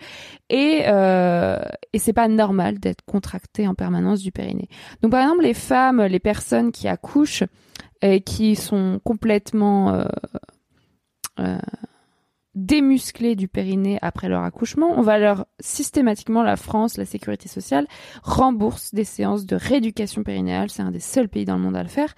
Et, 0.49 0.83
euh, 0.87 1.59
et 1.93 1.99
c'est 1.99 2.13
pas 2.13 2.27
normal 2.27 2.79
d'être 2.79 3.03
contracté 3.05 3.67
en 3.67 3.75
permanence 3.75 4.21
du 4.21 4.31
périnée. 4.31 4.67
Donc 5.01 5.11
par 5.11 5.21
exemple 5.21 5.43
les 5.43 5.53
femmes, 5.53 6.01
les 6.03 6.19
personnes 6.19 6.71
qui 6.71 6.87
accouchent 6.87 7.43
et 8.01 8.21
qui 8.21 8.55
sont 8.55 8.99
complètement 9.03 10.05
euh, 11.39 11.57
démusclés 12.55 13.35
du 13.35 13.47
périnée 13.47 13.97
après 14.01 14.27
leur 14.27 14.43
accouchement, 14.43 14.91
on 14.97 15.01
va 15.01 15.17
leur 15.17 15.45
systématiquement 15.61 16.43
la 16.43 16.57
France, 16.57 16.97
la 16.97 17.05
sécurité 17.05 17.47
sociale 17.47 17.87
rembourse 18.23 18.93
des 18.93 19.05
séances 19.05 19.45
de 19.45 19.55
rééducation 19.55 20.23
périnéale, 20.23 20.69
c'est 20.69 20.81
un 20.81 20.91
des 20.91 20.99
seuls 20.99 21.29
pays 21.29 21.45
dans 21.45 21.55
le 21.55 21.61
monde 21.61 21.77
à 21.77 21.83
le 21.83 21.89
faire, 21.89 22.13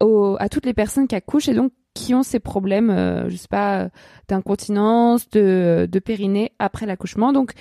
à 0.00 0.48
toutes 0.48 0.66
les 0.66 0.74
personnes 0.74 1.06
qui 1.06 1.14
accouchent. 1.14 1.48
Et 1.48 1.54
donc 1.54 1.72
qui 1.94 2.14
ont 2.14 2.22
ces 2.22 2.40
problèmes, 2.40 2.90
euh, 2.90 3.28
je 3.28 3.36
sais 3.36 3.48
pas, 3.48 3.88
d'incontinence, 4.28 5.28
de, 5.30 5.88
périnée 6.04 6.52
après 6.58 6.86
l'accouchement. 6.86 7.32
Donc 7.32 7.52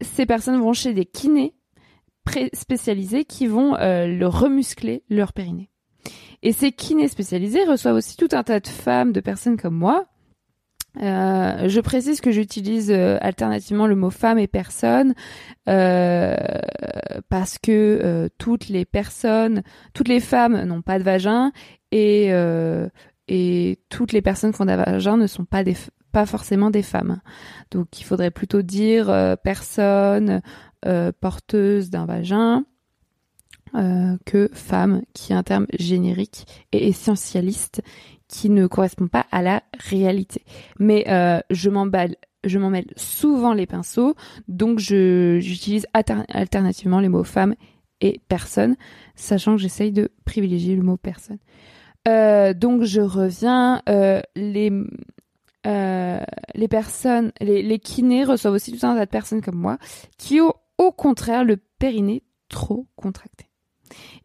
ces 0.00 0.26
personnes 0.26 0.60
vont 0.60 0.72
chez 0.72 0.94
des 0.94 1.04
kinés 1.04 1.54
spécialisés 2.52 3.24
qui 3.24 3.46
vont 3.46 3.74
euh, 3.76 4.06
le 4.06 4.26
remuscler 4.26 5.02
leur 5.08 5.32
périnée. 5.32 5.70
Et 6.42 6.52
ces 6.52 6.72
kinés 6.72 7.08
spécialisés 7.08 7.64
reçoivent 7.64 7.96
aussi 7.96 8.16
tout 8.16 8.28
un 8.32 8.42
tas 8.42 8.60
de 8.60 8.66
femmes, 8.66 9.12
de 9.12 9.20
personnes 9.20 9.56
comme 9.56 9.74
moi, 9.74 10.06
euh, 11.00 11.68
je 11.68 11.80
précise 11.80 12.20
que 12.20 12.32
j'utilise 12.32 12.90
euh, 12.90 13.18
alternativement 13.20 13.86
le 13.86 13.94
mot 13.94 14.10
femme 14.10 14.38
et 14.38 14.48
personne 14.48 15.14
euh, 15.68 16.34
parce 17.28 17.58
que 17.58 18.28
toutes 18.38 18.68
les 18.68 18.84
personnes, 18.84 19.62
toutes 19.94 20.08
les 20.08 20.20
femmes 20.20 20.64
n'ont 20.64 20.82
pas 20.82 20.98
de 20.98 21.04
vagin 21.04 21.52
et 21.92 22.30
et 23.28 23.78
toutes 23.88 24.12
les 24.12 24.22
personnes 24.22 24.52
qui 24.52 24.60
ont 24.62 24.66
des 24.66 24.76
vagin 24.76 25.16
ne 25.16 25.26
sont 25.26 25.44
pas 25.44 25.64
des 25.64 25.76
pas 26.10 26.26
forcément 26.26 26.70
des 26.70 26.82
femmes. 26.82 27.20
Donc 27.70 28.00
il 28.00 28.04
faudrait 28.04 28.30
plutôt 28.30 28.62
dire 28.62 29.36
personne 29.44 30.40
porteuse 31.20 31.90
d'un 31.90 32.06
vagin 32.06 32.64
que 34.24 34.48
femme, 34.54 35.02
qui 35.12 35.32
est 35.32 35.36
un 35.36 35.42
terme 35.42 35.66
générique 35.78 36.46
et 36.72 36.88
essentialiste 36.88 37.82
qui 38.26 38.48
ne 38.48 38.66
correspond 38.66 39.08
pas 39.08 39.26
à 39.30 39.42
la 39.42 39.62
réalité. 39.78 40.44
Mais 40.78 41.04
je 41.50 41.68
m'emballe 41.70 42.16
je 42.44 42.58
m'en 42.58 42.70
mêle 42.70 42.86
souvent 42.96 43.52
les 43.52 43.66
pinceaux, 43.66 44.14
donc 44.46 44.78
j'utilise 44.78 45.86
alternativement 45.92 47.00
les 47.00 47.08
mots 47.08 47.24
femme 47.24 47.54
et 48.00 48.20
personne, 48.28 48.76
sachant 49.16 49.56
que 49.56 49.62
j'essaye 49.62 49.90
de 49.90 50.12
privilégier 50.24 50.76
le 50.76 50.82
mot 50.82 50.96
personne. 50.96 51.38
Euh, 52.06 52.54
donc 52.54 52.84
je 52.84 53.00
reviens, 53.00 53.82
euh, 53.88 54.20
les, 54.36 54.72
euh, 55.66 56.20
les 56.54 56.68
personnes, 56.68 57.32
les, 57.40 57.62
les, 57.62 57.78
kinés 57.78 58.24
reçoivent 58.24 58.54
aussi 58.54 58.72
tout 58.72 58.86
un 58.86 58.94
tas 58.94 59.04
de 59.04 59.10
personnes 59.10 59.42
comme 59.42 59.56
moi 59.56 59.78
qui 60.16 60.40
ont 60.40 60.54
au 60.78 60.92
contraire 60.92 61.44
le 61.44 61.56
périnée 61.78 62.22
trop 62.48 62.86
contracté. 62.96 63.46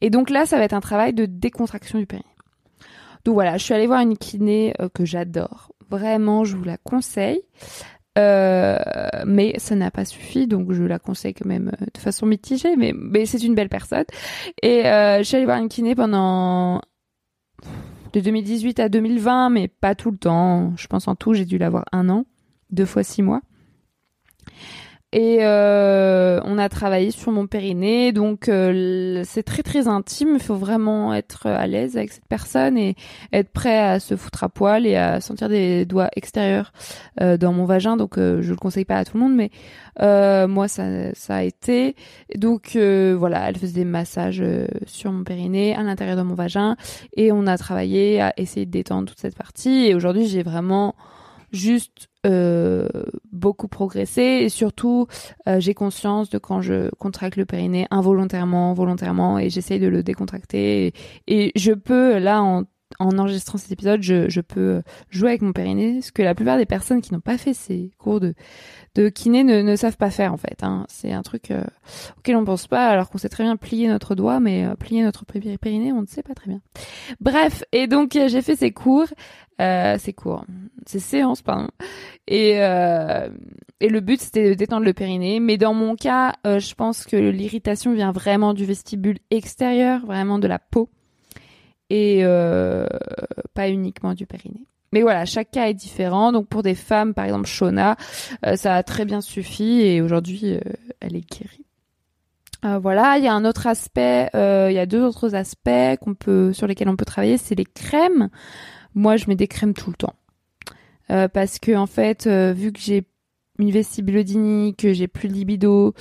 Et 0.01 0.09
donc 0.09 0.29
là, 0.29 0.45
ça 0.45 0.57
va 0.57 0.63
être 0.63 0.73
un 0.73 0.81
travail 0.81 1.13
de 1.13 1.25
décontraction 1.25 1.99
du 1.99 2.05
périnée. 2.05 2.27
Donc 3.25 3.33
voilà, 3.35 3.57
je 3.57 3.63
suis 3.63 3.73
allée 3.73 3.87
voir 3.87 4.01
une 4.01 4.17
kiné 4.17 4.73
que 4.93 5.05
j'adore. 5.05 5.71
Vraiment, 5.89 6.43
je 6.43 6.57
vous 6.57 6.63
la 6.65 6.77
conseille. 6.77 7.41
Euh, 8.17 8.77
mais 9.25 9.55
ça 9.57 9.75
n'a 9.75 9.89
pas 9.89 10.05
suffi, 10.05 10.45
donc 10.45 10.71
je 10.71 10.83
la 10.83 10.99
conseille 10.99 11.33
quand 11.33 11.47
même 11.47 11.71
euh, 11.81 11.85
de 11.91 11.99
façon 11.99 12.27
mitigée, 12.27 12.75
mais, 12.75 12.93
mais 12.95 13.25
c'est 13.25 13.43
une 13.43 13.55
belle 13.55 13.69
personne. 13.69 14.05
Et 14.61 14.85
euh, 14.85 15.19
je 15.19 15.23
suis 15.23 15.35
allée 15.37 15.45
voir 15.45 15.57
une 15.57 15.69
kiné 15.69 15.95
pendant 15.95 16.81
de 18.13 18.19
2018 18.19 18.79
à 18.79 18.89
2020, 18.89 19.49
mais 19.49 19.67
pas 19.67 19.95
tout 19.95 20.11
le 20.11 20.17
temps. 20.17 20.73
Je 20.77 20.87
pense 20.87 21.07
en 21.07 21.15
tout, 21.15 21.33
j'ai 21.33 21.45
dû 21.45 21.57
l'avoir 21.57 21.85
un 21.91 22.09
an, 22.09 22.25
deux 22.69 22.85
fois 22.85 23.03
six 23.03 23.21
mois. 23.21 23.41
Et 25.15 25.37
euh, 25.41 26.39
on 26.43 26.57
a 26.57 26.69
travaillé 26.69 27.11
sur 27.11 27.31
mon 27.31 27.45
périnée, 27.45 28.13
donc 28.13 28.49
euh, 28.49 29.21
c'est 29.23 29.43
très 29.43 29.61
très 29.61 29.87
intime. 29.87 30.29
Il 30.33 30.41
faut 30.41 30.55
vraiment 30.55 31.13
être 31.13 31.45
à 31.45 31.67
l'aise 31.67 31.97
avec 31.97 32.11
cette 32.11 32.25
personne 32.25 32.79
et 32.79 32.95
être 33.31 33.51
prêt 33.51 33.77
à 33.77 33.99
se 33.99 34.15
foutre 34.15 34.43
à 34.43 34.49
poil 34.49 34.87
et 34.87 34.95
à 34.95 35.21
sentir 35.21 35.49
des 35.49 35.85
doigts 35.85 36.09
extérieurs 36.15 36.73
euh, 37.21 37.37
dans 37.37 37.53
mon 37.53 37.65
vagin. 37.65 37.95
Donc 37.95 38.15
je 38.17 38.49
le 38.49 38.55
conseille 38.55 38.85
pas 38.85 38.97
à 38.97 39.05
tout 39.05 39.15
le 39.17 39.23
monde, 39.23 39.35
mais 39.35 39.51
moi 40.47 40.67
ça 40.67 41.13
ça 41.13 41.35
a 41.35 41.43
été. 41.43 41.95
Donc 42.35 42.75
voilà, 42.75 43.47
elle 43.49 43.57
faisait 43.57 43.81
des 43.81 43.85
massages 43.85 44.43
sur 44.87 45.11
mon 45.11 45.23
périnée, 45.23 45.75
à 45.75 45.83
l'intérieur 45.83 46.17
de 46.17 46.23
mon 46.23 46.33
vagin, 46.33 46.75
et 47.15 47.31
on 47.31 47.45
a 47.45 47.55
travaillé 47.59 48.19
à 48.19 48.33
essayer 48.37 48.65
de 48.65 48.71
détendre 48.71 49.09
toute 49.09 49.19
cette 49.19 49.37
partie. 49.37 49.85
Et 49.85 49.93
aujourd'hui 49.93 50.25
j'ai 50.25 50.41
vraiment 50.41 50.95
juste 51.51 52.09
euh, 52.25 52.87
beaucoup 53.31 53.67
progressé 53.67 54.21
et 54.21 54.49
surtout 54.49 55.07
euh, 55.47 55.59
j'ai 55.59 55.73
conscience 55.73 56.29
de 56.29 56.37
quand 56.37 56.61
je 56.61 56.89
contracte 56.95 57.35
le 57.35 57.45
périnée 57.45 57.85
involontairement, 57.91 58.73
volontairement 58.73 59.39
et 59.39 59.49
j'essaye 59.49 59.79
de 59.79 59.87
le 59.87 60.03
décontracter 60.03 60.93
et, 61.27 61.51
je 61.55 61.73
peux 61.73 62.19
là 62.19 62.41
en, 62.41 62.63
en 62.99 63.17
enregistrant 63.17 63.57
cet 63.57 63.71
épisode 63.73 64.01
je, 64.01 64.29
je 64.29 64.39
peux 64.39 64.83
jouer 65.09 65.29
avec 65.29 65.41
mon 65.41 65.51
périnée 65.51 66.01
ce 66.01 66.13
que 66.13 66.21
la 66.21 66.33
plupart 66.33 66.57
des 66.57 66.65
personnes 66.65 67.01
qui 67.01 67.13
n'ont 67.13 67.19
pas 67.19 67.37
fait 67.37 67.53
ces 67.53 67.91
cours 67.97 68.21
de 68.21 68.33
de 68.95 69.09
kiné 69.09 69.43
ne, 69.43 69.61
ne 69.61 69.75
savent 69.75 69.97
pas 69.97 70.11
faire 70.11 70.33
en 70.33 70.37
fait. 70.37 70.63
Hein. 70.63 70.85
C'est 70.87 71.11
un 71.11 71.23
truc 71.23 71.49
euh, 71.51 71.63
auquel 72.17 72.35
on 72.35 72.45
pense 72.45 72.67
pas 72.67 72.87
alors 72.87 73.09
qu'on 73.09 73.17
sait 73.17 73.29
très 73.29 73.43
bien 73.43 73.57
plier 73.57 73.87
notre 73.87 74.13
doigt, 74.13 74.39
mais 74.39 74.65
euh, 74.65 74.75
plier 74.75 75.03
notre 75.03 75.25
périnée, 75.25 75.91
on 75.91 76.01
ne 76.01 76.07
sait 76.07 76.23
pas 76.23 76.35
très 76.35 76.47
bien. 76.47 76.61
Bref, 77.19 77.63
et 77.71 77.87
donc 77.87 78.15
euh, 78.15 78.27
j'ai 78.27 78.41
fait 78.41 78.55
ces 78.55 78.71
cours, 78.71 79.07
euh, 79.61 79.97
ces 79.97 80.13
cours, 80.13 80.45
ces 80.85 80.99
séances 80.99 81.41
pardon, 81.41 81.69
et 82.27 82.53
et 82.53 83.89
le 83.89 83.99
but 83.99 84.21
c'était 84.21 84.49
de 84.49 84.53
détendre 84.53 84.85
le 84.85 84.93
périnée. 84.93 85.39
Mais 85.39 85.57
dans 85.57 85.73
mon 85.73 85.95
cas, 85.95 86.33
je 86.45 86.73
pense 86.73 87.05
que 87.05 87.15
l'irritation 87.15 87.93
vient 87.93 88.11
vraiment 88.11 88.53
du 88.53 88.65
vestibule 88.65 89.17
extérieur, 89.31 90.05
vraiment 90.05 90.39
de 90.39 90.47
la 90.47 90.59
peau, 90.59 90.89
et 91.89 92.23
pas 93.53 93.69
uniquement 93.69 94.13
du 94.13 94.25
périnée. 94.25 94.67
Mais 94.93 95.01
voilà, 95.01 95.25
chaque 95.25 95.49
cas 95.49 95.65
est 95.65 95.73
différent. 95.73 96.31
Donc 96.31 96.47
pour 96.47 96.61
des 96.61 96.75
femmes, 96.75 97.15
par 97.15 97.25
exemple 97.25 97.47
Shona, 97.47 97.97
euh, 98.45 98.55
ça 98.55 98.75
a 98.75 98.83
très 98.83 99.05
bien 99.05 99.21
suffi 99.21 99.81
et 99.81 100.01
aujourd'hui, 100.01 100.53
euh, 100.53 100.59
elle 101.01 101.15
est 101.15 101.27
guérie. 101.27 101.65
Euh, 102.63 102.77
voilà, 102.77 103.17
il 103.17 103.23
y 103.23 103.27
a 103.27 103.33
un 103.33 103.43
autre 103.43 103.65
aspect, 103.65 104.29
il 104.33 104.73
y 104.73 104.79
a 104.79 104.85
deux 104.85 105.01
autres 105.01 105.33
aspects 105.33 105.69
sur 106.53 106.67
lesquels 106.67 106.87
on 106.87 106.95
peut 106.95 107.05
travailler, 107.05 107.37
c'est 107.37 107.55
les 107.55 107.65
crèmes. 107.65 108.29
Moi, 108.95 109.17
je 109.17 109.25
mets 109.27 109.35
des 109.35 109.47
crèmes 109.47 109.73
tout 109.73 109.89
le 109.89 109.95
temps. 109.95 110.15
parce 111.07 111.59
que 111.59 111.75
en 111.75 111.87
fait, 111.87 112.27
vu 112.27 112.71
que 112.71 112.79
j'ai 112.79 113.03
une 113.59 113.71
vestibulodynie, 113.71 114.75
que 114.75 114.93
j'ai 114.93 115.07
plus 115.07 115.27
de 115.27 115.33
libido, 115.33 115.93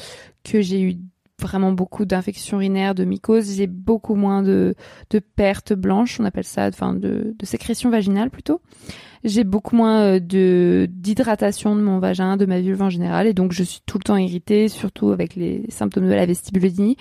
que 0.45 0.61
j'ai 0.61 0.81
eu 0.83 0.97
vraiment 1.41 1.73
beaucoup 1.73 2.05
d'infections 2.05 2.59
urinaires, 2.59 2.95
de 2.95 3.05
mycoses, 3.05 3.57
j'ai 3.57 3.67
beaucoup 3.67 4.15
moins 4.15 4.43
de, 4.43 4.75
de 5.11 5.19
pertes 5.19 5.73
blanches, 5.73 6.21
on 6.21 6.25
appelle 6.25 6.45
ça, 6.45 6.69
enfin 6.69 6.95
de, 6.95 7.35
de 7.39 7.47
sécrétion 7.47 7.91
vaginale 7.91 8.31
plutôt. 8.31 8.61
J'ai 9.25 9.45
beaucoup 9.45 9.77
moins 9.77 10.01
euh, 10.01 10.21
de 10.21 10.89
d'hydratation 10.91 11.77
de 11.77 11.81
mon 11.81 12.01
vagin, 12.01 12.37
de 12.37 12.45
ma 12.45 12.61
vulve 12.61 12.83
en 12.83 12.91
général, 12.91 13.27
et 13.27 13.35
donc 13.35 13.53
je 13.53 13.63
suis 13.63 13.81
tout 13.87 13.99
le 13.99 14.05
temps 14.05 14.17
irritée, 14.17 14.69
surtout 14.69 15.11
avec 15.11 15.37
les 15.37 15.65
symptômes 15.69 16.09
de 16.09 16.15
la 16.15 16.27
vestibulodynie. 16.27 16.97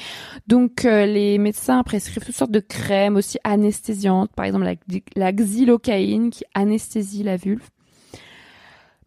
Donc 0.47 0.85
euh, 0.85 1.05
les 1.05 1.37
médecins 1.37 1.81
prescrivent 1.83 2.25
toutes 2.25 2.35
sortes 2.35 2.51
de 2.51 2.59
crèmes 2.59 3.15
aussi 3.15 3.37
anesthésiantes, 3.43 4.31
par 4.35 4.45
exemple 4.45 4.65
la, 4.65 4.75
la 5.15 5.31
xylocaïne 5.33 6.29
qui 6.29 6.43
anesthésie 6.53 7.23
la 7.23 7.37
vulve. 7.37 7.69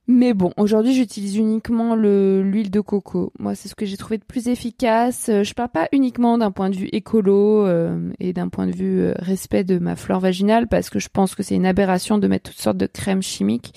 Mais 0.06 0.34
bon, 0.34 0.52
aujourd'hui, 0.58 0.92
j'utilise 0.92 1.36
uniquement 1.36 1.96
l'huile 1.96 2.70
de 2.70 2.80
coco. 2.80 3.32
Moi, 3.38 3.54
c'est 3.54 3.68
ce 3.68 3.74
que 3.74 3.86
j'ai 3.86 3.96
trouvé 3.96 4.18
de 4.18 4.24
plus 4.24 4.48
efficace. 4.48 5.30
Euh, 5.30 5.44
je 5.44 5.54
parle 5.54 5.70
pas 5.70 5.88
uniquement 5.92 6.36
d'un 6.36 6.50
point 6.50 6.68
de 6.68 6.76
vue 6.76 6.90
écolo 6.92 7.66
euh, 7.66 8.12
et 8.20 8.34
d'un 8.34 8.50
point 8.50 8.66
de 8.66 8.76
vue 8.76 9.00
euh, 9.00 9.14
respect 9.18 9.64
de 9.64 9.78
ma 9.78 9.96
flore 9.96 10.20
vaginale, 10.20 10.68
parce 10.68 10.90
que 10.90 10.98
je 10.98 11.08
pense 11.08 11.34
que 11.34 11.42
c'est 11.42 11.54
une 11.54 11.64
aberration 11.64 12.18
de 12.18 12.28
mettre 12.28 12.50
toutes 12.50 12.60
sortes 12.60 12.76
de 12.76 12.86
crèmes 12.86 13.22
chimiques 13.22 13.72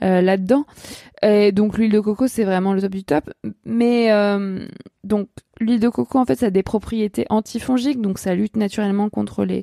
là-dedans. 0.00 0.64
Et 1.22 1.52
donc, 1.52 1.78
l'huile 1.78 1.92
de 1.92 2.00
coco, 2.00 2.26
c'est 2.26 2.42
vraiment 2.42 2.74
le 2.74 2.80
top 2.80 2.90
du 2.90 3.04
top. 3.04 3.30
Mais 3.64 4.10
donc, 5.04 5.28
l'huile 5.60 5.78
de 5.78 5.88
coco, 5.88 6.18
en 6.18 6.24
fait, 6.24 6.34
ça 6.34 6.46
a 6.46 6.50
des 6.50 6.64
propriétés 6.64 7.24
antifongiques, 7.30 8.00
donc 8.00 8.18
ça 8.18 8.34
lutte 8.34 8.56
naturellement 8.56 9.08
contre 9.10 9.44
les 9.44 9.62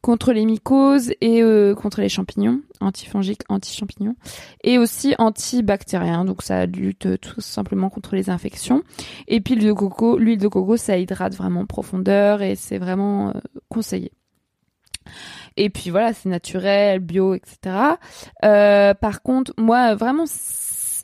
contre 0.00 0.32
les 0.32 0.44
mycoses 0.44 1.12
et 1.20 1.42
euh, 1.42 1.74
contre 1.74 2.00
les 2.00 2.08
champignons, 2.08 2.60
antifongiques, 2.80 3.42
anti-champignons, 3.48 4.14
et 4.62 4.78
aussi 4.78 5.14
antibactérien, 5.18 6.24
donc 6.24 6.42
ça 6.42 6.66
lutte 6.66 7.06
euh, 7.06 7.18
tout 7.18 7.40
simplement 7.40 7.90
contre 7.90 8.14
les 8.14 8.30
infections. 8.30 8.82
Et 9.26 9.40
puis 9.40 9.54
l'huile 9.54 9.68
de 9.68 9.72
coco, 9.72 10.16
l'huile 10.18 10.38
de 10.38 10.48
coco, 10.48 10.76
ça 10.76 10.96
hydrate 10.96 11.34
vraiment 11.34 11.60
en 11.60 11.66
profondeur 11.66 12.42
et 12.42 12.54
c'est 12.54 12.78
vraiment 12.78 13.30
euh, 13.30 13.32
conseillé. 13.68 14.12
Et 15.56 15.70
puis 15.70 15.90
voilà, 15.90 16.12
c'est 16.12 16.28
naturel, 16.28 17.00
bio, 17.00 17.34
etc. 17.34 17.96
par 18.40 19.22
contre, 19.22 19.52
moi, 19.56 19.94
vraiment, 19.94 20.26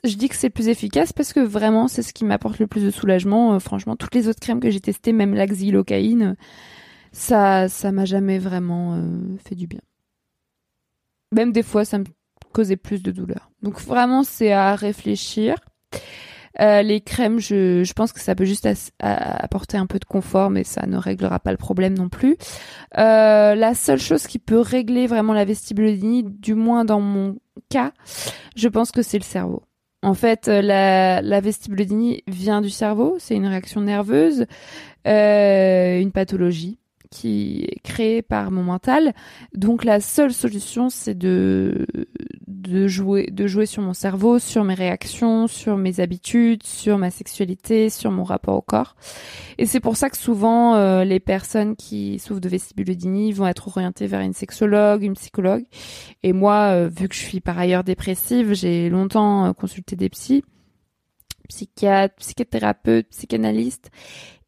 je 0.03 0.15
dis 0.15 0.29
que 0.29 0.35
c'est 0.35 0.51
plus 0.51 0.69
efficace 0.69 1.11
parce 1.11 1.33
que 1.33 1.39
vraiment, 1.39 1.87
c'est 1.87 2.03
ce 2.03 2.13
qui 2.13 2.23
m'apporte 2.23 2.59
le 2.59 2.67
plus 2.67 2.83
de 2.83 2.91
soulagement. 2.91 3.59
franchement, 3.59 3.95
toutes 3.95 4.13
les 4.13 4.27
autres 4.27 4.39
crèmes 4.39 4.59
que 4.59 4.69
j'ai 4.69 4.79
testées, 4.79 5.11
même 5.11 5.33
la 5.33 5.47
xylocaïne, 5.47 6.37
ça 7.15 7.69
ça 7.69 7.91
m'a 7.91 8.05
jamais 8.05 8.39
vraiment 8.39 8.95
euh, 8.95 9.37
fait 9.43 9.55
du 9.55 9.67
bien. 9.67 9.79
Même 11.31 11.51
des 11.51 11.63
fois, 11.63 11.85
ça 11.85 11.97
me 11.97 12.05
causait 12.53 12.75
plus 12.75 13.01
de 13.01 13.11
douleur. 13.11 13.49
Donc 13.61 13.79
vraiment, 13.81 14.23
c'est 14.23 14.51
à 14.51 14.75
réfléchir. 14.75 15.55
Euh, 16.61 16.81
les 16.81 17.01
crèmes, 17.01 17.39
je, 17.39 17.91
pense 17.93 18.13
que 18.13 18.21
ça 18.21 18.35
peut 18.35 18.45
juste 18.45 18.67
apporter 18.99 19.77
un 19.77 19.87
peu 19.87 19.99
de 19.99 20.05
confort, 20.05 20.49
mais 20.49 20.63
ça 20.63 20.85
ne 20.85 20.97
réglera 20.97 21.39
pas 21.39 21.51
le 21.51 21.57
problème 21.57 21.97
non 21.97 22.07
plus. 22.07 22.37
Euh, 22.97 23.55
la 23.55 23.73
seule 23.73 23.99
chose 23.99 24.27
qui 24.27 24.39
peut 24.39 24.59
régler 24.59 25.07
vraiment 25.07 25.33
la 25.33 25.43
vestibulodynie, 25.43 26.23
du 26.23 26.53
moins 26.53 26.85
dans 26.85 27.01
mon 27.01 27.37
cas, 27.69 27.91
je 28.55 28.69
pense 28.69 28.91
que 28.91 29.01
c'est 29.01 29.17
le 29.17 29.23
cerveau. 29.23 29.63
En 30.01 30.13
fait, 30.13 30.47
la, 30.47 31.21
la 31.21 31.41
vestibulodynie 31.41 32.23
vient 32.27 32.61
du 32.61 32.69
cerveau, 32.69 33.17
c'est 33.19 33.35
une 33.35 33.47
réaction 33.47 33.81
nerveuse, 33.81 34.45
une 35.05 36.11
pathologie 36.13 36.77
qui 37.11 37.63
est 37.63 37.79
créé 37.83 38.21
par 38.21 38.51
mon 38.51 38.63
mental. 38.63 39.13
Donc 39.53 39.83
la 39.83 39.99
seule 39.99 40.33
solution, 40.33 40.89
c'est 40.89 41.17
de 41.17 41.85
de 42.47 42.87
jouer 42.87 43.29
de 43.31 43.47
jouer 43.47 43.65
sur 43.65 43.81
mon 43.83 43.93
cerveau, 43.93 44.39
sur 44.39 44.63
mes 44.63 44.73
réactions, 44.73 45.47
sur 45.47 45.77
mes 45.77 45.99
habitudes, 45.99 46.63
sur 46.63 46.97
ma 46.97 47.11
sexualité, 47.11 47.89
sur 47.89 48.11
mon 48.11 48.23
rapport 48.23 48.55
au 48.55 48.61
corps. 48.61 48.95
Et 49.57 49.65
c'est 49.65 49.79
pour 49.79 49.97
ça 49.97 50.09
que 50.09 50.17
souvent 50.17 50.75
euh, 50.75 51.03
les 51.03 51.19
personnes 51.19 51.75
qui 51.75 52.19
souffrent 52.19 52.41
de 52.41 52.49
vestibulodynie 52.49 53.31
vont 53.33 53.47
être 53.47 53.67
orientées 53.67 54.07
vers 54.07 54.21
une 54.21 54.33
sexologue, 54.33 55.03
une 55.03 55.13
psychologue. 55.13 55.65
Et 56.23 56.33
moi, 56.33 56.71
euh, 56.73 56.89
vu 56.89 57.07
que 57.07 57.15
je 57.15 57.21
suis 57.21 57.39
par 57.39 57.57
ailleurs 57.57 57.83
dépressive, 57.83 58.53
j'ai 58.53 58.89
longtemps 58.89 59.47
euh, 59.47 59.53
consulté 59.53 59.95
des 59.95 60.09
psys 60.09 60.43
psychiatres, 61.47 62.15
psychothérapeutes, 62.15 63.09
psychanalystes 63.09 63.91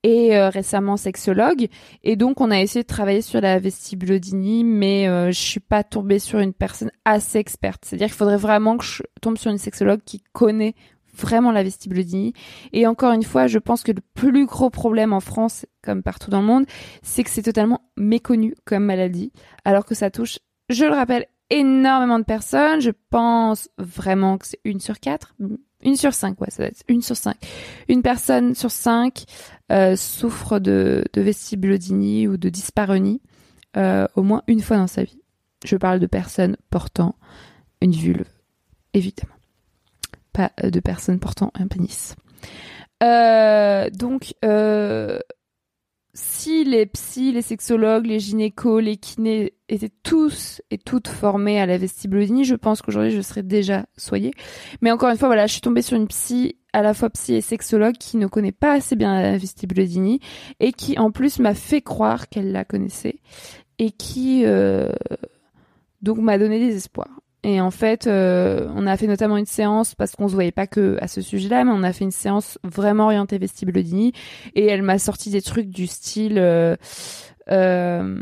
et 0.04 0.36
euh, 0.38 0.50
récemment 0.50 0.98
sexologue. 0.98 1.68
Et 2.04 2.16
donc, 2.16 2.42
on 2.42 2.52
a 2.52 2.60
essayé 2.60 2.84
de 2.84 2.88
travailler 2.88 3.22
sur 3.22 3.42
la 3.42 3.60
vestibulodynie, 3.60 4.64
mais 4.64 5.08
euh, 5.08 5.32
je 5.32 5.40
suis 5.40 5.60
pas 5.60 5.84
tombée 5.84 6.20
sur 6.20 6.40
une 6.40 6.54
personne 6.54 6.92
assez 7.06 7.40
experte. 7.40 7.86
C'est-à-dire 7.86 8.08
qu'il 8.08 8.16
faudrait 8.16 8.38
vraiment 8.38 8.78
que 8.78 8.86
je 8.86 9.04
tombe 9.22 9.38
sur 9.38 9.52
une 9.52 9.58
sexologue 9.58 10.02
qui 10.06 10.24
connaît 10.34 10.76
vraiment 11.18 11.52
la 11.52 11.64
vestibulodynie. 11.64 12.34
Et 12.74 12.88
encore 12.88 13.12
une 13.12 13.24
fois, 13.24 13.48
je 13.48 13.60
pense 13.60 13.84
que 13.84 13.92
le 13.92 14.02
plus 14.14 14.46
gros 14.46 14.70
problème 14.70 15.14
en 15.14 15.20
France, 15.20 15.66
comme 15.82 16.04
partout 16.04 16.30
dans 16.30 16.42
le 16.42 16.48
monde, 16.48 16.66
c'est 17.02 17.24
que 17.24 17.30
c'est 17.30 17.42
totalement 17.42 17.82
méconnu 17.98 18.56
comme 18.66 18.86
maladie, 18.86 19.32
alors 19.66 19.86
que 19.86 19.96
ça 19.96 20.12
touche, 20.12 20.38
je 20.70 20.86
le 20.86 20.94
rappelle, 20.94 21.26
énormément 21.50 22.20
de 22.20 22.24
personnes. 22.24 22.82
Je 22.82 22.92
pense 23.10 23.70
vraiment 23.78 24.38
que 24.38 24.48
c'est 24.48 24.60
une 24.64 24.80
sur 24.80 25.00
quatre, 25.00 25.36
une 25.82 25.96
sur 25.96 26.14
cinq, 26.14 26.40
ouais, 26.42 26.50
ça 26.50 26.64
doit 26.64 26.68
être 26.68 26.84
une 26.88 27.02
sur 27.02 27.16
cinq. 27.16 27.38
Une 27.88 28.02
personne 28.02 28.56
sur 28.56 28.72
cinq 28.72 29.26
euh, 29.72 29.96
souffre 29.96 30.60
de, 30.60 31.04
de 31.14 31.22
vestibulodynie 31.22 32.28
ou 32.28 32.38
de 32.38 32.50
dyspareunie 32.50 33.22
euh, 33.76 34.08
au 34.16 34.24
moins 34.24 34.44
une 34.48 34.62
fois 34.62 34.78
dans 34.78 34.88
sa 34.88 35.04
vie. 35.04 35.22
Je 35.66 35.76
parle 35.76 36.00
de 36.00 36.08
personnes 36.08 36.58
portant 36.70 37.16
une 37.82 37.92
vulve, 37.92 38.30
évidemment. 38.94 39.36
Pas 40.34 40.52
euh, 40.64 40.70
de 40.70 40.80
personnes 40.80 41.20
portant 41.20 41.52
un 41.54 41.68
pénis. 41.68 42.16
Donc, 43.02 44.34
si 46.18 46.64
les 46.64 46.88
psys, 46.88 47.32
les 47.32 47.44
sexologues, 47.44 48.08
les 48.08 48.20
gynécos, 48.20 48.82
les 48.82 48.98
kinés 48.98 49.54
étaient 49.70 49.92
tous 50.02 50.64
et 50.72 50.80
toutes 50.80 51.08
formés 51.08 51.62
à 51.62 51.68
la 51.68 51.78
vestibulodynie, 51.78 52.44
je 52.44 52.56
pense 52.56 52.82
qu'aujourd'hui 52.82 53.12
je 53.12 53.22
serais 53.22 53.44
déjà 53.44 53.86
soignée. 53.98 54.32
Mais 54.82 54.90
encore 54.90 55.10
une 55.10 55.18
fois, 55.18 55.28
voilà, 55.28 55.46
je 55.46 55.52
suis 55.52 55.62
tombée 55.62 55.84
sur 55.84 55.96
une 55.96 56.08
psy, 56.08 56.58
à 56.74 56.82
la 56.82 56.96
fois 56.96 57.12
psy 57.12 57.36
et 57.36 57.42
sexologue, 57.42 57.98
qui 57.98 58.18
ne 58.18 58.26
connaît 58.26 58.52
pas 58.52 58.74
assez 58.74 58.96
bien 58.96 59.22
la 59.22 59.38
vestibulodynie 59.38 60.20
et 60.60 60.72
qui 60.72 60.98
en 60.98 61.12
plus 61.12 61.38
m'a 61.38 61.54
fait 61.54 61.82
croire 61.82 62.30
qu'elle 62.30 62.52
la 62.52 62.66
connaissait 62.66 63.20
et 63.78 63.92
qui 63.92 64.42
euh, 64.44 64.92
donc 66.02 66.18
m'a 66.18 66.40
donné 66.40 66.58
des 66.58 66.76
espoirs. 66.76 67.20
Et 67.44 67.62
en 67.62 67.72
fait, 67.72 68.08
euh, 68.08 68.68
on 68.76 68.88
a 68.88 68.98
fait 68.98 69.08
notamment 69.08 69.38
une 69.38 69.46
séance 69.46 69.96
parce 69.96 70.16
qu'on 70.16 70.28
se 70.28 70.34
voyait 70.34 70.52
pas 70.52 70.68
que 70.68 70.98
à 71.02 71.08
ce 71.08 71.22
sujet-là, 71.22 71.64
mais 71.64 71.72
on 71.74 71.84
a 71.84 71.94
fait 71.94 72.04
une 72.04 72.12
séance 72.12 72.58
vraiment 72.64 73.06
orientée 73.06 73.38
vestibulodynie 73.38 74.12
et 74.56 74.66
elle 74.66 74.82
m'a 74.82 75.00
sorti 75.00 75.30
des 75.30 75.42
trucs 75.42 75.70
du 75.70 75.88
style. 75.88 76.40
Euh, 76.40 76.76
euh, 77.50 78.22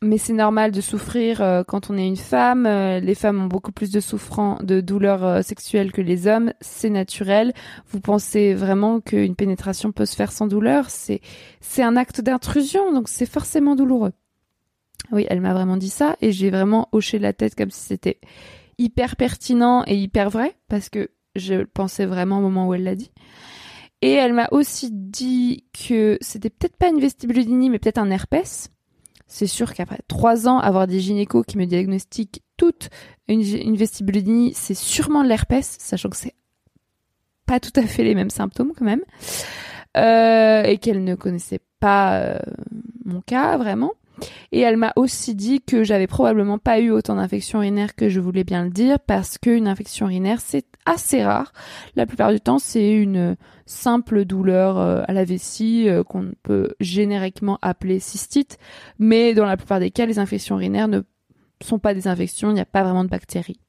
mais 0.00 0.18
c'est 0.18 0.32
normal 0.32 0.70
de 0.70 0.80
souffrir 0.80 1.40
euh, 1.40 1.64
quand 1.66 1.90
on 1.90 1.98
est 1.98 2.06
une 2.06 2.16
femme. 2.16 2.66
Euh, 2.66 3.00
les 3.00 3.16
femmes 3.16 3.42
ont 3.42 3.46
beaucoup 3.46 3.72
plus 3.72 3.90
de 3.90 3.98
souffrance, 3.98 4.62
de 4.62 4.80
douleurs 4.80 5.24
euh, 5.24 5.42
sexuelles 5.42 5.90
que 5.90 6.00
les 6.00 6.28
hommes. 6.28 6.52
C'est 6.60 6.90
naturel. 6.90 7.52
Vous 7.88 8.00
pensez 8.00 8.54
vraiment 8.54 9.00
qu'une 9.00 9.34
pénétration 9.34 9.90
peut 9.90 10.06
se 10.06 10.14
faire 10.14 10.30
sans 10.30 10.46
douleur? 10.46 10.88
C'est 10.90 11.20
c'est 11.60 11.82
un 11.82 11.96
acte 11.96 12.20
d'intrusion, 12.20 12.92
donc 12.92 13.08
c'est 13.08 13.26
forcément 13.26 13.74
douloureux. 13.74 14.12
Oui, 15.12 15.26
elle 15.28 15.40
m'a 15.40 15.54
vraiment 15.54 15.76
dit 15.76 15.88
ça 15.88 16.16
et 16.20 16.32
j'ai 16.32 16.50
vraiment 16.50 16.88
hoché 16.92 17.18
la 17.18 17.32
tête 17.32 17.54
comme 17.54 17.70
si 17.70 17.80
c'était 17.80 18.20
hyper 18.78 19.16
pertinent 19.16 19.84
et 19.86 19.96
hyper 19.96 20.30
vrai 20.30 20.54
parce 20.68 20.88
que 20.88 21.10
je 21.34 21.64
pensais 21.64 22.06
vraiment 22.06 22.38
au 22.38 22.42
moment 22.42 22.68
où 22.68 22.74
elle 22.74 22.84
l'a 22.84 22.94
dit. 22.94 23.10
Et 24.00 24.12
elle 24.12 24.32
m'a 24.32 24.48
aussi 24.52 24.90
dit 24.92 25.64
que 25.86 26.18
c'était 26.20 26.50
peut-être 26.50 26.76
pas 26.76 26.88
une 26.88 27.00
vestibulodynie 27.00 27.70
mais 27.70 27.78
peut-être 27.78 27.98
un 27.98 28.10
herpès. 28.10 28.70
C'est 29.26 29.46
sûr 29.46 29.74
qu'après 29.74 30.00
trois 30.08 30.48
ans, 30.48 30.58
avoir 30.58 30.86
des 30.86 31.00
gynécos 31.00 31.44
qui 31.46 31.58
me 31.58 31.66
diagnostiquent 31.66 32.42
toute 32.56 32.88
une, 33.28 33.42
une 33.42 33.76
vestibulodynie, 33.76 34.54
c'est 34.54 34.74
sûrement 34.74 35.22
l'herpès, 35.22 35.76
sachant 35.78 36.08
que 36.08 36.16
c'est 36.16 36.34
pas 37.46 37.60
tout 37.60 37.72
à 37.76 37.82
fait 37.82 38.04
les 38.04 38.14
mêmes 38.14 38.30
symptômes 38.30 38.72
quand 38.76 38.84
même. 38.84 39.02
Euh, 39.96 40.62
et 40.62 40.78
qu'elle 40.78 41.02
ne 41.02 41.14
connaissait 41.14 41.60
pas 41.80 42.20
euh, 42.20 42.38
mon 43.04 43.20
cas 43.20 43.56
vraiment. 43.56 43.92
Et 44.52 44.60
elle 44.60 44.76
m'a 44.76 44.92
aussi 44.96 45.34
dit 45.34 45.60
que 45.60 45.84
j'avais 45.84 46.06
probablement 46.06 46.58
pas 46.58 46.80
eu 46.80 46.90
autant 46.90 47.16
d'infections 47.16 47.60
urinaires 47.60 47.94
que 47.94 48.08
je 48.08 48.20
voulais 48.20 48.44
bien 48.44 48.64
le 48.64 48.70
dire 48.70 48.98
parce 49.00 49.38
qu'une 49.38 49.68
infection 49.68 50.06
urinaire 50.06 50.40
c'est 50.40 50.66
assez 50.86 51.22
rare. 51.22 51.52
La 51.96 52.06
plupart 52.06 52.32
du 52.32 52.40
temps 52.40 52.58
c'est 52.58 52.92
une 52.92 53.36
simple 53.66 54.24
douleur 54.24 54.78
euh, 54.78 55.02
à 55.06 55.12
la 55.12 55.24
vessie 55.24 55.88
euh, 55.88 56.02
qu'on 56.02 56.32
peut 56.42 56.74
génériquement 56.80 57.58
appeler 57.62 58.00
cystite, 58.00 58.58
mais 58.98 59.34
dans 59.34 59.44
la 59.44 59.56
plupart 59.56 59.80
des 59.80 59.90
cas 59.90 60.06
les 60.06 60.18
infections 60.18 60.56
urinaires 60.56 60.88
ne 60.88 61.02
sont 61.62 61.78
pas 61.78 61.94
des 61.94 62.08
infections, 62.08 62.50
il 62.50 62.54
n'y 62.54 62.60
a 62.60 62.66
pas 62.66 62.82
vraiment 62.82 63.04
de 63.04 63.10
bactéries. 63.10 63.60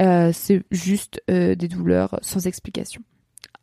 Euh, 0.00 0.30
c'est 0.32 0.62
juste 0.70 1.20
des 1.28 1.68
douleurs 1.68 2.18
sans 2.22 2.46
explication. 2.46 3.02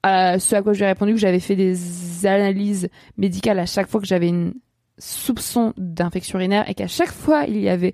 Ce 0.05 0.55
à 0.55 0.61
quoi 0.61 0.71
j'ai 0.71 0.85
répondu 0.85 1.13
que 1.13 1.19
j'avais 1.19 1.41
fait 1.41 1.57
des 1.57 2.25
analyses 2.25 2.87
médicales 3.17 3.59
à 3.59 3.65
chaque 3.65 3.89
fois 3.89 3.99
que 3.99 4.07
j'avais 4.07 4.29
une 4.29 4.53
soupçon 4.97 5.73
d'infection 5.77 6.39
urinaire 6.39 6.69
et 6.69 6.73
qu'à 6.73 6.87
chaque 6.87 7.11
fois 7.11 7.45
il 7.45 7.59
y 7.59 7.69
avait 7.69 7.93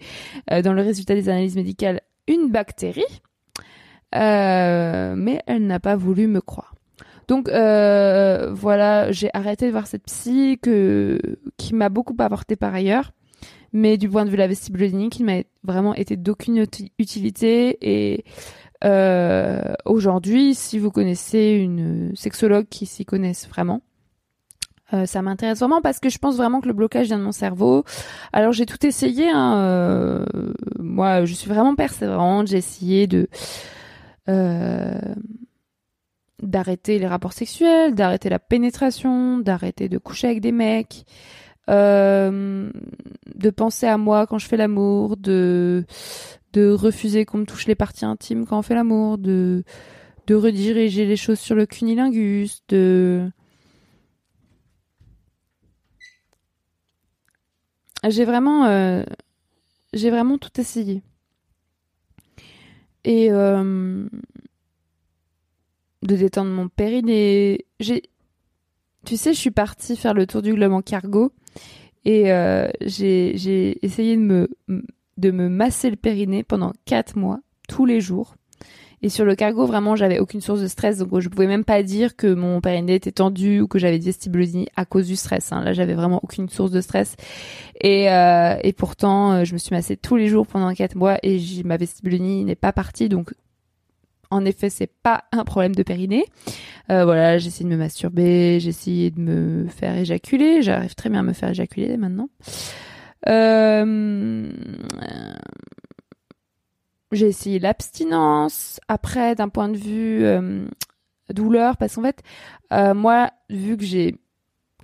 euh, 0.51 0.61
dans 0.61 0.73
le 0.73 0.81
résultat 0.81 1.15
des 1.15 1.29
analyses 1.29 1.55
médicales 1.55 2.01
une 2.27 2.49
bactérie, 2.49 3.03
euh, 4.15 5.15
mais 5.17 5.41
elle 5.47 5.67
n'a 5.67 5.79
pas 5.79 5.95
voulu 5.95 6.27
me 6.27 6.41
croire. 6.41 6.75
Donc 7.27 7.49
euh, 7.49 8.51
voilà, 8.53 9.11
j'ai 9.11 9.29
arrêté 9.33 9.67
de 9.67 9.71
voir 9.71 9.87
cette 9.87 10.03
psy 10.03 10.59
que 10.61 11.19
qui 11.57 11.73
m'a 11.73 11.89
beaucoup 11.89 12.15
apporté 12.19 12.55
par 12.55 12.73
ailleurs, 12.73 13.11
mais 13.71 13.97
du 13.97 14.09
point 14.09 14.25
de 14.25 14.29
vue 14.29 14.35
de 14.35 14.41
la 14.41 14.47
vestibulodynie, 14.47 15.09
qui 15.09 15.23
m'a 15.23 15.41
vraiment 15.63 15.95
été 15.95 16.17
d'aucune 16.17 16.65
utilité 16.99 17.77
et 17.81 18.23
euh, 18.83 19.73
aujourd'hui, 19.85 20.55
si 20.55 20.77
vous 20.77 20.91
connaissez 20.91 21.57
une 21.61 22.11
sexologue 22.15 22.67
qui 22.69 22.85
s'y 22.85 23.05
connaisse 23.05 23.47
vraiment, 23.47 23.81
euh, 24.93 25.05
ça 25.05 25.21
m'intéresse 25.21 25.59
vraiment 25.59 25.81
parce 25.81 25.99
que 25.99 26.09
je 26.09 26.17
pense 26.17 26.37
vraiment 26.37 26.61
que 26.61 26.67
le 26.67 26.73
blocage 26.73 27.07
vient 27.07 27.17
de 27.17 27.23
mon 27.23 27.31
cerveau. 27.31 27.83
Alors 28.31 28.51
j'ai 28.51 28.65
tout 28.65 28.85
essayé. 28.85 29.29
Hein, 29.29 29.57
euh, 29.57 30.25
moi, 30.79 31.25
je 31.25 31.33
suis 31.33 31.49
vraiment 31.49 31.75
persévérante. 31.75 32.47
J'ai 32.47 32.57
essayé 32.57 33.07
de 33.07 33.27
euh, 34.29 34.99
d'arrêter 36.41 36.99
les 36.99 37.07
rapports 37.07 37.33
sexuels, 37.33 37.95
d'arrêter 37.95 38.29
la 38.29 38.39
pénétration, 38.39 39.39
d'arrêter 39.39 39.89
de 39.89 39.97
coucher 39.97 40.27
avec 40.27 40.41
des 40.41 40.51
mecs, 40.51 41.05
de 41.67 42.69
penser 43.55 43.87
à 43.87 43.97
moi 43.97 44.27
quand 44.27 44.37
je 44.37 44.47
fais 44.47 44.57
l'amour, 44.57 45.17
de 45.17 45.85
de 46.51 46.69
refuser 46.69 47.25
qu'on 47.25 47.39
me 47.39 47.45
touche 47.45 47.65
les 47.65 47.73
parties 47.73 48.05
intimes 48.05 48.45
quand 48.45 48.59
on 48.59 48.61
fait 48.61 48.75
l'amour, 48.75 49.17
de 49.17 49.63
de 50.27 50.35
rediriger 50.35 51.05
les 51.05 51.15
choses 51.15 51.39
sur 51.39 51.55
le 51.55 51.65
cunilingus, 51.65 52.61
de 52.69 53.31
J'ai 58.09 58.25
vraiment, 58.25 58.65
euh, 58.65 59.03
j'ai 59.93 60.09
vraiment 60.09 60.37
tout 60.37 60.59
essayé. 60.59 61.01
Et 63.05 63.31
euh, 63.31 64.07
de 66.03 66.15
détendre 66.15 66.51
mon 66.51 66.67
périnée. 66.67 67.65
Tu 67.79 69.17
sais, 69.17 69.33
je 69.33 69.39
suis 69.39 69.51
partie 69.51 69.95
faire 69.95 70.13
le 70.13 70.27
tour 70.27 70.41
du 70.41 70.53
globe 70.53 70.73
en 70.73 70.81
cargo 70.81 71.31
et 72.05 72.31
euh, 72.31 72.69
j'ai, 72.81 73.85
essayé 73.85 74.15
de 74.15 74.21
me, 74.21 74.49
de 75.17 75.31
me 75.31 75.49
masser 75.49 75.89
le 75.89 75.95
périnée 75.95 76.43
pendant 76.43 76.73
quatre 76.85 77.17
mois, 77.17 77.39
tous 77.67 77.85
les 77.85 78.01
jours. 78.01 78.35
Et 79.03 79.09
sur 79.09 79.25
le 79.25 79.35
cargo, 79.35 79.65
vraiment, 79.65 79.97
j'avais 79.97 80.19
aucune 80.19 80.39
source 80.39 80.61
de 80.61 80.67
stress, 80.67 80.97
donc 80.97 81.19
je 81.19 81.27
pouvais 81.27 81.45
même 81.45 81.65
pas 81.65 81.83
dire 81.83 82.15
que 82.15 82.33
mon 82.33 82.61
périnée 82.61 82.95
était 82.95 83.11
tendu 83.11 83.59
ou 83.59 83.67
que 83.67 83.77
j'avais 83.77 83.99
des 83.99 84.05
vestibulodynie 84.05 84.69
à 84.77 84.85
cause 84.85 85.07
du 85.07 85.17
stress. 85.17 85.51
Hein. 85.51 85.61
Là, 85.61 85.73
j'avais 85.73 85.93
vraiment 85.93 86.21
aucune 86.23 86.47
source 86.47 86.71
de 86.71 86.79
stress. 86.79 87.17
Et, 87.81 88.09
euh, 88.09 88.55
et 88.63 88.71
pourtant, 88.71 89.33
euh, 89.33 89.43
je 89.43 89.51
me 89.51 89.57
suis 89.57 89.75
massée 89.75 89.97
tous 89.97 90.15
les 90.15 90.27
jours 90.29 90.47
pendant 90.47 90.73
quatre 90.73 90.95
mois 90.95 91.17
et 91.21 91.37
ma 91.65 91.75
vestibulodynie 91.75 92.45
n'est 92.45 92.55
pas 92.55 92.71
partie, 92.71 93.09
donc 93.09 93.33
en 94.31 94.45
effet, 94.45 94.69
c'est 94.69 94.89
pas 95.03 95.25
un 95.33 95.43
problème 95.43 95.75
de 95.75 95.83
périnée. 95.83 96.25
Euh, 96.89 97.03
voilà, 97.03 97.37
j'ai 97.37 97.49
de 97.49 97.69
me 97.69 97.75
masturber, 97.75 98.61
j'ai 98.61 98.69
essayé 98.69 99.11
de 99.11 99.19
me 99.19 99.67
faire 99.67 99.97
éjaculer. 99.97 100.61
J'arrive 100.61 100.95
très 100.95 101.09
bien 101.09 101.19
à 101.19 101.23
me 101.23 101.33
faire 101.33 101.49
éjaculer 101.49 101.97
maintenant. 101.97 102.29
Euh, 103.27 104.49
j'ai 107.15 107.27
essayé 107.27 107.59
l'abstinence. 107.59 108.79
Après, 108.87 109.35
d'un 109.35 109.49
point 109.49 109.69
de 109.69 109.77
vue 109.77 110.25
euh, 110.25 110.65
douleur, 111.29 111.77
parce 111.77 111.95
qu'en 111.95 112.03
fait, 112.03 112.21
euh, 112.71 112.93
moi, 112.93 113.31
vu 113.49 113.77
que 113.77 113.83
j'ai 113.83 114.15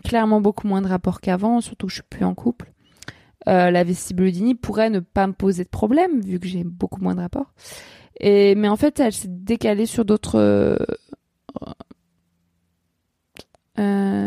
clairement 0.04 0.42
beaucoup 0.42 0.68
moins 0.68 0.82
de 0.82 0.88
rapports 0.88 1.22
qu'avant, 1.22 1.62
surtout 1.62 1.88
que 1.88 1.92
je 1.92 1.98
suis 1.98 2.10
plus 2.10 2.26
en 2.26 2.36
couple, 2.36 2.72
euh, 3.48 3.72
la 3.72 3.84
vestibulodynie 3.84 4.56
pourrait 4.56 4.90
ne 4.90 5.00
pas 5.00 5.28
me 5.28 5.34
poser 5.34 5.64
de 5.64 5.70
problème, 5.70 6.22
vu 6.22 6.40
que 6.40 6.48
j'ai 6.48 6.64
beaucoup 6.64 7.02
moins 7.02 7.16
de 7.16 7.22
rapports. 7.22 7.54
Et, 8.20 8.56
mais 8.56 8.68
en 8.68 8.76
fait, 8.76 9.00
elle 9.00 9.14
s'est 9.14 9.28
décalée 9.30 9.86
sur 9.86 10.06
d'autres... 10.06 10.78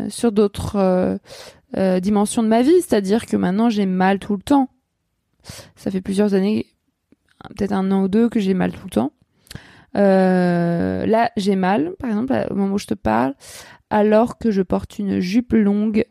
Sur 0.08 0.32
d'autres 0.32 1.20
dimensions 2.00 2.42
de 2.42 2.48
ma 2.48 2.62
vie, 2.62 2.80
c'est-à-dire 2.80 3.26
que 3.26 3.36
maintenant 3.36 3.68
j'ai 3.68 3.84
mal 3.84 4.18
tout 4.18 4.34
le 4.34 4.42
temps. 4.42 4.70
Ça 5.76 5.90
fait 5.90 6.00
plusieurs 6.00 6.32
années 6.32 6.71
peut-être 7.48 7.72
un 7.72 7.90
an 7.90 8.02
ou 8.04 8.08
deux 8.08 8.28
que 8.28 8.40
j'ai 8.40 8.54
mal 8.54 8.72
tout 8.72 8.84
le 8.84 8.90
temps. 8.90 9.12
Euh, 9.96 11.04
là, 11.06 11.30
j'ai 11.36 11.56
mal, 11.56 11.94
par 11.98 12.10
exemple, 12.10 12.46
au 12.50 12.54
moment 12.54 12.74
où 12.74 12.78
je 12.78 12.86
te 12.86 12.94
parle, 12.94 13.34
alors 13.90 14.38
que 14.38 14.50
je 14.50 14.62
porte 14.62 14.98
une 14.98 15.20
jupe 15.20 15.52
longue 15.52 16.06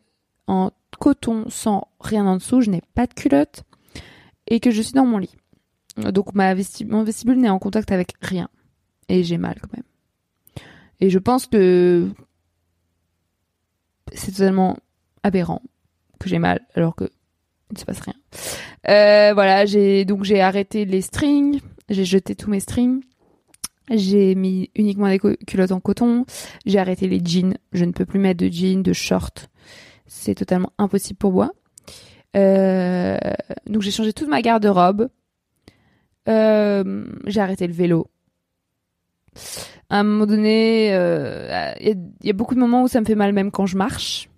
en 0.48 0.72
coton 1.00 1.46
sans 1.50 1.88
rien 2.00 2.26
en 2.28 2.36
dessous, 2.36 2.62
je 2.62 2.70
n'ai 2.70 2.82
pas 2.94 3.08
de 3.08 3.14
culotte 3.14 3.64
et 4.48 4.60
que 4.60 4.72
je 4.72 4.82
suis 4.82 4.94
dans 4.94 5.06
mon 5.06 5.18
lit. 5.18 5.36
Donc 5.98 6.34
ma 6.36 6.54
mon 6.88 7.04
vestibule 7.04 7.38
n'est 7.38 7.50
en 7.50 7.60
contact 7.60 7.92
avec 7.92 8.14
rien. 8.22 8.50
Et 9.10 9.24
j'ai 9.24 9.38
mal 9.38 9.56
quand 9.62 9.74
même. 9.74 9.86
Et 11.00 11.10
je 11.10 11.20
pense 11.20 11.48
que 11.48 12.10
c'est 14.14 14.32
totalement 14.32 14.78
aberrant 15.24 15.62
que 16.20 16.30
j'ai 16.30 16.40
mal 16.40 16.62
alors 16.76 16.96
que 16.96 17.10
il 17.72 17.76
ne 17.76 17.80
se 17.80 17.86
passe 17.86 18.02
rien. 18.02 18.14
Euh, 18.90 19.34
voilà, 19.34 19.66
j'ai 19.66 20.06
donc 20.06 20.24
j'ai 20.24 20.42
arrêté 20.42 20.86
les 20.86 21.02
strings, 21.02 21.60
j'ai 21.90 22.06
jeté 22.06 22.36
tous 22.36 22.50
mes 22.50 22.60
strings. 22.60 23.02
J'ai 23.90 24.36
mis 24.36 24.70
uniquement 24.76 25.10
des 25.10 25.20
culottes 25.20 25.74
en 25.74 25.82
coton. 25.82 26.26
J'ai 26.66 26.80
arrêté 26.80 27.08
les 27.08 27.22
jeans. 27.24 27.58
Je 27.74 27.84
ne 27.84 27.92
peux 27.92 28.06
plus 28.06 28.20
mettre 28.20 28.40
de 28.40 28.50
jeans, 28.50 28.84
de 28.84 28.94
shorts. 28.94 29.48
C'est 30.06 30.36
totalement 30.36 30.72
impossible 30.78 31.18
pour 31.18 31.34
moi. 31.34 31.52
Euh, 32.38 33.18
donc 33.66 33.82
j'ai 33.82 33.92
changé 33.92 34.14
toute 34.14 34.30
ma 34.30 34.42
garde-robe. 34.42 35.10
Euh, 36.30 37.06
j'ai 37.26 37.42
arrêté 37.42 37.68
le 37.68 37.74
vélo. 37.74 38.08
À 39.90 40.00
un 40.00 40.04
moment 40.04 40.26
donné, 40.26 40.88
il 41.82 41.98
y, 42.24 42.30
a 42.30 42.34
beaucoup 42.34 42.56
de 42.56 42.62
moments 42.62 42.84
où 42.84 42.88
ça 42.88 43.02
me 43.02 43.06
fait 43.06 43.16
mal 43.16 43.34
même 43.34 43.52
quand 43.52 43.66
je 43.66 43.76
marche. 43.76 44.31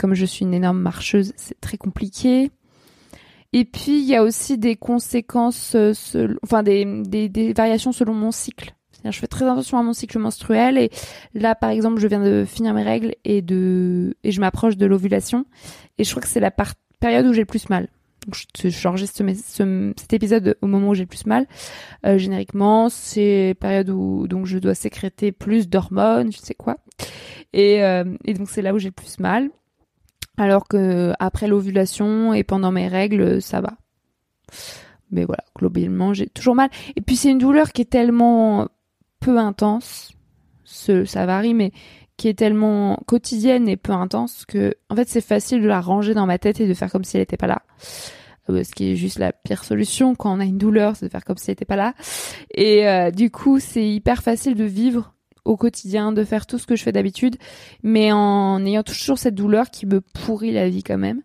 Comme 0.00 0.14
je 0.14 0.24
suis 0.24 0.46
une 0.46 0.54
énorme 0.54 0.80
marcheuse, 0.80 1.34
c'est 1.36 1.60
très 1.60 1.76
compliqué. 1.76 2.50
Et 3.52 3.66
puis 3.66 4.00
il 4.00 4.06
y 4.06 4.16
a 4.16 4.22
aussi 4.22 4.56
des 4.56 4.74
conséquences, 4.74 5.76
enfin 6.42 6.62
des, 6.62 7.28
des, 7.28 7.52
variations 7.52 7.92
selon 7.92 8.14
mon 8.14 8.30
cycle. 8.30 8.74
je 9.04 9.10
fais 9.10 9.26
très 9.26 9.44
attention 9.44 9.76
à 9.76 9.82
mon 9.82 9.92
cycle 9.92 10.18
menstruel 10.18 10.78
et 10.78 10.90
là 11.34 11.54
par 11.54 11.68
exemple 11.68 12.00
je 12.00 12.06
viens 12.06 12.24
de 12.24 12.46
finir 12.46 12.72
mes 12.72 12.82
règles 12.82 13.14
et 13.24 13.42
de 13.42 14.16
et 14.24 14.30
je 14.30 14.40
m'approche 14.40 14.78
de 14.78 14.86
l'ovulation 14.86 15.44
et 15.98 16.04
je 16.04 16.10
crois 16.10 16.22
que 16.22 16.28
c'est 16.28 16.40
la 16.40 16.52
période 17.00 17.26
où 17.26 17.34
j'ai 17.34 17.40
le 17.42 17.46
plus 17.46 17.68
mal. 17.68 17.88
Donc, 18.26 18.36
j'enregistre 18.64 19.18
ce, 19.18 19.92
cet 19.98 20.12
épisode 20.14 20.56
au 20.62 20.66
moment 20.66 20.90
où 20.90 20.94
j'ai 20.94 21.04
le 21.04 21.08
plus 21.08 21.26
mal. 21.26 21.46
Euh, 22.06 22.18
génériquement, 22.18 22.88
c'est 22.88 23.54
période 23.60 23.90
où 23.90 24.26
donc 24.28 24.46
je 24.46 24.58
dois 24.58 24.74
sécréter 24.74 25.32
plus 25.32 25.68
d'hormones, 25.68 26.32
je 26.32 26.38
sais 26.38 26.54
quoi. 26.54 26.76
Et, 27.52 27.82
euh, 27.82 28.04
et 28.24 28.34
donc 28.34 28.48
c'est 28.48 28.62
là 28.62 28.72
où 28.74 28.78
j'ai 28.78 28.88
le 28.88 28.92
plus 28.92 29.18
mal. 29.18 29.50
Alors 30.36 30.68
que 30.68 31.12
après 31.18 31.48
l'ovulation 31.48 32.32
et 32.32 32.44
pendant 32.44 32.72
mes 32.72 32.88
règles, 32.88 33.42
ça 33.42 33.60
va. 33.60 33.74
Mais 35.10 35.24
voilà, 35.24 35.44
globalement, 35.56 36.14
j'ai 36.14 36.28
toujours 36.28 36.54
mal. 36.54 36.70
Et 36.96 37.00
puis 37.00 37.16
c'est 37.16 37.30
une 37.30 37.38
douleur 37.38 37.72
qui 37.72 37.82
est 37.82 37.90
tellement 37.90 38.68
peu 39.20 39.38
intense. 39.38 40.12
Ce, 40.64 41.04
ça 41.04 41.26
varie, 41.26 41.52
mais 41.54 41.72
qui 42.16 42.28
est 42.28 42.34
tellement 42.38 43.02
quotidienne 43.06 43.68
et 43.68 43.76
peu 43.76 43.92
intense 43.92 44.44
que, 44.46 44.74
en 44.88 44.96
fait, 44.96 45.08
c'est 45.08 45.20
facile 45.20 45.62
de 45.62 45.66
la 45.66 45.80
ranger 45.80 46.14
dans 46.14 46.26
ma 46.26 46.38
tête 46.38 46.60
et 46.60 46.68
de 46.68 46.74
faire 46.74 46.92
comme 46.92 47.02
si 47.02 47.16
elle 47.16 47.22
n'était 47.22 47.36
pas 47.36 47.46
là. 47.46 47.62
Euh, 48.50 48.62
ce 48.62 48.72
qui 48.72 48.92
est 48.92 48.96
juste 48.96 49.18
la 49.18 49.32
pire 49.32 49.64
solution 49.64 50.14
quand 50.14 50.36
on 50.36 50.40
a 50.40 50.44
une 50.44 50.58
douleur, 50.58 50.96
c'est 50.96 51.06
de 51.06 51.10
faire 51.10 51.24
comme 51.24 51.38
si 51.38 51.50
elle 51.50 51.52
n'était 51.52 51.64
pas 51.64 51.76
là. 51.76 51.94
Et 52.54 52.86
euh, 52.88 53.10
du 53.10 53.30
coup, 53.30 53.58
c'est 53.58 53.88
hyper 53.88 54.22
facile 54.22 54.54
de 54.54 54.64
vivre 54.64 55.14
au 55.44 55.56
quotidien, 55.56 56.12
de 56.12 56.24
faire 56.24 56.46
tout 56.46 56.58
ce 56.58 56.66
que 56.66 56.76
je 56.76 56.82
fais 56.82 56.92
d'habitude, 56.92 57.36
mais 57.82 58.12
en 58.12 58.64
ayant 58.64 58.82
toujours 58.82 59.18
cette 59.18 59.34
douleur 59.34 59.70
qui 59.70 59.86
me 59.86 60.00
pourrit 60.00 60.52
la 60.52 60.68
vie 60.68 60.82
quand 60.82 60.98
même. 60.98 61.22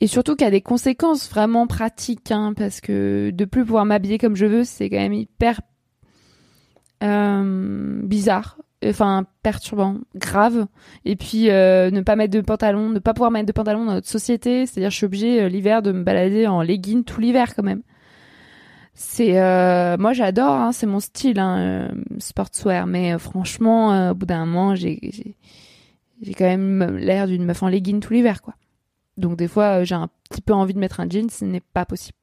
Et 0.00 0.06
surtout 0.06 0.36
qu'il 0.36 0.44
y 0.44 0.48
a 0.48 0.52
des 0.52 0.60
conséquences 0.60 1.28
vraiment 1.28 1.66
pratiques, 1.66 2.30
hein, 2.30 2.52
parce 2.56 2.80
que 2.80 3.30
de 3.30 3.44
plus 3.44 3.64
pouvoir 3.64 3.84
m'habiller 3.84 4.18
comme 4.18 4.36
je 4.36 4.46
veux, 4.46 4.64
c'est 4.64 4.90
quand 4.90 4.96
même 4.96 5.12
hyper 5.12 5.60
euh, 7.02 8.00
bizarre 8.04 8.58
enfin 8.88 9.24
perturbant, 9.42 9.98
grave. 10.14 10.66
Et 11.04 11.16
puis 11.16 11.50
euh, 11.50 11.90
ne 11.90 12.00
pas 12.00 12.16
mettre 12.16 12.32
de 12.32 12.40
pantalon, 12.40 12.88
ne 12.88 12.98
pas 12.98 13.14
pouvoir 13.14 13.30
mettre 13.30 13.46
de 13.46 13.52
pantalon 13.52 13.84
dans 13.84 13.94
notre 13.94 14.08
société, 14.08 14.66
c'est-à-dire 14.66 14.90
je 14.90 14.96
suis 14.96 15.06
obligée 15.06 15.42
euh, 15.42 15.48
l'hiver 15.48 15.82
de 15.82 15.92
me 15.92 16.02
balader 16.02 16.46
en 16.46 16.62
legging 16.62 17.04
tout 17.04 17.20
l'hiver 17.20 17.54
quand 17.54 17.62
même. 17.62 17.82
C'est 18.94 19.40
euh, 19.40 19.96
moi 19.98 20.12
j'adore, 20.12 20.54
hein, 20.54 20.72
c'est 20.72 20.86
mon 20.86 21.00
style, 21.00 21.38
hein, 21.40 21.90
sportswear, 22.18 22.86
mais 22.86 23.18
franchement 23.18 24.10
au 24.10 24.14
bout 24.14 24.26
d'un 24.26 24.46
moment 24.46 24.74
j'ai 24.74 25.34
j'ai 26.22 26.34
quand 26.34 26.44
même 26.44 26.96
l'air 26.96 27.26
d'une 27.26 27.44
meuf 27.44 27.62
en 27.62 27.68
legging 27.68 28.00
tout 28.00 28.12
l'hiver 28.12 28.40
quoi. 28.40 28.54
Donc 29.16 29.36
des 29.36 29.48
fois 29.48 29.82
j'ai 29.84 29.96
un 29.96 30.08
petit 30.30 30.40
peu 30.40 30.52
envie 30.52 30.74
de 30.74 30.78
mettre 30.78 31.00
un 31.00 31.08
jean, 31.08 31.28
ce 31.28 31.44
n'est 31.44 31.60
pas 31.60 31.84
possible. 31.84 32.18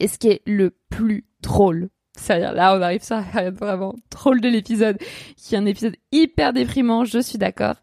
Et 0.00 0.08
ce 0.08 0.18
qui 0.18 0.28
est 0.28 0.42
le 0.46 0.74
plus 0.90 1.24
drôle 1.42 1.90
c'est-à-dire 2.18 2.52
là, 2.52 2.76
on 2.76 2.82
arrive 2.82 3.02
ça 3.02 3.24
vraiment 3.52 3.94
drôle 4.10 4.40
de 4.40 4.48
l'épisode, 4.48 4.98
qui 5.36 5.54
est 5.54 5.58
un 5.58 5.66
épisode 5.66 5.96
hyper 6.12 6.52
déprimant, 6.52 7.04
je 7.04 7.20
suis 7.20 7.38
d'accord. 7.38 7.76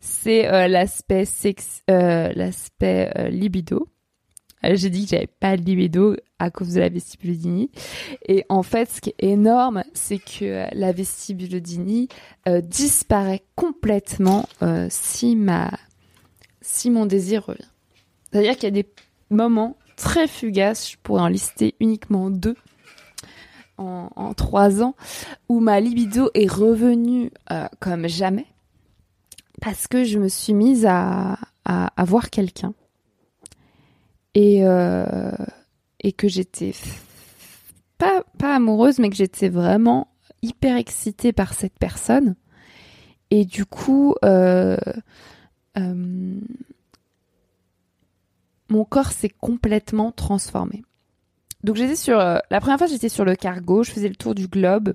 C'est 0.00 0.48
euh, 0.48 0.68
l'aspect 0.68 1.24
sex, 1.24 1.82
euh, 1.90 2.32
l'aspect 2.34 3.12
euh, 3.16 3.28
libido. 3.28 3.88
J'ai 4.62 4.90
dit 4.90 5.04
que 5.04 5.10
j'avais 5.10 5.26
pas 5.26 5.56
de 5.56 5.62
libido 5.62 6.16
à 6.38 6.50
cause 6.50 6.74
de 6.74 6.80
la 6.80 6.88
vestibulodini. 6.88 7.70
Et 8.28 8.44
en 8.48 8.62
fait, 8.62 8.90
ce 8.90 9.00
qui 9.00 9.10
est 9.10 9.24
énorme, 9.24 9.82
c'est 9.94 10.18
que 10.18 10.66
la 10.72 10.92
vestibulodini 10.92 12.08
disparaît 12.62 13.42
complètement 13.54 14.46
si 14.88 15.36
ma 15.36 15.70
si 16.60 16.90
mon 16.90 17.06
désir 17.06 17.46
revient. 17.46 17.68
C'est-à-dire 18.30 18.54
qu'il 18.54 18.64
y 18.64 18.66
a 18.66 18.82
des 18.82 18.88
moments 19.30 19.76
très 19.96 20.28
fugaces, 20.28 20.90
je 20.90 20.96
pourrais 21.02 21.22
en 21.22 21.28
lister 21.28 21.74
uniquement 21.80 22.30
deux 22.30 22.56
en, 23.78 24.32
trois 24.34 24.82
ans 24.82 24.94
où 25.48 25.60
ma 25.60 25.80
libido 25.80 26.30
est 26.34 26.50
revenue 26.50 27.30
euh, 27.52 27.66
comme 27.78 28.06
jamais 28.08 28.46
parce 29.60 29.86
que 29.86 30.04
je 30.04 30.18
me 30.18 30.28
suis 30.28 30.54
mise 30.54 30.86
à, 30.86 31.38
à, 31.64 32.04
voir 32.04 32.30
quelqu'un 32.30 32.72
et, 34.34 34.66
euh, 34.66 35.30
et 36.06 36.12
que 36.12 36.28
j'étais 36.28 36.72
pas, 37.98 38.22
pas 38.38 38.54
amoureuse 38.54 39.00
mais 39.00 39.10
que 39.10 39.16
j'étais 39.16 39.48
vraiment 39.48 40.06
hyper 40.40 40.76
excitée 40.76 41.32
par 41.32 41.52
cette 41.52 41.76
personne 41.78 42.36
et 43.32 43.44
du 43.44 43.66
coup 43.66 44.14
euh, 44.24 44.76
mon 48.68 48.84
corps 48.84 49.10
s'est 49.10 49.28
complètement 49.40 50.12
transformé. 50.12 50.84
Donc 51.64 51.74
j'étais 51.74 51.96
sur 51.96 52.20
euh, 52.20 52.38
la 52.50 52.60
première 52.60 52.78
fois 52.78 52.86
j'étais 52.86 53.08
sur 53.08 53.24
le 53.24 53.34
cargo, 53.34 53.82
je 53.82 53.90
faisais 53.90 54.08
le 54.08 54.14
tour 54.14 54.34
du 54.36 54.46
globe. 54.46 54.94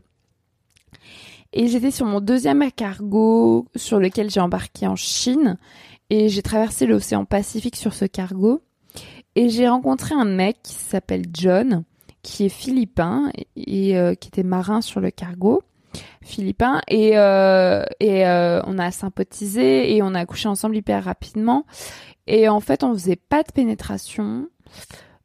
Et 1.52 1.68
j'étais 1.68 1.92
sur 1.92 2.06
mon 2.06 2.22
deuxième 2.22 2.72
cargo 2.72 3.68
sur 3.76 4.00
lequel 4.00 4.30
j'ai 4.30 4.40
embarqué 4.40 4.88
en 4.88 4.96
Chine 4.96 5.58
et 6.10 6.30
j'ai 6.30 6.42
traversé 6.42 6.86
l'océan 6.86 7.26
Pacifique 7.26 7.76
sur 7.76 7.94
ce 7.94 8.06
cargo 8.06 8.64
et 9.36 9.50
j'ai 9.50 9.68
rencontré 9.68 10.16
un 10.16 10.26
mec 10.26 10.58
qui 10.64 10.74
s'appelle 10.74 11.26
John 11.34 11.84
qui 12.24 12.46
est 12.46 12.50
philippin 12.50 13.32
et, 13.56 13.98
euh, 13.98 14.14
qui 14.14 14.28
était 14.28 14.44
marin 14.44 14.82
sur 14.82 15.00
le 15.00 15.10
cargo 15.10 15.64
philippin 16.22 16.82
et 16.88 17.18
euh, 17.18 17.84
et 18.00 18.24
on 18.26 18.78
a 18.78 18.92
sympathisé 18.92 19.96
et 19.96 20.02
on 20.02 20.14
a 20.14 20.26
couché 20.26 20.48
ensemble 20.48 20.78
hyper 20.78 21.04
rapidement 21.04 21.66
et 22.28 22.48
en 22.48 22.60
fait 22.60 22.84
on 22.84 22.94
faisait 22.94 23.16
pas 23.18 23.44
de 23.44 23.52
pénétration 23.52 24.48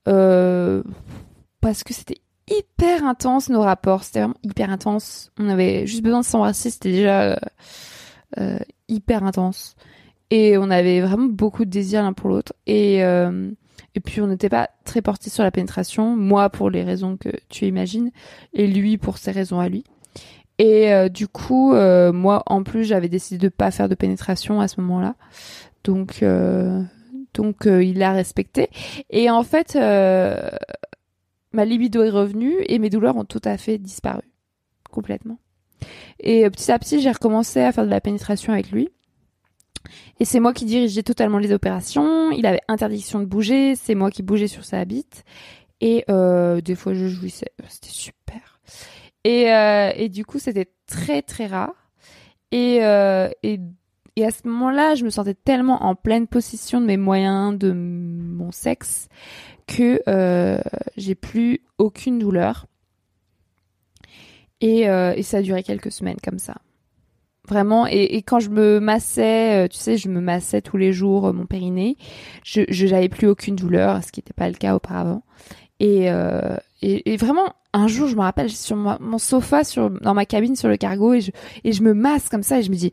euh, 0.08 0.82
parce 1.60 1.84
que 1.84 1.92
c'était 1.92 2.20
hyper 2.48 3.04
intense 3.04 3.48
nos 3.48 3.62
rapports, 3.62 4.04
c'était 4.04 4.20
vraiment 4.20 4.36
hyper 4.42 4.70
intense. 4.70 5.32
On 5.38 5.48
avait 5.48 5.86
juste 5.86 6.02
besoin 6.02 6.20
de 6.20 6.24
s'embrasser, 6.24 6.70
c'était 6.70 6.92
déjà 6.92 7.22
euh, 7.22 7.36
euh, 8.38 8.58
hyper 8.88 9.24
intense. 9.24 9.74
Et 10.30 10.58
on 10.58 10.70
avait 10.70 11.00
vraiment 11.00 11.26
beaucoup 11.26 11.64
de 11.64 11.70
désir 11.70 12.02
l'un 12.02 12.12
pour 12.12 12.28
l'autre. 12.28 12.52
Et, 12.66 13.04
euh, 13.04 13.50
et 13.94 14.00
puis 14.00 14.20
on 14.20 14.26
n'était 14.26 14.48
pas 14.48 14.70
très 14.84 15.02
porté 15.02 15.30
sur 15.30 15.42
la 15.42 15.50
pénétration, 15.50 16.16
moi 16.16 16.50
pour 16.50 16.70
les 16.70 16.82
raisons 16.82 17.16
que 17.16 17.30
tu 17.48 17.66
imagines, 17.66 18.10
et 18.52 18.66
lui 18.66 18.98
pour 18.98 19.18
ses 19.18 19.30
raisons 19.30 19.60
à 19.60 19.68
lui. 19.68 19.84
Et 20.58 20.90
du 21.10 21.28
coup, 21.28 21.74
moi 21.74 22.42
en 22.46 22.62
plus 22.62 22.84
j'avais 22.84 23.08
décidé 23.10 23.38
de 23.38 23.48
pas 23.50 23.70
faire 23.70 23.88
de 23.88 23.94
pénétration 23.94 24.60
à 24.60 24.68
ce 24.68 24.80
moment-là. 24.80 25.14
Donc 25.84 26.24
donc 27.34 27.56
il 27.66 27.98
l'a 27.98 28.12
respecté. 28.12 28.70
Et 29.10 29.28
en 29.28 29.42
fait, 29.42 29.74
ma 29.74 31.64
libido 31.64 32.02
est 32.02 32.10
revenue 32.10 32.54
et 32.66 32.78
mes 32.78 32.90
douleurs 32.90 33.16
ont 33.16 33.24
tout 33.24 33.42
à 33.44 33.56
fait 33.58 33.78
disparu. 33.78 34.22
Complètement. 34.90 35.38
Et 36.20 36.44
euh, 36.44 36.50
petit 36.50 36.70
à 36.72 36.78
petit, 36.78 37.00
j'ai 37.00 37.10
recommencé 37.10 37.60
à 37.60 37.72
faire 37.72 37.84
de 37.84 37.90
la 37.90 38.00
pénétration 38.00 38.52
avec 38.52 38.70
lui. 38.70 38.88
Et 40.20 40.24
c'est 40.24 40.40
moi 40.40 40.52
qui 40.52 40.64
dirigeais 40.64 41.02
totalement 41.02 41.38
les 41.38 41.52
opérations. 41.52 42.30
Il 42.30 42.46
avait 42.46 42.60
interdiction 42.68 43.20
de 43.20 43.24
bouger. 43.24 43.74
C'est 43.76 43.94
moi 43.94 44.10
qui 44.10 44.22
bougeais 44.22 44.48
sur 44.48 44.64
sa 44.64 44.84
bite. 44.84 45.24
Et 45.80 46.04
euh, 46.10 46.60
des 46.60 46.74
fois, 46.74 46.94
je 46.94 47.06
jouissais. 47.06 47.52
C'était 47.68 47.90
super. 47.90 48.60
Et, 49.24 49.52
euh, 49.52 49.90
et 49.96 50.08
du 50.08 50.24
coup, 50.24 50.38
c'était 50.38 50.70
très 50.86 51.22
très 51.22 51.46
rare. 51.46 51.74
Et, 52.52 52.76
et, 53.42 53.60
et 54.16 54.24
à 54.24 54.30
ce 54.30 54.48
moment-là, 54.48 54.94
je 54.94 55.04
me 55.04 55.10
sentais 55.10 55.34
tellement 55.34 55.84
en 55.84 55.94
pleine 55.94 56.26
possession 56.26 56.80
de 56.80 56.86
mes 56.86 56.96
moyens, 56.96 57.56
de 57.58 57.72
mon 57.72 58.50
sexe, 58.50 59.08
que 59.66 60.00
euh, 60.08 60.58
j'ai 60.96 61.14
plus 61.14 61.60
aucune 61.76 62.18
douleur. 62.18 62.66
Et, 64.62 64.88
euh, 64.88 65.12
et, 65.14 65.22
ça 65.22 65.38
a 65.38 65.42
duré 65.42 65.62
quelques 65.62 65.92
semaines 65.92 66.16
comme 66.24 66.38
ça. 66.38 66.54
Vraiment, 67.48 67.86
et, 67.86 68.22
quand 68.22 68.40
je 68.40 68.50
me 68.50 68.80
massais, 68.80 69.64
euh, 69.64 69.68
tu 69.68 69.78
sais, 69.78 69.96
je 69.96 70.08
me 70.08 70.20
massais 70.20 70.60
tous 70.62 70.76
les 70.76 70.92
jours 70.92 71.32
mon 71.32 71.46
périnée, 71.46 71.96
je 72.44 72.86
n'avais 72.86 73.08
plus 73.08 73.28
aucune 73.28 73.54
douleur, 73.54 74.02
ce 74.02 74.10
qui 74.10 74.18
n'était 74.18 74.32
pas 74.32 74.48
le 74.48 74.54
cas 74.54 74.74
auparavant. 74.74 75.22
Et, 75.78 76.10
euh, 76.10 76.56
et, 76.82 77.16
vraiment, 77.16 77.52
un 77.72 77.88
jour, 77.88 78.08
je 78.08 78.16
me 78.16 78.22
rappelle, 78.22 78.50
sur 78.50 78.76
mon 78.76 79.18
sofa, 79.18 79.64
sur, 79.64 79.90
dans 79.90 80.14
ma 80.14 80.24
cabine, 80.24 80.56
sur 80.56 80.68
le 80.68 80.76
cargo, 80.76 81.14
et 81.14 81.20
je, 81.20 81.82
me 81.82 81.94
masse 81.94 82.28
comme 82.28 82.42
ça, 82.42 82.58
et 82.58 82.62
je 82.62 82.70
me 82.70 82.76
dis, 82.76 82.92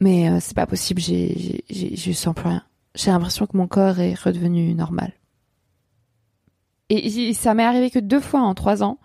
mais 0.00 0.28
euh, 0.28 0.38
c'est 0.40 0.56
pas 0.56 0.66
possible, 0.66 1.00
j'ai, 1.00 1.64
j'ai, 1.70 1.96
je 1.96 2.12
sens 2.12 2.34
plus 2.34 2.48
rien. 2.48 2.62
J'ai 2.94 3.10
l'impression 3.10 3.46
que 3.46 3.56
mon 3.56 3.66
corps 3.66 4.00
est 4.00 4.14
redevenu 4.14 4.74
normal. 4.74 5.12
Et, 6.88 7.32
ça 7.34 7.54
m'est 7.54 7.64
arrivé 7.64 7.90
que 7.90 7.98
deux 7.98 8.20
fois 8.20 8.40
en 8.40 8.54
trois 8.54 8.82
ans, 8.82 8.98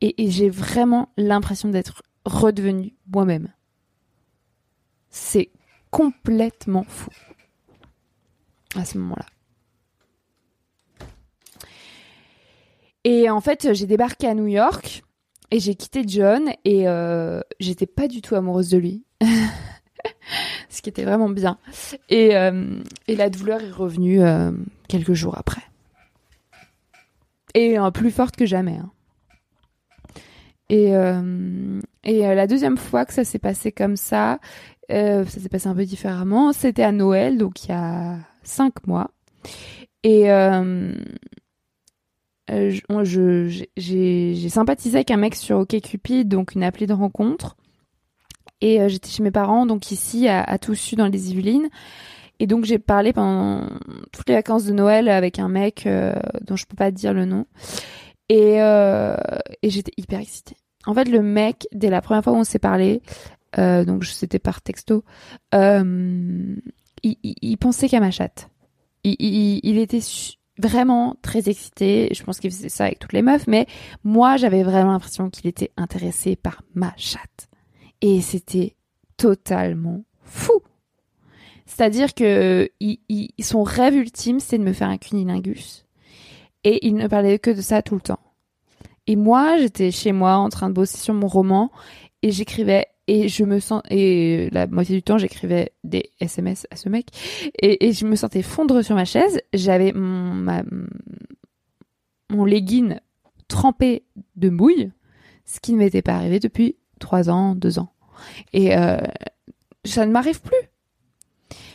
et, 0.00 0.24
et 0.24 0.30
j'ai 0.30 0.50
vraiment 0.50 1.08
l'impression 1.16 1.68
d'être 1.68 2.02
redevenu 2.24 2.94
moi-même. 3.12 3.48
C'est 5.12 5.50
complètement 5.90 6.84
fou 6.84 7.10
à 8.74 8.84
ce 8.84 8.98
moment-là. 8.98 9.26
Et 13.04 13.28
en 13.30 13.40
fait, 13.40 13.72
j'ai 13.72 13.86
débarqué 13.86 14.26
à 14.26 14.34
New 14.34 14.46
York 14.46 15.04
et 15.50 15.60
j'ai 15.60 15.74
quitté 15.74 16.02
John 16.06 16.50
et 16.64 16.88
euh, 16.88 17.40
j'étais 17.60 17.86
pas 17.86 18.08
du 18.08 18.22
tout 18.22 18.34
amoureuse 18.34 18.70
de 18.70 18.78
lui. 18.78 19.04
Ce 20.70 20.80
qui 20.80 20.88
était 20.88 21.04
vraiment 21.04 21.28
bien. 21.28 21.58
Et, 22.08 22.34
euh, 22.36 22.80
la 23.08 23.28
douleur 23.28 23.60
est 23.62 23.70
revenue 23.70 24.22
euh, 24.22 24.50
quelques 24.88 25.12
jours 25.12 25.36
après. 25.36 25.62
Et 27.54 27.76
plus 27.92 28.10
forte 28.10 28.36
que 28.36 28.46
jamais. 28.46 28.78
Hein. 28.78 28.90
Et 30.70 30.92
la 30.92 32.46
deuxième 32.46 32.78
fois 32.78 33.04
que 33.04 33.12
ça 33.12 33.24
s'est 33.24 33.38
passé 33.38 33.72
comme 33.72 33.96
ça, 33.96 34.38
ça 34.92 35.40
s'est 35.40 35.48
passé 35.48 35.68
un 35.68 35.74
peu 35.74 35.84
différemment. 35.84 36.52
C'était 36.52 36.82
à 36.82 36.92
Noël, 36.92 37.38
donc 37.38 37.64
il 37.64 37.70
y 37.70 37.72
a 37.72 38.18
cinq 38.42 38.86
mois. 38.86 39.10
Et 40.02 40.30
euh, 40.30 40.92
j'ai 43.76 44.48
sympathisé 44.48 44.96
avec 44.96 45.10
un 45.10 45.16
mec 45.16 45.34
sur 45.34 45.58
OkCupid, 45.58 46.28
donc 46.28 46.54
une 46.54 46.64
appli 46.64 46.86
de 46.86 46.92
rencontre. 46.92 47.56
Et 48.60 48.80
euh, 48.80 48.88
j'étais 48.88 49.08
chez 49.08 49.22
mes 49.22 49.30
parents, 49.30 49.66
donc 49.66 49.90
ici, 49.90 50.28
à, 50.28 50.42
à 50.42 50.58
Toussus, 50.58 50.96
dans 50.96 51.06
les 51.08 51.30
Yvelines. 51.30 51.68
Et 52.40 52.46
donc 52.46 52.64
j'ai 52.64 52.78
parlé 52.78 53.12
pendant 53.12 53.68
toutes 54.12 54.28
les 54.28 54.34
vacances 54.34 54.64
de 54.64 54.72
Noël 54.72 55.08
avec 55.08 55.38
un 55.38 55.48
mec 55.48 55.86
euh, 55.86 56.14
dont 56.40 56.56
je 56.56 56.66
peux 56.66 56.76
pas 56.76 56.90
dire 56.90 57.14
le 57.14 57.24
nom. 57.24 57.46
Et 58.28 58.58
j'étais 59.62 59.92
hyper 59.96 60.20
excitée. 60.20 60.56
En 60.86 60.94
fait, 60.94 61.04
le 61.04 61.22
mec, 61.22 61.68
dès 61.72 61.90
la 61.90 62.00
première 62.00 62.24
fois 62.24 62.32
où 62.32 62.36
on 62.36 62.44
s'est 62.44 62.58
parlé, 62.58 63.02
donc 63.56 64.04
c'était 64.04 64.38
par 64.38 64.62
texto, 64.62 65.04
il, 65.52 66.62
il, 67.02 67.56
pensait 67.58 67.88
qu'à 67.88 68.00
ma 68.00 68.10
chatte. 68.10 68.50
Il 69.04 69.78
était 69.78 70.00
vraiment 70.58 71.16
très 71.22 71.48
excité. 71.48 72.08
Je 72.14 72.22
pense 72.22 72.38
qu'il 72.38 72.50
faisait 72.50 72.68
ça 72.68 72.84
avec 72.84 72.98
toutes 72.98 73.12
les 73.12 73.22
meufs, 73.22 73.46
mais 73.46 73.66
moi, 74.04 74.36
j'avais 74.36 74.62
vraiment 74.62 74.92
l'impression 74.92 75.30
qu'il 75.30 75.46
était 75.46 75.72
intéressé 75.76 76.36
par 76.36 76.62
ma 76.74 76.92
chatte. 76.96 77.48
Et 78.00 78.20
c'était 78.20 78.76
totalement 79.16 80.04
fou. 80.24 80.60
C'est-à-dire 81.66 82.14
que 82.14 82.70
son 83.40 83.62
rêve 83.62 83.94
ultime, 83.94 84.40
c'est 84.40 84.58
de 84.58 84.64
me 84.64 84.72
faire 84.72 84.88
un 84.88 84.98
cunilingus. 84.98 85.86
Et 86.64 86.86
il 86.86 86.94
ne 86.94 87.08
parlait 87.08 87.38
que 87.38 87.50
de 87.50 87.60
ça 87.60 87.82
tout 87.82 87.94
le 87.94 88.00
temps. 88.00 88.20
Et 89.06 89.16
moi, 89.16 89.56
j'étais 89.58 89.90
chez 89.90 90.12
moi 90.12 90.36
en 90.36 90.48
train 90.48 90.68
de 90.68 90.74
bosser 90.74 90.98
sur 90.98 91.14
mon 91.14 91.26
roman 91.26 91.72
et 92.22 92.30
j'écrivais 92.30 92.86
et 93.08 93.28
je 93.28 93.44
me 93.44 93.58
sens 93.58 93.82
et 93.90 94.48
la 94.52 94.66
moitié 94.66 94.94
du 94.94 95.02
temps 95.02 95.18
j'écrivais 95.18 95.72
des 95.84 96.10
SMS 96.20 96.66
à 96.70 96.76
ce 96.76 96.88
mec. 96.88 97.08
Et, 97.60 97.92
je 97.92 98.06
me 98.06 98.16
sentais 98.16 98.42
fondre 98.42 98.82
sur 98.82 98.94
ma 98.94 99.04
chaise. 99.04 99.40
J'avais 99.52 99.92
mon 99.92 100.34
ma, 100.34 100.62
mon 102.30 102.44
legging 102.44 102.96
trempé 103.48 104.04
de 104.36 104.50
mouille 104.50 104.92
ce 105.44 105.60
qui 105.60 105.72
ne 105.72 105.78
m'était 105.78 106.02
pas 106.02 106.14
arrivé 106.14 106.38
depuis 106.38 106.76
trois 107.00 107.28
ans 107.28 107.54
deux 107.54 107.78
ans. 107.78 107.92
Et 108.52 108.76
euh, 108.76 108.98
ça 109.84 110.06
ne 110.06 110.12
m'arrive 110.12 110.40
plus. 110.40 110.52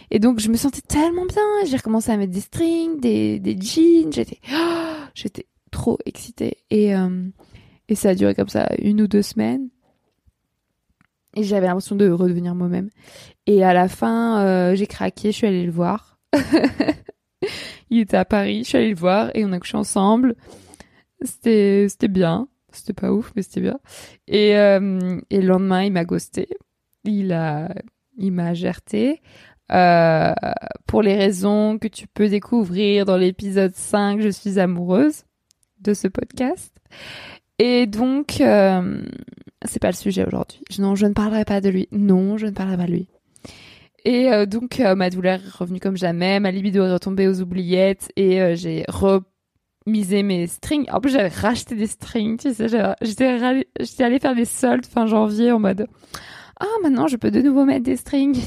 Et 0.09 0.19
donc 0.19 0.39
je 0.39 0.49
me 0.49 0.55
sentais 0.55 0.81
tellement 0.81 1.25
bien. 1.25 1.43
J'ai 1.65 1.75
recommencé 1.75 2.11
à 2.11 2.17
mettre 2.17 2.33
des 2.33 2.41
strings 2.41 2.99
des, 3.01 3.39
des 3.39 3.59
jeans. 3.59 4.13
J'étais 4.13 4.39
oh, 4.53 4.93
j'étais 5.13 5.45
trop 5.71 5.97
excitée. 6.05 6.57
Et 6.69 6.95
euh, 6.95 7.27
et 7.89 7.95
ça 7.95 8.09
a 8.09 8.15
duré 8.15 8.33
comme 8.33 8.49
ça 8.49 8.69
une 8.79 9.01
ou 9.01 9.07
deux 9.07 9.21
semaines 9.21 9.69
et 11.37 11.43
j'avais 11.43 11.67
l'impression 11.67 11.95
de 11.95 12.09
redevenir 12.09 12.55
moi-même. 12.55 12.89
Et 13.45 13.63
à 13.63 13.73
la 13.73 13.87
fin, 13.87 14.41
euh, 14.41 14.75
j'ai 14.75 14.87
craqué, 14.87 15.31
je 15.31 15.37
suis 15.37 15.47
allée 15.47 15.65
le 15.65 15.71
voir. 15.71 16.19
il 17.89 17.99
était 17.99 18.17
à 18.17 18.25
Paris, 18.25 18.63
je 18.63 18.69
suis 18.69 18.77
allée 18.77 18.89
le 18.89 18.95
voir 18.95 19.31
et 19.35 19.45
on 19.45 19.51
a 19.51 19.59
couché 19.59 19.77
ensemble. 19.77 20.35
C'était 21.21 21.87
c'était 21.89 22.09
bien, 22.09 22.47
c'était 22.71 22.93
pas 22.93 23.11
ouf 23.11 23.31
mais 23.35 23.43
c'était 23.43 23.61
bien. 23.61 23.79
Et 24.27 24.57
euh, 24.57 25.19
et 25.29 25.41
le 25.41 25.47
lendemain, 25.47 25.83
il 25.83 25.93
m'a 25.93 26.05
ghosté. 26.05 26.49
Il 27.05 27.31
a 27.31 27.73
il 28.17 28.31
m'a 28.31 28.53
gerté. 28.53 29.21
Euh, 29.71 30.33
pour 30.85 31.01
les 31.01 31.15
raisons 31.15 31.77
que 31.77 31.87
tu 31.87 32.07
peux 32.07 32.29
découvrir 32.29 33.05
dans 33.05 33.17
l'épisode 33.17 33.75
5, 33.75 34.21
je 34.21 34.29
suis 34.29 34.59
amoureuse 34.59 35.23
de 35.81 35.93
ce 35.93 36.07
podcast. 36.07 36.73
Et 37.59 37.85
donc, 37.85 38.39
euh, 38.39 39.01
c'est 39.65 39.81
pas 39.81 39.89
le 39.89 39.95
sujet 39.95 40.25
aujourd'hui. 40.25 40.61
Non, 40.79 40.95
je 40.95 41.05
ne 41.05 41.13
parlerai 41.13 41.45
pas 41.45 41.61
de 41.61 41.69
lui. 41.69 41.87
Non, 41.91 42.37
je 42.37 42.45
ne 42.45 42.51
parlerai 42.51 42.77
pas 42.77 42.85
de 42.85 42.91
lui. 42.91 43.07
Et 44.05 44.31
euh, 44.31 44.45
donc, 44.45 44.79
euh, 44.79 44.95
ma 44.95 45.09
douleur 45.09 45.39
est 45.45 45.57
revenue 45.57 45.79
comme 45.79 45.97
jamais, 45.97 46.39
ma 46.39 46.51
libido 46.51 46.85
est 46.85 46.93
retombée 46.93 47.27
aux 47.27 47.41
oubliettes 47.41 48.11
et 48.15 48.41
euh, 48.41 48.55
j'ai 48.55 48.85
remisé 48.87 50.23
mes 50.23 50.47
strings. 50.47 50.85
En 50.91 51.01
plus, 51.01 51.11
j'avais 51.11 51.27
racheté 51.27 51.75
des 51.75 51.87
strings, 51.87 52.37
tu 52.37 52.53
sais, 52.53 52.67
j'étais 53.01 53.25
allée 54.03 54.19
faire 54.19 54.35
des 54.35 54.45
soldes 54.45 54.85
fin 54.85 55.07
janvier 55.07 55.51
en 55.51 55.59
mode 55.59 55.87
ah 56.59 56.65
maintenant 56.81 57.07
je 57.07 57.17
peux 57.17 57.31
de 57.31 57.41
nouveau 57.41 57.65
mettre 57.65 57.83
des 57.83 57.95
strings. 57.95 58.41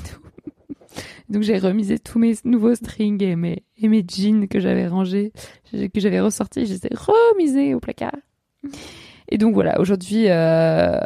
Donc 1.29 1.43
j'ai 1.43 1.59
remisé 1.59 1.99
tous 1.99 2.19
mes 2.19 2.35
nouveaux 2.45 2.75
strings 2.75 3.23
et 3.23 3.37
mes 3.37 3.65
et 3.77 3.89
mes 3.89 4.05
jeans 4.07 4.49
que 4.49 4.59
j'avais 4.59 4.89
rangés, 4.89 5.33
que 5.73 6.01
j'avais 6.01 6.21
ressortis, 6.21 6.67
je 6.67 6.73
les 6.73 6.87
ai 6.87 6.91
remisés 6.95 7.75
au 7.75 7.81
placard. 7.81 8.17
Et 9.31 9.39
donc 9.39 9.55
voilà, 9.55 9.81
aujourd'hui, 9.81 10.29
euh, 10.29 10.99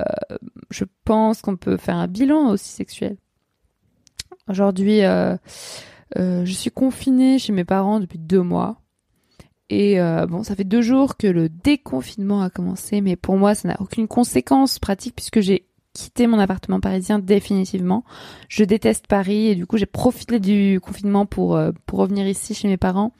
je 0.71 0.85
pense 1.05 1.43
qu'on 1.43 1.57
peut 1.57 1.77
faire 1.77 1.97
un 1.97 2.09
bilan 2.09 2.51
aussi 2.51 2.71
sexuel. 2.71 3.17
Aujourd'hui, 4.49 5.05
euh, 5.05 5.37
euh, 6.19 6.45
je 6.45 6.53
suis 6.53 6.71
confinée 6.71 7.39
chez 7.39 7.53
mes 7.53 7.65
parents 7.65 8.01
depuis 8.01 8.19
deux 8.19 8.43
mois. 8.43 8.81
Et 9.71 9.99
bon, 10.29 10.45
ça 10.45 10.55
fait 10.55 10.65
deux 10.65 10.83
jours 10.83 11.17
que 11.17 11.27
le 11.27 11.49
déconfinement 11.49 12.43
a 12.43 12.51
commencé, 12.51 13.01
mais 13.01 13.17
pour 13.17 13.37
moi, 13.39 13.55
ça 13.55 13.67
n'a 13.67 13.81
aucune 13.81 14.07
conséquence 14.07 14.79
pratique 14.79 15.17
puisque 15.17 15.41
j'ai 15.41 15.67
quitté 15.95 16.27
mon 16.27 16.39
appartement 16.39 16.81
parisien 16.81 17.19
définitivement. 17.19 18.05
Je 18.49 18.63
déteste 18.63 19.07
Paris 19.09 19.49
et 19.49 19.55
du 19.55 19.67
coup, 19.67 19.79
j'ai 19.79 19.87
profité 19.87 20.39
du 20.39 20.81
confinement 20.81 21.25
pour 21.25 21.59
pour 21.87 21.99
revenir 21.99 22.29
ici 22.29 22.55
chez 22.55 22.69
mes 22.69 22.77
parents 22.77 23.13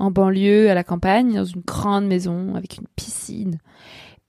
en 0.00 0.10
banlieue, 0.10 0.70
à 0.70 0.74
la 0.74 0.82
campagne, 0.82 1.34
dans 1.34 1.44
une 1.44 1.60
grande 1.60 2.06
maison 2.06 2.54
avec 2.56 2.78
une 2.78 2.86
piscine. 2.96 3.58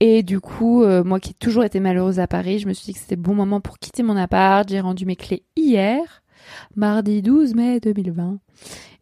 Et 0.04 0.24
du 0.24 0.40
coup, 0.40 0.82
euh, 0.82 1.04
moi 1.04 1.20
qui 1.20 1.30
ai 1.30 1.34
toujours 1.36 1.64
été 1.64 1.80
malheureuse 1.80 2.20
à 2.20 2.26
Paris, 2.26 2.58
je 2.58 2.68
me 2.68 2.74
suis 2.74 2.86
dit 2.86 2.94
que 2.94 3.00
c'était 3.00 3.16
bon 3.16 3.36
moment 3.36 3.62
pour 3.62 3.78
quitter 3.78 4.02
mon 4.02 4.18
appart. 4.18 4.68
J'ai 4.68 4.80
rendu 4.80 5.06
mes 5.06 5.16
clés 5.16 5.46
hier, 5.56 6.24
mardi 6.76 7.22
12 7.22 7.54
mai 7.54 7.80
2020. 7.80 8.40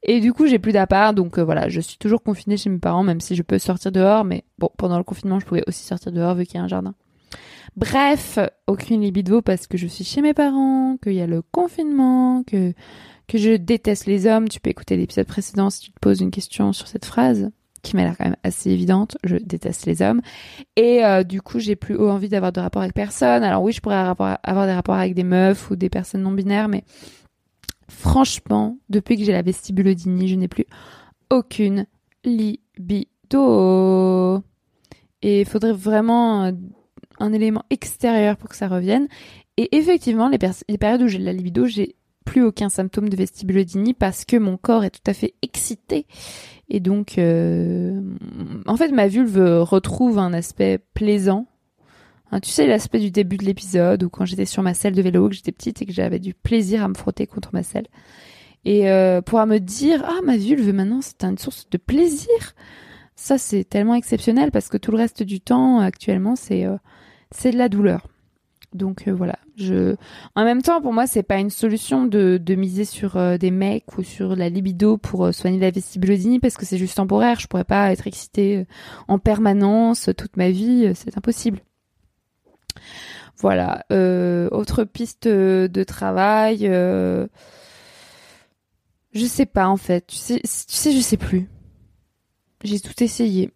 Et 0.03 0.19
du 0.19 0.33
coup, 0.33 0.45
j'ai 0.45 0.59
plus 0.59 0.73
d'appart, 0.73 1.15
donc 1.15 1.39
euh, 1.39 1.43
voilà, 1.45 1.69
je 1.69 1.79
suis 1.79 1.97
toujours 1.97 2.21
confinée 2.21 2.57
chez 2.57 2.69
mes 2.69 2.79
parents, 2.79 3.03
même 3.03 3.21
si 3.21 3.37
je 3.37 3.43
peux 3.43 3.57
sortir 3.59 3.93
dehors. 3.93 4.25
Mais 4.25 4.43
bon, 4.57 4.71
pendant 4.77 4.97
le 4.97 5.05
confinement, 5.05 5.39
je 5.39 5.45
pouvais 5.45 5.63
aussi 5.67 5.85
sortir 5.85 6.11
dehors 6.11 6.35
vu 6.35 6.45
qu'il 6.45 6.55
y 6.55 6.57
a 6.57 6.63
un 6.63 6.67
jardin. 6.67 6.93
Bref, 7.77 8.37
aucune 8.67 8.99
libido 8.99 9.41
parce 9.41 9.67
que 9.67 9.77
je 9.77 9.87
suis 9.87 10.03
chez 10.03 10.21
mes 10.21 10.33
parents, 10.33 10.97
qu'il 11.01 11.13
y 11.13 11.21
a 11.21 11.27
le 11.27 11.41
confinement, 11.41 12.43
que 12.43 12.73
que 13.29 13.37
je 13.37 13.55
déteste 13.55 14.05
les 14.05 14.27
hommes. 14.27 14.49
Tu 14.49 14.59
peux 14.59 14.69
écouter 14.69 14.97
l'épisode 14.97 15.27
précédent 15.27 15.69
si 15.69 15.79
tu 15.79 15.91
te 15.93 15.99
poses 16.01 16.19
une 16.19 16.31
question 16.31 16.73
sur 16.73 16.89
cette 16.89 17.05
phrase 17.05 17.51
qui 17.81 17.95
m'a 17.95 18.03
l'air 18.03 18.17
quand 18.17 18.25
même 18.25 18.35
assez 18.43 18.69
évidente. 18.71 19.17
Je 19.23 19.37
déteste 19.37 19.85
les 19.85 20.01
hommes. 20.01 20.21
Et 20.75 21.03
euh, 21.03 21.23
du 21.23 21.41
coup, 21.41 21.59
j'ai 21.59 21.75
plus 21.75 21.97
envie 21.97 22.29
d'avoir 22.29 22.51
de 22.51 22.59
rapport 22.59 22.81
avec 22.81 22.93
personne. 22.93 23.43
Alors 23.43 23.63
oui, 23.63 23.71
je 23.71 23.81
pourrais 23.81 23.95
avoir 23.95 24.65
des 24.67 24.73
rapports 24.73 24.95
avec 24.95 25.13
des 25.13 25.23
meufs 25.23 25.69
ou 25.71 25.75
des 25.75 25.89
personnes 25.89 26.21
non 26.21 26.31
binaires, 26.31 26.67
mais 26.67 26.83
franchement, 27.87 28.77
depuis 28.89 29.17
que 29.17 29.23
j'ai 29.23 29.31
la 29.31 29.41
vestibulodynie, 29.41 30.27
je 30.27 30.35
n'ai 30.35 30.47
plus 30.47 30.65
aucune 31.29 31.85
libido. 32.23 32.97
Et 35.21 35.41
il 35.41 35.45
faudrait 35.45 35.73
vraiment 35.73 36.45
euh, 36.45 36.51
un 37.19 37.33
élément 37.33 37.63
extérieur 37.69 38.37
pour 38.37 38.49
que 38.49 38.55
ça 38.55 38.67
revienne. 38.67 39.07
Et 39.57 39.75
effectivement, 39.75 40.29
les, 40.29 40.37
les 40.69 40.77
périodes 40.77 41.01
où 41.01 41.07
j'ai 41.07 41.17
la 41.17 41.33
libido, 41.33 41.65
j'ai 41.65 41.95
plus 42.29 42.43
aucun 42.43 42.69
symptôme 42.69 43.09
de 43.09 43.15
vestibulodynie 43.15 43.93
parce 43.93 44.23
que 44.23 44.37
mon 44.37 44.57
corps 44.57 44.83
est 44.83 44.91
tout 44.91 45.09
à 45.09 45.13
fait 45.13 45.33
excité 45.41 46.05
et 46.69 46.79
donc, 46.79 47.17
euh, 47.17 47.99
en 48.67 48.77
fait, 48.77 48.89
ma 48.89 49.07
vulve 49.07 49.63
retrouve 49.63 50.19
un 50.19 50.33
aspect 50.33 50.79
plaisant. 50.93 51.47
Hein, 52.31 52.39
tu 52.39 52.51
sais, 52.51 52.67
l'aspect 52.67 52.99
du 52.99 53.09
début 53.09 53.37
de 53.37 53.45
l'épisode 53.45 54.03
où 54.03 54.09
quand 54.09 54.25
j'étais 54.25 54.45
sur 54.45 54.61
ma 54.61 54.75
selle 54.75 54.93
de 54.93 55.01
vélo, 55.01 55.29
que 55.29 55.35
j'étais 55.35 55.51
petite 55.51 55.81
et 55.81 55.85
que 55.87 55.91
j'avais 55.91 56.19
du 56.19 56.35
plaisir 56.35 56.83
à 56.83 56.87
me 56.87 56.93
frotter 56.93 57.25
contre 57.25 57.49
ma 57.53 57.63
selle. 57.63 57.87
Et 58.65 58.87
euh, 58.89 59.21
pouvoir 59.21 59.47
me 59.47 59.57
dire, 59.57 60.03
ah, 60.05 60.19
ma 60.23 60.37
vulve 60.37 60.71
maintenant, 60.71 61.01
c'est 61.01 61.23
une 61.23 61.39
source 61.39 61.67
de 61.71 61.77
plaisir. 61.77 62.53
Ça, 63.15 63.39
c'est 63.39 63.63
tellement 63.63 63.95
exceptionnel 63.95 64.51
parce 64.51 64.69
que 64.69 64.77
tout 64.77 64.91
le 64.91 64.97
reste 64.97 65.23
du 65.23 65.41
temps, 65.41 65.79
actuellement, 65.79 66.35
c'est 66.35 66.65
euh, 66.65 66.77
c'est 67.31 67.51
de 67.51 67.57
la 67.57 67.69
douleur. 67.69 68.07
Donc 68.73 69.07
euh, 69.07 69.13
voilà, 69.13 69.39
je. 69.57 69.95
En 70.35 70.43
même 70.43 70.61
temps, 70.61 70.81
pour 70.81 70.93
moi, 70.93 71.07
c'est 71.07 71.23
pas 71.23 71.37
une 71.37 71.49
solution 71.49 72.05
de, 72.05 72.39
de 72.41 72.55
miser 72.55 72.85
sur 72.85 73.17
euh, 73.17 73.37
des 73.37 73.49
mecs 73.51 73.97
ou 73.97 74.03
sur 74.03 74.35
la 74.35 74.49
libido 74.49 74.97
pour 74.97 75.33
soigner 75.33 75.59
la 75.59 75.71
vestibulodynie 75.71 76.39
parce 76.39 76.55
que 76.55 76.65
c'est 76.65 76.77
juste 76.77 76.97
temporaire. 76.97 77.39
Je 77.39 77.47
pourrais 77.47 77.63
pas 77.63 77.91
être 77.91 78.05
excitée 78.05 78.67
en 79.07 79.17
permanence 79.17 80.09
toute 80.17 80.37
ma 80.37 80.51
vie, 80.51 80.91
c'est 80.93 81.17
impossible. 81.17 81.61
Voilà. 83.37 83.85
autre 83.89 84.83
piste 84.83 85.27
de 85.27 85.83
travail. 85.83 86.59
je 86.61 87.27
sais 89.25 89.45
pas 89.45 89.67
en 89.67 89.77
fait. 89.77 90.05
Tu 90.07 90.15
sais, 90.17 90.39
tu 90.41 90.75
sais, 90.75 90.91
je 90.91 91.01
sais 91.01 91.17
plus. 91.17 91.47
J'ai 92.63 92.79
tout 92.79 93.03
essayé. 93.03 93.51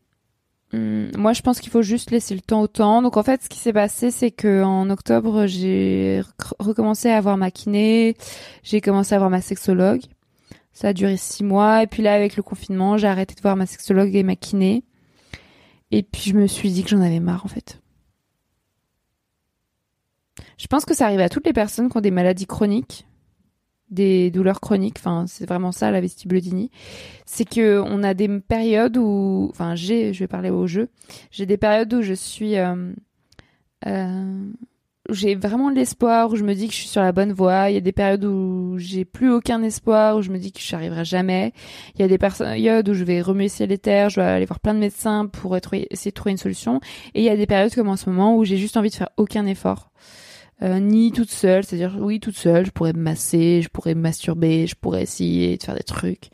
Hum, 0.74 1.11
moi, 1.15 1.34
je 1.34 1.41
pense 1.41 1.59
qu'il 1.59 1.71
faut 1.71 1.84
juste 1.84 2.09
laisser 2.11 2.34
le 2.34 2.41
temps 2.41 2.61
au 2.61 2.67
temps. 2.67 3.01
Donc, 3.01 3.15
en 3.17 3.24
fait, 3.24 3.43
ce 3.43 3.49
qui 3.49 3.59
s'est 3.59 3.74
passé, 3.74 4.09
c'est 4.11 4.32
que 4.32 4.63
en 4.63 4.89
octobre, 4.89 5.45
j'ai 5.45 6.21
recommencé 6.59 7.09
à 7.09 7.17
avoir 7.17 7.38
ma 7.38 7.51
kiné, 7.51 8.17
j'ai 8.63 8.82
commencé 8.82 9.13
à 9.13 9.19
voir 9.19 9.30
ma 9.30 9.41
sexologue. 9.41 10.01
Ça 10.74 10.89
a 10.89 10.93
duré 10.93 11.17
six 11.17 11.43
mois. 11.43 11.84
Et 11.84 11.88
puis 11.88 12.01
là, 12.01 12.13
avec 12.15 12.36
le 12.36 12.43
confinement, 12.43 12.97
j'ai 12.97 13.07
arrêté 13.07 13.36
de 13.36 13.41
voir 13.41 13.55
ma 13.55 13.67
sexologue 13.67 14.15
et 14.15 14.24
ma 14.24 14.36
kiné. 14.36 14.84
Et 15.91 16.01
puis, 16.01 16.32
je 16.32 16.34
me 16.34 16.47
suis 16.47 16.71
dit 16.71 16.84
que 16.84 16.89
j'en 16.89 17.01
avais 17.01 17.19
marre, 17.19 17.45
en 17.45 17.49
fait. 17.49 17.80
Je 20.57 20.65
pense 20.67 20.86
que 20.86 20.95
ça 20.95 21.05
arrive 21.05 21.19
à 21.19 21.30
toutes 21.30 21.45
les 21.45 21.53
personnes 21.53 21.89
qui 21.89 21.97
ont 21.97 22.01
des 22.01 22.09
maladies 22.09 22.47
chroniques 22.47 23.05
des 23.94 24.32
douleurs 24.32 24.60
chroniques, 24.60 24.98
enfin 24.98 25.26
c'est 25.28 25.48
vraiment 25.48 25.72
ça 25.72 25.91
la 25.91 26.02
vestibulodynie, 26.02 26.72
c'est 27.26 27.46
que 27.46 27.82
on 27.86 28.04
a 28.04 28.14
des 28.14 28.28
périodes 28.39 28.98
où, 28.98 29.48
enfin 29.52 29.76
j'ai, 29.76 30.14
je 30.14 30.20
vais 30.20 30.28
parler 30.28 30.50
au 30.50 30.68
jeu, 30.68 30.89
j'ai 31.32 31.46
des 31.46 31.58
périodes 31.58 31.94
où 31.94 32.02
je 32.02 32.14
suis, 32.14 32.58
euh, 32.58 32.91
euh, 33.88 34.52
j'ai 35.10 35.36
vraiment 35.36 35.70
l'espoir, 35.70 36.32
où 36.32 36.36
je 36.36 36.44
me 36.44 36.54
dis 36.54 36.68
que 36.68 36.74
je 36.74 36.80
suis 36.80 36.88
sur 36.88 37.02
la 37.02 37.12
bonne 37.12 37.34
voie. 37.34 37.70
Il 37.70 37.74
y 37.74 37.78
a 37.78 37.82
des 37.82 37.91
périodes 37.91 38.24
où 38.24 38.76
j'ai 38.78 39.04
plus 39.04 39.32
aucun 39.32 39.62
espoir, 39.62 40.16
où 40.16 40.22
je 40.22 40.30
me 40.30 40.38
dis 40.38 40.52
que 40.52 40.62
je 40.62 40.70
n'y 40.70 40.76
arriverai 40.76 41.04
jamais. 41.04 41.52
Il 41.96 42.02
y 42.02 42.04
a 42.04 42.08
des 42.08 42.18
périodes 42.18 42.88
où 42.88 42.94
je 42.94 43.04
vais 43.04 43.22
remuer 43.22 43.50
ciel 43.50 43.72
et 43.72 43.78
terre, 43.78 44.10
je 44.10 44.22
vais 44.22 44.26
aller 44.26 44.46
voir 44.46 44.60
plein 44.60 44.74
de 44.74 44.80
médecins 44.80 45.28
pour 45.28 45.58
essayer 45.58 45.88
de 46.12 46.16
trouver 46.16 46.32
une 46.32 46.38
solution. 46.38 46.80
Et 47.16 47.22
il 47.22 47.26
y 47.26 47.30
a 47.30 47.36
des 47.36 47.46
périodes 47.46 47.76
comme 47.76 47.89
en 47.89 47.98
ce 47.98 48.10
moment 48.10 48.38
où 48.38 48.46
j'ai 48.46 48.58
juste 48.58 48.78
envie 48.78 48.89
de 48.89 48.96
faire 48.96 49.10
aucun 49.18 49.46
effort. 49.46 49.91
Euh, 50.62 50.80
ni 50.80 51.12
toute 51.12 51.32
seule, 51.32 51.64
c'est-à-dire 51.64 51.97
oui 51.99 52.20
toute 52.20 52.38
seule, 52.38 52.66
je 52.66 52.72
pourrais 52.72 52.93
me 52.93 53.01
masser, 53.01 53.62
je 53.62 53.70
pourrais 53.70 53.95
me 53.95 54.01
masturber, 54.01 54.68
je 54.68 54.76
pourrais 54.76 55.04
essayer 55.04 55.58
de 55.58 55.64
faire 55.64 55.76
des 55.76 55.84
trucs. 55.84 56.30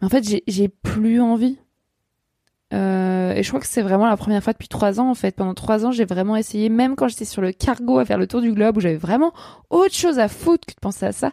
Mais 0.00 0.06
en 0.06 0.10
fait, 0.10 0.24
j'ai 0.46 0.68
plus 0.68 1.20
envie. 1.20 1.58
Euh, 2.72 3.32
et 3.34 3.42
je 3.42 3.48
crois 3.48 3.60
que 3.60 3.66
c'est 3.66 3.82
vraiment 3.82 4.06
la 4.06 4.16
première 4.16 4.42
fois 4.42 4.52
depuis 4.52 4.68
trois 4.68 5.00
ans 5.00 5.08
en 5.08 5.14
fait. 5.14 5.36
Pendant 5.36 5.54
trois 5.54 5.86
ans, 5.86 5.92
j'ai 5.92 6.04
vraiment 6.04 6.34
essayé, 6.36 6.68
même 6.68 6.96
quand 6.96 7.08
j'étais 7.08 7.24
sur 7.24 7.40
le 7.40 7.52
cargo 7.52 7.98
à 7.98 8.04
faire 8.04 8.18
le 8.18 8.26
tour 8.26 8.40
du 8.40 8.52
globe, 8.52 8.76
où 8.76 8.80
j'avais 8.80 8.96
vraiment 8.96 9.32
autre 9.70 9.94
chose 9.94 10.18
à 10.18 10.28
foutre 10.28 10.66
que 10.66 10.74
de 10.74 10.80
penser 10.80 11.06
à 11.06 11.12
ça. 11.12 11.32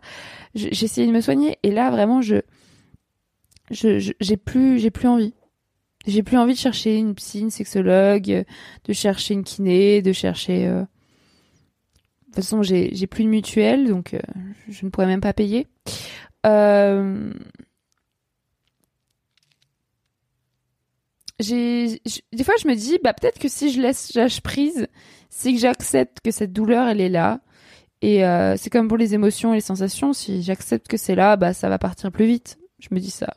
J'ai 0.53 0.69
essayé 0.69 1.07
de 1.07 1.11
me 1.11 1.21
soigner 1.21 1.57
et 1.63 1.71
là 1.71 1.89
vraiment, 1.89 2.21
je, 2.21 2.37
je, 3.71 4.13
j'ai 4.19 4.37
plus, 4.37 4.79
j'ai 4.79 4.91
plus 4.91 5.07
envie. 5.07 5.33
J'ai 6.05 6.23
plus 6.23 6.37
envie 6.37 6.53
de 6.53 6.59
chercher 6.59 6.97
une 6.97 7.15
psy, 7.15 7.41
une 7.41 7.51
sexologue, 7.51 8.45
de 8.85 8.93
chercher 8.93 9.33
une 9.33 9.43
kiné, 9.43 10.01
de 10.01 10.13
chercher. 10.13 10.67
Euh, 10.67 10.83
de 12.31 12.35
toute 12.35 12.45
façon, 12.45 12.63
j'ai 12.63 13.07
plus 13.07 13.25
de 13.25 13.29
mutuelle, 13.29 13.89
donc 13.89 14.13
euh, 14.13 14.21
je 14.69 14.85
ne 14.85 14.89
pourrais 14.89 15.05
même 15.05 15.19
pas 15.19 15.33
payer. 15.33 15.67
Euh, 16.45 17.33
des 21.41 22.43
fois, 22.45 22.53
je 22.61 22.69
me 22.69 22.75
dis, 22.75 22.99
bah 23.03 23.13
peut-être 23.13 23.37
que 23.37 23.49
si 23.49 23.73
je 23.73 23.81
laisse, 23.81 24.13
lâche 24.15 24.39
prise, 24.39 24.87
que 25.43 25.57
j'accepte 25.57 26.19
que 26.23 26.31
cette 26.31 26.53
douleur, 26.53 26.87
elle 26.87 27.01
est 27.01 27.09
là. 27.09 27.41
Et 28.01 28.25
euh, 28.25 28.55
c'est 28.57 28.69
comme 28.69 28.87
pour 28.87 28.97
les 28.97 29.13
émotions 29.13 29.51
et 29.51 29.57
les 29.57 29.61
sensations. 29.61 30.13
Si 30.13 30.41
j'accepte 30.41 30.87
que 30.87 30.95
c'est 30.95 31.15
là, 31.15 31.35
bah 31.35 31.53
ça 31.53 31.67
va 31.67 31.79
partir 31.79 32.13
plus 32.13 32.27
vite. 32.27 32.59
Je 32.79 32.87
me 32.91 32.99
dis 32.99 33.11
ça. 33.11 33.33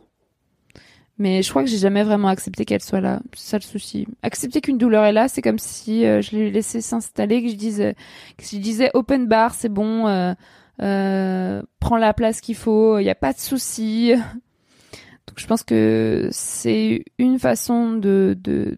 Mais 1.17 1.43
je 1.43 1.51
crois 1.51 1.63
que 1.63 1.71
j'ai 1.71 1.79
jamais 1.79 2.03
vraiment 2.03 2.29
accepté 2.29 2.65
qu'elle 2.65 2.83
soit 2.83 3.01
là. 3.01 3.21
C'est 3.35 3.51
ça 3.51 3.59
le 3.59 3.63
souci. 3.63 4.07
Accepter 4.23 4.61
qu'une 4.61 4.79
douleur 4.79 5.05
est 5.05 5.13
là, 5.13 5.29
c'est 5.29 5.43
comme 5.43 5.61
si 5.61 6.05
euh, 6.05 6.21
je 6.21 6.33
l'ai 6.33 6.51
laissé 6.51 6.81
s'installer, 6.81 7.43
que 7.43 7.51
je 7.51 7.55
disais, 7.55 7.95
que 8.37 8.45
je 8.45 8.57
disais 8.57 8.91
open 8.95 9.27
bar, 9.29 9.55
c'est 9.55 9.69
bon, 9.69 10.09
euh, 10.09 10.35
euh, 10.83 11.63
prends 11.79 11.99
la 11.99 12.15
place 12.15 12.41
qu'il 12.41 12.57
faut, 12.57 12.99
il 12.99 13.05
n'y 13.05 13.11
a 13.11 13.15
pas 13.15 13.33
de 13.33 13.39
souci. 13.39 14.13
Donc 15.27 15.39
je 15.39 15.47
pense 15.47 15.63
que 15.63 16.29
c'est 16.33 17.05
une 17.19 17.39
façon 17.39 17.93
de, 17.93 18.37
de, 18.39 18.77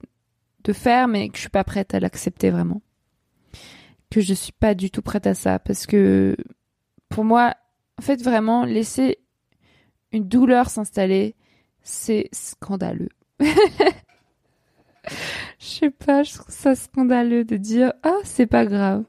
de 0.65 0.73
faire, 0.75 1.09
mais 1.09 1.31
que 1.31 1.37
je 1.37 1.41
suis 1.41 1.51
pas 1.51 1.65
prête 1.65 1.95
à 1.95 2.01
l'accepter 2.01 2.51
vraiment. 2.51 2.83
Que 4.11 4.21
je 4.21 4.35
suis 4.35 4.53
pas 4.53 4.75
du 4.75 4.91
tout 4.91 5.03
prête 5.03 5.27
à 5.27 5.35
ça, 5.35 5.59
parce 5.59 5.87
que 5.87 6.37
pour 7.09 7.25
moi, 7.25 7.55
en 7.99 8.03
fait, 8.03 8.23
vraiment, 8.23 8.65
laisser 8.65 9.19
une 10.13 10.29
douleur 10.29 10.69
s'installer, 10.69 11.35
c'est 11.87 12.29
scandaleux. 12.33 13.09
je 13.41 13.47
sais 15.59 15.91
pas, 15.91 16.25
je 16.25 16.35
trouve 16.35 16.51
ça 16.51 16.75
scandaleux 16.75 17.45
de 17.45 17.57
dire 17.57 17.93
ah 18.03 18.19
c'est 18.25 18.47
pas 18.47 18.67
grave. 18.67 19.05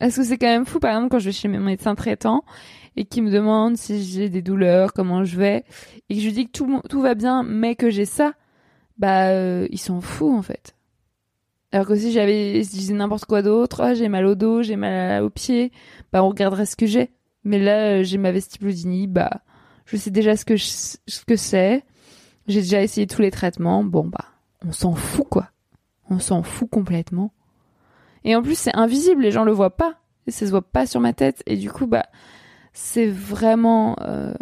Est-ce 0.00 0.16
que 0.16 0.24
c'est 0.24 0.36
quand 0.36 0.48
même 0.48 0.66
fou 0.66 0.80
par 0.80 0.90
exemple 0.90 1.10
quand 1.10 1.20
je 1.20 1.26
vais 1.26 1.32
chez 1.32 1.48
mes 1.48 1.58
médecins 1.58 1.94
traitants 1.94 2.42
et 2.96 3.04
qui 3.04 3.22
me 3.22 3.30
demandent 3.30 3.76
si 3.76 4.02
j'ai 4.02 4.28
des 4.28 4.42
douleurs, 4.42 4.92
comment 4.92 5.22
je 5.24 5.36
vais 5.36 5.64
et 6.08 6.16
que 6.16 6.20
je 6.20 6.30
dis 6.30 6.46
que 6.46 6.52
tout, 6.52 6.82
tout 6.88 7.00
va 7.00 7.14
bien 7.14 7.44
mais 7.44 7.76
que 7.76 7.88
j'ai 7.88 8.04
ça, 8.04 8.34
bah 8.98 9.28
euh, 9.28 9.68
ils 9.70 9.78
sont 9.78 10.00
fous 10.00 10.36
en 10.36 10.42
fait. 10.42 10.74
Alors 11.70 11.86
que 11.86 11.94
si 11.94 12.10
j'avais 12.10 12.60
disais 12.60 12.94
n'importe 12.94 13.26
quoi 13.26 13.42
d'autre, 13.42 13.82
ah, 13.82 13.94
j'ai 13.94 14.08
mal 14.08 14.26
au 14.26 14.34
dos, 14.34 14.62
j'ai 14.62 14.76
mal 14.76 15.22
au 15.22 15.30
pied, 15.30 15.70
bah 16.12 16.24
on 16.24 16.28
regarderait 16.30 16.66
ce 16.66 16.74
que 16.76 16.86
j'ai. 16.86 17.10
Mais 17.44 17.60
là 17.60 17.98
euh, 17.98 18.02
j'ai 18.02 18.18
ma 18.18 18.32
vestibulodynie, 18.32 19.06
bah 19.06 19.42
je 19.88 19.96
sais 19.96 20.10
déjà 20.10 20.36
ce 20.36 20.44
que 20.44 20.56
ce 20.56 21.24
que 21.26 21.36
c'est. 21.36 21.84
J'ai 22.46 22.60
déjà 22.60 22.82
essayé 22.82 23.06
tous 23.06 23.22
les 23.22 23.30
traitements. 23.30 23.82
Bon 23.84 24.06
bah, 24.06 24.24
on 24.64 24.72
s'en 24.72 24.94
fout 24.94 25.26
quoi. 25.28 25.50
On 26.10 26.18
s'en 26.18 26.42
fout 26.42 26.70
complètement. 26.70 27.32
Et 28.24 28.36
en 28.36 28.42
plus, 28.42 28.58
c'est 28.58 28.74
invisible, 28.74 29.22
les 29.22 29.30
gens 29.30 29.44
le 29.44 29.52
voient 29.52 29.76
pas. 29.76 30.00
Et 30.26 30.30
ça 30.30 30.44
se 30.44 30.50
voit 30.50 30.62
pas 30.62 30.86
sur 30.86 31.00
ma 31.00 31.12
tête. 31.12 31.42
Et 31.46 31.56
du 31.56 31.70
coup, 31.70 31.86
bah, 31.86 32.06
c'est 32.72 33.06
vraiment, 33.06 33.96
euh... 34.02 34.34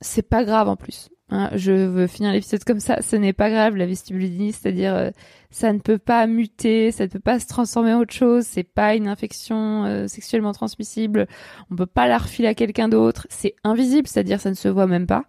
c'est 0.00 0.22
pas 0.22 0.44
grave 0.44 0.68
en 0.68 0.76
plus. 0.76 1.10
Hein, 1.30 1.50
je 1.54 1.72
veux 1.72 2.06
finir 2.06 2.32
l'épisode 2.32 2.64
comme 2.64 2.80
ça. 2.80 3.02
Ce 3.02 3.14
n'est 3.14 3.34
pas 3.34 3.50
grave 3.50 3.76
la 3.76 3.84
vestibulodynie, 3.84 4.52
c'est-à-dire 4.52 4.94
euh, 4.94 5.10
ça 5.50 5.72
ne 5.74 5.78
peut 5.78 5.98
pas 5.98 6.26
muter, 6.26 6.90
ça 6.90 7.04
ne 7.04 7.08
peut 7.10 7.20
pas 7.20 7.38
se 7.38 7.46
transformer 7.46 7.92
en 7.92 8.00
autre 8.00 8.14
chose. 8.14 8.46
C'est 8.46 8.64
pas 8.64 8.94
une 8.94 9.08
infection 9.08 9.84
euh, 9.84 10.06
sexuellement 10.06 10.52
transmissible. 10.52 11.26
On 11.70 11.76
peut 11.76 11.86
pas 11.86 12.08
la 12.08 12.16
refiler 12.16 12.48
à 12.48 12.54
quelqu'un 12.54 12.88
d'autre. 12.88 13.26
C'est 13.28 13.54
invisible, 13.62 14.08
c'est-à-dire 14.08 14.40
ça 14.40 14.48
ne 14.48 14.54
se 14.54 14.68
voit 14.68 14.86
même 14.86 15.06
pas. 15.06 15.24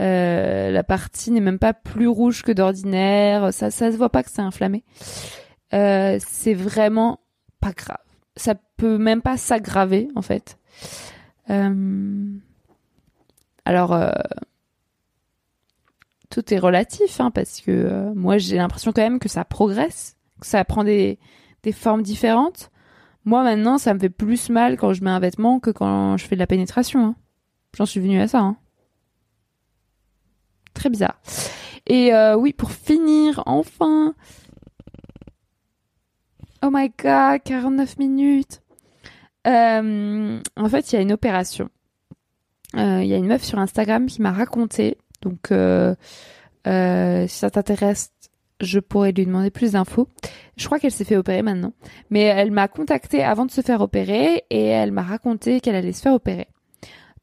Euh, 0.00 0.70
la 0.70 0.82
partie 0.82 1.30
n'est 1.30 1.40
même 1.40 1.58
pas 1.58 1.74
plus 1.74 2.08
rouge 2.08 2.42
que 2.42 2.52
d'ordinaire. 2.52 3.52
Ça, 3.52 3.70
ça 3.70 3.92
se 3.92 3.98
voit 3.98 4.08
pas 4.08 4.22
que 4.22 4.30
c'est 4.30 4.40
inflammé. 4.40 4.82
c'est 5.70 6.54
vraiment 6.54 7.20
pas 7.60 7.72
grave. 7.72 7.98
Ça 8.34 8.54
peut 8.78 8.96
même 8.96 9.20
pas 9.20 9.36
s'aggraver 9.36 10.08
en 10.16 10.22
fait. 10.22 10.56
alors 13.66 13.94
tout 16.32 16.54
est 16.54 16.58
relatif, 16.58 17.20
hein, 17.20 17.30
parce 17.30 17.60
que 17.60 17.70
euh, 17.70 18.14
moi 18.14 18.38
j'ai 18.38 18.56
l'impression 18.56 18.92
quand 18.92 19.02
même 19.02 19.18
que 19.18 19.28
ça 19.28 19.44
progresse, 19.44 20.16
que 20.40 20.46
ça 20.46 20.64
prend 20.64 20.82
des, 20.82 21.18
des 21.62 21.72
formes 21.72 22.02
différentes. 22.02 22.70
Moi 23.26 23.44
maintenant, 23.44 23.76
ça 23.76 23.92
me 23.92 24.00
fait 24.00 24.08
plus 24.08 24.48
mal 24.48 24.78
quand 24.78 24.94
je 24.94 25.04
mets 25.04 25.10
un 25.10 25.20
vêtement 25.20 25.60
que 25.60 25.70
quand 25.70 26.16
je 26.16 26.24
fais 26.24 26.34
de 26.34 26.40
la 26.40 26.46
pénétration. 26.46 27.04
Hein. 27.04 27.14
J'en 27.76 27.84
suis 27.84 28.00
venue 28.00 28.18
à 28.18 28.28
ça. 28.28 28.40
Hein. 28.40 28.56
Très 30.72 30.88
bizarre. 30.88 31.20
Et 31.86 32.14
euh, 32.14 32.34
oui, 32.34 32.54
pour 32.54 32.72
finir, 32.72 33.42
enfin. 33.44 34.14
Oh 36.64 36.70
my 36.72 36.90
god, 36.98 37.42
49 37.44 37.98
minutes. 37.98 38.62
Euh, 39.46 40.40
en 40.56 40.68
fait, 40.70 40.92
il 40.92 40.96
y 40.96 40.98
a 40.98 41.02
une 41.02 41.12
opération. 41.12 41.68
Il 42.74 43.04
y 43.04 43.12
a 43.12 43.18
une 43.18 43.26
meuf 43.26 43.42
sur 43.42 43.58
Instagram 43.58 44.06
qui 44.06 44.22
m'a 44.22 44.32
raconté 44.32 44.96
donc, 45.22 45.52
euh, 45.52 45.94
euh, 46.66 47.26
si 47.26 47.38
ça 47.38 47.50
t'intéresse, 47.50 48.12
je 48.60 48.78
pourrais 48.78 49.12
lui 49.12 49.24
demander 49.24 49.50
plus 49.50 49.72
d'infos. 49.72 50.08
Je 50.56 50.66
crois 50.66 50.78
qu'elle 50.78 50.92
s'est 50.92 51.04
fait 51.04 51.16
opérer 51.16 51.42
maintenant. 51.42 51.72
Mais 52.10 52.22
elle 52.22 52.50
m'a 52.50 52.68
contacté 52.68 53.22
avant 53.22 53.46
de 53.46 53.50
se 53.50 53.60
faire 53.60 53.80
opérer 53.80 54.44
et 54.50 54.64
elle 54.66 54.92
m'a 54.92 55.02
raconté 55.02 55.60
qu'elle 55.60 55.74
allait 55.74 55.92
se 55.92 56.02
faire 56.02 56.14
opérer. 56.14 56.48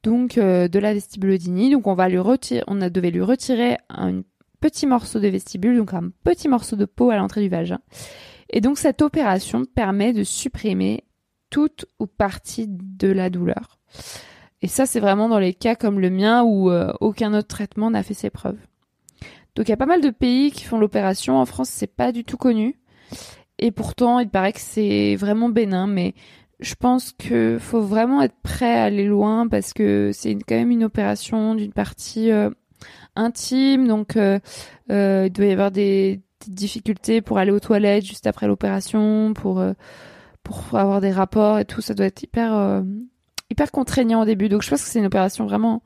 Donc 0.03 0.37
euh, 0.37 0.67
de 0.67 0.79
la 0.79 0.93
vestibulodynie. 0.93 1.69
Donc 1.69 1.87
on 1.87 1.93
va 1.93 2.09
lui 2.09 2.19
retirer, 2.19 2.63
on 2.67 2.81
a 2.81 2.89
devait 2.89 3.11
lui 3.11 3.21
retirer 3.21 3.77
un 3.89 4.21
petit 4.59 4.87
morceau 4.87 5.19
de 5.19 5.27
vestibule, 5.27 5.77
donc 5.77 5.93
un 5.93 6.09
petit 6.23 6.49
morceau 6.49 6.75
de 6.75 6.85
peau 6.85 7.09
à 7.09 7.17
l'entrée 7.17 7.41
du 7.41 7.49
vagin. 7.49 7.79
Et 8.49 8.61
donc 8.61 8.77
cette 8.77 9.01
opération 9.01 9.63
permet 9.63 10.11
de 10.11 10.23
supprimer 10.23 11.03
toute 11.49 11.85
ou 11.99 12.07
partie 12.07 12.65
de 12.67 13.07
la 13.07 13.29
douleur. 13.29 13.79
Et 14.61 14.67
ça, 14.67 14.85
c'est 14.85 14.99
vraiment 14.99 15.29
dans 15.29 15.39
les 15.39 15.53
cas 15.53 15.75
comme 15.75 15.99
le 15.99 16.09
mien 16.09 16.43
où 16.43 16.69
euh, 16.69 16.91
aucun 16.99 17.33
autre 17.33 17.47
traitement 17.47 17.91
n'a 17.91 18.03
fait 18.03 18.13
ses 18.13 18.29
preuves. 18.29 18.59
Donc 19.55 19.67
il 19.67 19.71
y 19.71 19.73
a 19.73 19.77
pas 19.77 19.85
mal 19.85 20.01
de 20.01 20.09
pays 20.09 20.51
qui 20.51 20.65
font 20.65 20.77
l'opération. 20.77 21.37
En 21.37 21.45
France, 21.45 21.69
c'est 21.69 21.87
pas 21.87 22.11
du 22.11 22.23
tout 22.23 22.37
connu. 22.37 22.79
Et 23.57 23.71
pourtant, 23.71 24.19
il 24.19 24.29
paraît 24.29 24.53
que 24.53 24.59
c'est 24.59 25.15
vraiment 25.15 25.49
bénin. 25.49 25.87
Mais 25.87 26.13
je 26.59 26.75
pense 26.75 27.13
que 27.13 27.57
faut 27.59 27.81
vraiment 27.81 28.21
être 28.21 28.35
prêt 28.43 28.77
à 28.77 28.83
aller 28.85 29.05
loin 29.05 29.47
parce 29.47 29.73
que 29.73 30.11
c'est 30.13 30.35
quand 30.35 30.55
même 30.55 30.71
une 30.71 30.83
opération 30.83 31.55
d'une 31.55 31.73
partie 31.73 32.31
euh, 32.31 32.49
intime. 33.15 33.87
Donc 33.87 34.17
euh, 34.17 34.39
il 34.89 35.31
doit 35.31 35.45
y 35.45 35.51
avoir 35.51 35.71
des, 35.71 36.21
des, 36.45 36.51
difficultés 36.51 37.21
pour 37.21 37.37
aller 37.37 37.51
aux 37.51 37.59
toilettes 37.59 38.05
juste 38.05 38.27
après 38.27 38.47
l'opération, 38.47 39.33
pour 39.33 39.63
pour 40.43 40.63
avoir 40.73 40.99
des 40.99 41.11
rapports 41.11 41.59
et 41.59 41.65
tout. 41.65 41.81
Ça 41.81 41.93
doit 41.93 42.05
être 42.07 42.23
hyper 42.23 42.83
hyper 43.49 43.71
contraignant 43.71 44.21
au 44.21 44.25
début. 44.25 44.49
Donc 44.49 44.63
je 44.63 44.69
pense 44.69 44.83
que 44.83 44.89
c'est 44.89 44.99
une 44.99 45.05
opération 45.05 45.45
vraiment 45.45 45.81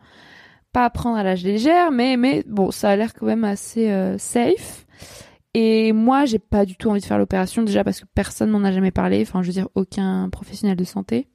pas 0.71 0.85
à 0.85 0.89
prendre 0.89 1.17
à 1.17 1.23
l'âge 1.23 1.43
légère, 1.43 1.91
mais 1.91 2.17
mais 2.17 2.43
bon, 2.47 2.71
ça 2.71 2.89
a 2.89 2.95
l'air 2.95 3.13
quand 3.13 3.25
même 3.25 3.43
assez 3.43 3.91
euh, 3.91 4.17
safe. 4.17 4.85
Et 5.53 5.93
moi, 5.93 6.25
j'ai 6.25 6.39
pas 6.39 6.65
du 6.65 6.75
tout 6.75 6.89
envie 6.89 6.99
de 6.99 7.05
faire 7.05 7.19
l'opération 7.19 7.61
déjà 7.61 7.83
parce 7.83 7.99
que 7.99 8.05
personne 8.15 8.49
m'en 8.49 8.63
a 8.63 8.71
jamais 8.71 8.89
parlé. 8.89 9.21
Enfin, 9.21 9.43
je 9.43 9.47
veux 9.47 9.53
dire, 9.53 9.69
aucun 9.75 10.29
professionnel 10.31 10.75
de 10.75 10.83
santé. 10.83 11.27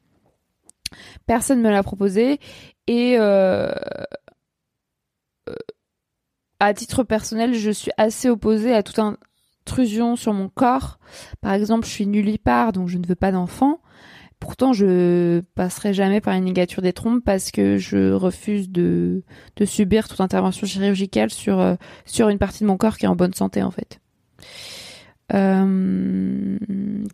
Personne 1.27 1.61
me 1.61 1.71
l'a 1.71 1.83
proposé 1.83 2.41
et 2.89 3.17
euh, 3.19 3.71
euh, 5.49 5.55
à 6.59 6.75
titre 6.75 7.05
personnel, 7.05 7.55
je 7.55 7.71
suis 7.71 7.93
assez 7.97 8.29
opposée 8.29 8.75
à 8.75 8.83
toute 8.83 8.99
intrusion 8.99 10.17
sur 10.17 10.33
mon 10.33 10.49
corps. 10.49 10.99
Par 11.41 11.53
exemple, 11.53 11.87
je 11.87 11.93
suis 11.93 12.07
nullipare, 12.07 12.73
donc 12.73 12.89
je 12.89 12.99
ne 12.99 13.07
veux 13.07 13.15
pas 13.15 13.31
d'enfant. 13.31 13.81
Pourtant, 14.41 14.73
je 14.73 15.41
passerai 15.57 15.93
jamais 15.93 16.21
par 16.21 16.35
une 16.35 16.45
ligature 16.45 16.81
des 16.81 16.93
trompes 16.93 17.25
parce 17.25 17.51
que 17.51 17.77
je 17.77 18.13
refuse 18.13 18.71
de, 18.71 19.23
subir 19.65 20.07
toute 20.07 20.21
intervention 20.21 20.67
chirurgicale 20.67 21.31
sur, 21.31 21.59
euh, 21.59 21.75
sur 22.05 22.29
une 22.29 22.39
partie 22.39 22.63
de 22.63 22.69
mon 22.69 22.77
corps 22.77 22.99
qui 22.99 23.07
est 23.07 23.09
en 23.09 23.17
bonne 23.17 23.35
santé, 23.35 23.63
en 23.63 23.73
fait. 23.73 24.01
Euh, 25.35 26.57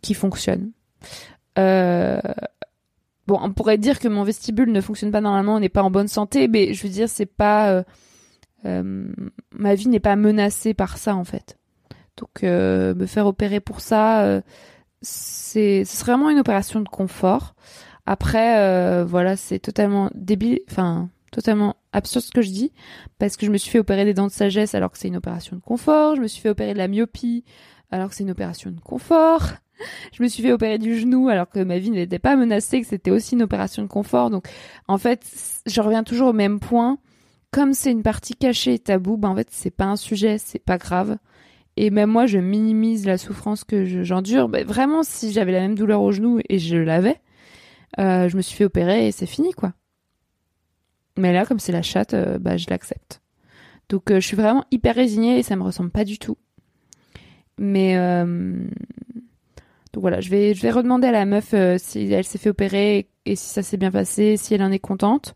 qui 0.03 0.13
fonctionne. 0.13 0.71
Euh, 1.57 2.21
bon, 3.25 3.39
on 3.41 3.51
pourrait 3.51 3.79
dire 3.79 3.99
que 3.99 4.07
mon 4.07 4.23
vestibule 4.23 4.71
ne 4.71 4.81
fonctionne 4.81 5.11
pas 5.11 5.21
normalement, 5.21 5.55
on 5.55 5.59
n'est 5.59 5.69
pas 5.69 5.83
en 5.83 5.91
bonne 5.91 6.07
santé, 6.07 6.47
mais 6.47 6.75
je 6.75 6.83
veux 6.83 6.89
dire, 6.89 7.09
c'est 7.09 7.25
pas. 7.25 7.83
ma 8.63 9.75
vie 9.75 9.87
n'est 9.87 9.99
pas 9.99 10.15
menacée 10.15 10.75
par 10.75 10.99
ça, 10.99 11.15
en 11.15 11.23
fait. 11.23 11.57
Donc, 12.17 12.43
me 12.43 13.05
faire 13.07 13.25
opérer 13.25 13.59
pour 13.59 13.81
ça 13.81 14.41
c'est 15.05 15.83
vraiment 15.99 16.29
une 16.29 16.39
opération 16.39 16.81
de 16.81 16.89
confort. 16.89 17.55
Après, 18.05 18.59
euh, 18.59 19.05
voilà, 19.05 19.35
c'est 19.35 19.59
totalement 19.59 20.09
débile, 20.13 20.59
enfin 20.69 21.09
totalement 21.31 21.75
absurde 21.91 22.23
ce 22.23 22.31
que 22.31 22.41
je 22.41 22.49
dis, 22.49 22.71
parce 23.19 23.35
que 23.35 23.45
je 23.45 23.51
me 23.51 23.57
suis 23.57 23.69
fait 23.69 23.79
opérer 23.79 24.05
des 24.05 24.13
dents 24.13 24.27
de 24.27 24.31
sagesse 24.31 24.73
alors 24.73 24.89
que 24.91 24.97
c'est 24.97 25.09
une 25.09 25.17
opération 25.17 25.55
de 25.55 25.61
confort. 25.61 26.15
Je 26.15 26.21
me 26.21 26.27
suis 26.27 26.41
fait 26.41 26.49
opérer 26.49 26.73
de 26.73 26.77
la 26.77 26.87
myopie 26.87 27.43
alors 27.91 28.09
que 28.09 28.15
c'est 28.15 28.23
une 28.23 28.31
opération 28.31 28.71
de 28.71 28.79
confort. 28.79 29.43
Je 30.13 30.23
me 30.23 30.29
suis 30.29 30.41
fait 30.41 30.53
opérer 30.53 30.77
du 30.77 30.97
genou 30.97 31.27
alors 31.27 31.49
que 31.49 31.59
ma 31.59 31.77
vie 31.77 31.91
n'était 31.91 32.19
pas 32.19 32.37
menacée, 32.37 32.79
que 32.79 32.87
c'était 32.87 33.11
aussi 33.11 33.35
une 33.35 33.43
opération 33.43 33.83
de 33.83 33.89
confort. 33.89 34.29
Donc, 34.29 34.47
en 34.87 34.97
fait, 34.97 35.21
je 35.65 35.81
reviens 35.81 36.03
toujours 36.03 36.29
au 36.29 36.33
même 36.33 36.61
point. 36.61 36.97
Comme 37.51 37.73
c'est 37.73 37.91
une 37.91 38.01
partie 38.01 38.35
cachée 38.35 38.75
et 38.75 38.79
tabou, 38.79 39.17
ben 39.17 39.29
en 39.29 39.35
fait, 39.35 39.49
c'est 39.51 39.71
pas 39.71 39.83
un 39.83 39.97
sujet, 39.97 40.37
c'est 40.37 40.59
pas 40.59 40.77
grave. 40.77 41.17
Et 41.77 41.89
même 41.89 42.09
moi, 42.09 42.25
je 42.25 42.37
minimise 42.37 43.05
la 43.05 43.17
souffrance 43.17 43.63
que 43.63 44.03
j'endure. 44.03 44.47
Bah, 44.47 44.63
vraiment, 44.63 45.03
si 45.03 45.31
j'avais 45.31 45.51
la 45.51 45.59
même 45.59 45.75
douleur 45.75 46.01
au 46.01 46.11
genou 46.11 46.39
et 46.47 46.57
je 46.57 46.77
l'avais, 46.77 47.19
euh, 47.99 48.29
je 48.29 48.37
me 48.37 48.41
suis 48.41 48.55
fait 48.55 48.65
opérer 48.65 49.07
et 49.07 49.11
c'est 49.11 49.25
fini, 49.25 49.51
quoi. 49.51 49.73
Mais 51.17 51.33
là, 51.33 51.45
comme 51.45 51.59
c'est 51.59 51.71
la 51.71 51.81
chatte, 51.81 52.13
euh, 52.13 52.39
bah, 52.39 52.57
je 52.57 52.67
l'accepte. 52.69 53.21
Donc, 53.89 54.09
euh, 54.09 54.19
je 54.19 54.27
suis 54.27 54.37
vraiment 54.37 54.63
hyper 54.71 54.95
résignée 54.95 55.37
et 55.37 55.43
ça 55.43 55.55
me 55.55 55.63
ressemble 55.63 55.91
pas 55.91 56.05
du 56.05 56.17
tout. 56.17 56.37
Mais 57.57 57.95
donc 59.93 60.01
voilà, 60.01 60.19
je 60.19 60.29
vais, 60.29 60.53
je 60.53 60.61
vais 60.61 60.71
redemander 60.71 61.07
à 61.07 61.13
la 61.13 61.23
meuf 61.23 61.55
si 61.77 62.11
elle 62.11 62.25
s'est 62.25 62.37
fait 62.37 62.49
opérer 62.49 63.07
et 63.25 63.37
si 63.37 63.47
ça 63.47 63.63
s'est 63.63 63.77
bien 63.77 63.91
passé, 63.91 64.35
si 64.35 64.53
elle 64.53 64.61
en 64.61 64.73
est 64.73 64.79
contente. 64.79 65.35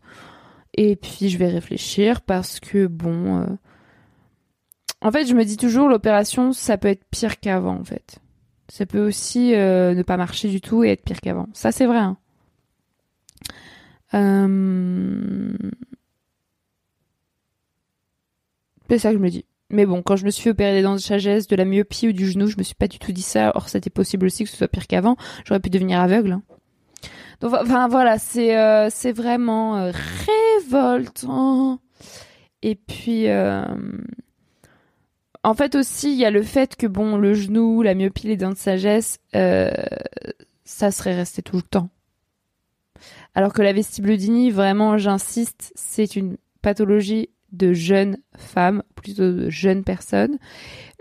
Et 0.74 0.96
puis, 0.96 1.30
je 1.30 1.38
vais 1.38 1.48
réfléchir 1.48 2.20
parce 2.20 2.60
que 2.60 2.86
bon 2.86 3.46
en 5.02 5.10
fait, 5.10 5.26
je 5.26 5.34
me 5.34 5.44
dis 5.44 5.56
toujours, 5.56 5.88
l'opération, 5.88 6.52
ça 6.52 6.76
peut 6.76 6.88
être 6.88 7.04
pire 7.10 7.40
qu'avant, 7.40 7.78
en 7.78 7.84
fait. 7.84 8.18
Ça 8.68 8.86
peut 8.86 9.04
aussi 9.04 9.54
euh, 9.54 9.94
ne 9.94 10.02
pas 10.02 10.16
marcher 10.16 10.48
du 10.48 10.60
tout 10.60 10.84
et 10.84 10.90
être 10.90 11.02
pire 11.02 11.20
qu'avant. 11.20 11.48
Ça, 11.54 11.72
c'est 11.72 11.86
vrai. 11.86 11.98
Hein. 11.98 12.16
Euh, 14.14 15.56
c'est 18.88 18.98
ça 18.98 19.10
que 19.10 19.18
je 19.18 19.22
me 19.22 19.30
dis. 19.30 19.44
Mais 19.70 19.86
bon, 19.86 20.02
quand 20.02 20.16
je 20.16 20.24
me 20.24 20.30
suis 20.30 20.42
fait 20.42 20.54
des 20.54 20.82
dents 20.82 20.94
de 20.94 21.00
sagesse, 21.00 21.46
de 21.46 21.56
la 21.56 21.64
myopie 21.64 22.08
ou 22.08 22.12
du 22.12 22.28
genou, 22.28 22.46
je 22.48 22.58
me 22.58 22.62
suis 22.62 22.74
pas 22.74 22.88
du 22.88 22.98
tout 22.98 23.12
dit 23.12 23.22
ça. 23.22 23.52
Or, 23.54 23.68
c'était 23.68 23.90
possible 23.90 24.26
aussi 24.26 24.44
que 24.44 24.50
ce 24.50 24.56
soit 24.56 24.68
pire 24.68 24.86
qu'avant. 24.86 25.16
J'aurais 25.44 25.60
pu 25.60 25.70
devenir 25.70 26.00
aveugle. 26.00 26.32
Hein. 26.32 26.42
Donc, 27.40 27.54
enfin, 27.54 27.88
voilà, 27.88 28.18
c'est 28.18 28.56
euh, 28.58 28.88
c'est 28.90 29.12
vraiment 29.12 29.90
révoltant. 30.60 31.80
Et 32.62 32.74
puis, 32.74 33.26
en 35.42 35.54
fait 35.54 35.74
aussi, 35.74 36.12
il 36.12 36.18
y 36.18 36.24
a 36.24 36.30
le 36.30 36.42
fait 36.42 36.76
que 36.76 36.86
bon, 36.86 37.16
le 37.16 37.34
genou, 37.34 37.82
la 37.82 37.94
myopie, 37.94 38.26
les 38.26 38.36
dents 38.36 38.50
de 38.50 38.56
sagesse, 38.56 39.18
euh, 39.34 39.70
ça 40.64 40.90
serait 40.90 41.14
resté 41.14 41.42
tout 41.42 41.56
le 41.56 41.62
temps. 41.62 41.90
Alors 43.34 43.52
que 43.52 43.62
la 43.62 43.72
vestibulodynie, 43.72 44.50
vraiment, 44.50 44.98
j'insiste, 44.98 45.72
c'est 45.74 46.16
une 46.16 46.36
pathologie 46.62 47.30
de 47.52 47.72
jeunes 47.72 48.18
femmes, 48.36 48.82
plutôt 48.94 49.32
de 49.32 49.50
jeunes 49.50 49.82
personnes, 49.82 50.38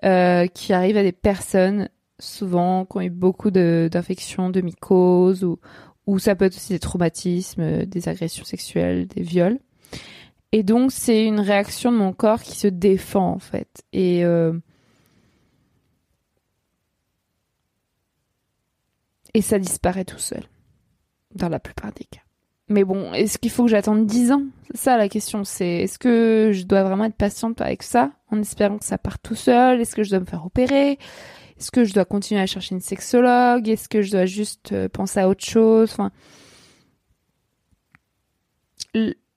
euh, 0.06 0.48
qui 0.48 0.74
arrive 0.74 0.98
à 0.98 1.04
des 1.04 1.12
personnes 1.12 1.90
souvent 2.20 2.86
qui 2.86 2.98
ont 2.98 3.02
eu 3.02 3.10
beaucoup 3.10 3.52
d'infections, 3.52 4.50
de, 4.50 4.62
mycoses, 4.62 5.44
ou, 5.44 5.60
ou 6.06 6.20
ça 6.20 6.36
peut 6.36 6.46
être 6.46 6.56
aussi 6.56 6.74
des 6.74 6.80
traumatismes, 6.80 7.86
des 7.86 8.10
agressions 8.10 8.46
sexuelles, 8.46 9.08
des 9.08 9.22
viols. 9.22 9.60
Et 10.52 10.64
donc 10.64 10.92
c'est 10.92 11.26
une 11.26 11.40
réaction 11.40 11.92
de 11.92 11.98
mon 11.98 12.14
corps 12.14 12.42
qui 12.42 12.58
se 12.58 12.68
défend 12.68 13.32
en 13.32 13.40
fait. 13.40 13.84
Et 13.94 14.26
euh, 14.26 14.54
et 19.34 19.42
ça 19.42 19.60
disparaît 19.60 20.06
tout 20.06 20.18
seul 20.18 20.44
dans 21.36 21.50
la 21.50 21.60
plupart 21.60 21.92
des 21.94 22.06
cas. 22.06 22.22
Mais 22.68 22.84
bon, 22.84 23.14
est-ce 23.14 23.38
qu'il 23.40 23.52
faut 23.52 23.64
que 23.64 23.70
j'attende 23.70 24.06
10 24.06 24.32
ans? 24.32 24.44
C'est 24.72 24.78
ça 24.78 24.98
la 24.98 25.10
question, 25.10 25.44
c'est 25.44 25.84
est-ce 25.84 25.98
que 25.98 26.52
je 26.54 26.64
dois 26.64 26.84
vraiment 26.84 27.06
être 27.06 27.16
patiente 27.16 27.62
avec 27.62 27.82
ça 27.82 28.12
en 28.32 28.40
espérant 28.40 28.78
que 28.78 28.86
ça 28.86 29.00
parte 29.00 29.22
tout 29.24 29.36
seul? 29.36 29.82
Est-ce 29.82 29.96
que 29.96 30.04
je 30.04 30.12
dois 30.12 30.20
me 30.20 30.26
faire 30.26 30.46
opérer? 30.46 31.00
Est-ce 31.60 31.72
que 31.72 31.84
je 31.84 31.94
dois 31.94 32.06
continuer 32.06 32.42
à 32.42 32.46
chercher 32.46 32.76
une 32.76 32.82
sexologue? 32.82 33.68
Est-ce 33.68 33.90
que 33.90 34.02
je 34.02 34.12
dois 34.12 34.26
juste 34.26 34.72
euh, 34.72 34.88
penser 34.88 35.20
à 35.20 35.28
autre 35.28 35.44
chose? 35.44 35.92
Enfin 35.92 36.12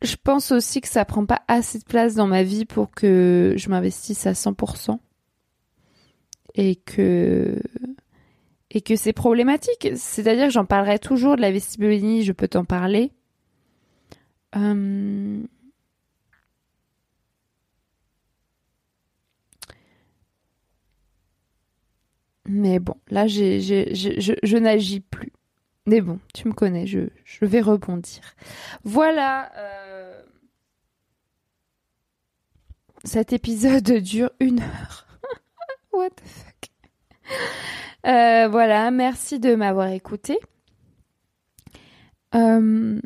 je 0.03 0.17
pense 0.23 0.53
aussi 0.53 0.81
que 0.81 0.89
ça 0.89 1.05
prend 1.05 1.27
pas 1.27 1.43
assez 1.49 1.79
de 1.79 1.85
place 1.85 2.15
dans 2.15 2.27
ma 2.27 2.43
vie 2.43 2.65
pour 2.65 2.91
que 2.91 3.55
je 3.57 3.69
m'investisse 3.69 4.27
à 4.27 4.33
100% 4.33 4.99
et 6.55 6.77
que 6.77 7.61
et 8.71 8.81
que 8.81 8.97
c'est 8.97 9.13
problématique. 9.13 9.89
C'est-à-dire 9.97 10.47
que 10.47 10.53
j'en 10.53 10.65
parlerai 10.65 10.99
toujours 10.99 11.37
de 11.37 11.43
la 11.43 11.53
je 11.53 12.33
peux 12.33 12.49
t'en 12.49 12.65
parler. 12.65 13.13
Euh, 14.57 15.43
mais 22.47 22.79
bon, 22.79 22.97
là, 23.09 23.27
je 23.27 24.57
n'agis 24.57 25.01
plus. 25.01 25.32
Mais 25.87 26.01
bon, 26.01 26.21
tu 26.33 26.47
me 26.47 26.53
connais, 26.53 26.87
je, 26.87 27.09
vais 27.41 27.61
rebondir. 27.61 28.23
Voilà. 28.85 29.51
Euh, 29.57 30.23
cet 33.05 33.33
épisode 33.33 33.91
dure 33.99 34.31
une 34.39 34.61
heure. 34.61 35.07
What 35.93 36.11
the 36.11 36.23
fuck? 36.25 36.71
Euh, 38.07 38.49
voilà, 38.49 38.91
merci 38.93 39.41
de 39.41 39.57
m'avoir 39.57 39.89
écouté. 39.89 40.39
Euh, 42.35 43.01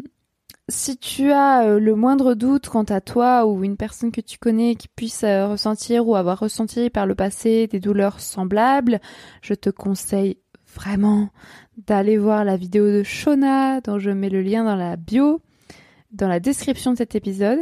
si 0.68 0.98
tu 0.98 1.32
as 1.32 1.78
le 1.78 1.94
moindre 1.94 2.34
doute 2.34 2.68
quant 2.68 2.84
à 2.84 3.00
toi 3.00 3.46
ou 3.46 3.64
une 3.64 3.76
personne 3.76 4.12
que 4.12 4.20
tu 4.20 4.38
connais 4.38 4.74
qui 4.74 4.88
puisse 4.88 5.22
ressentir 5.24 6.06
ou 6.06 6.14
avoir 6.14 6.40
ressenti 6.40 6.90
par 6.90 7.06
le 7.06 7.14
passé 7.14 7.68
des 7.68 7.80
douleurs 7.80 8.20
semblables, 8.20 9.00
je 9.40 9.54
te 9.54 9.70
conseille 9.70 10.38
vraiment 10.74 11.30
d'aller 11.76 12.18
voir 12.18 12.44
la 12.44 12.56
vidéo 12.56 12.86
de 12.86 13.02
Shona, 13.02 13.80
dont 13.80 13.98
je 13.98 14.10
mets 14.10 14.30
le 14.30 14.42
lien 14.42 14.64
dans 14.64 14.76
la 14.76 14.96
bio, 14.96 15.40
dans 16.10 16.28
la 16.28 16.40
description 16.40 16.92
de 16.92 16.98
cet 16.98 17.14
épisode, 17.14 17.60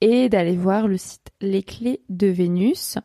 et 0.00 0.28
d'aller 0.28 0.56
voir 0.56 0.86
le 0.86 0.96
site 0.96 1.30
Les 1.40 1.62
Clés 1.62 2.02
de 2.08 2.28
Vénus. 2.28 2.98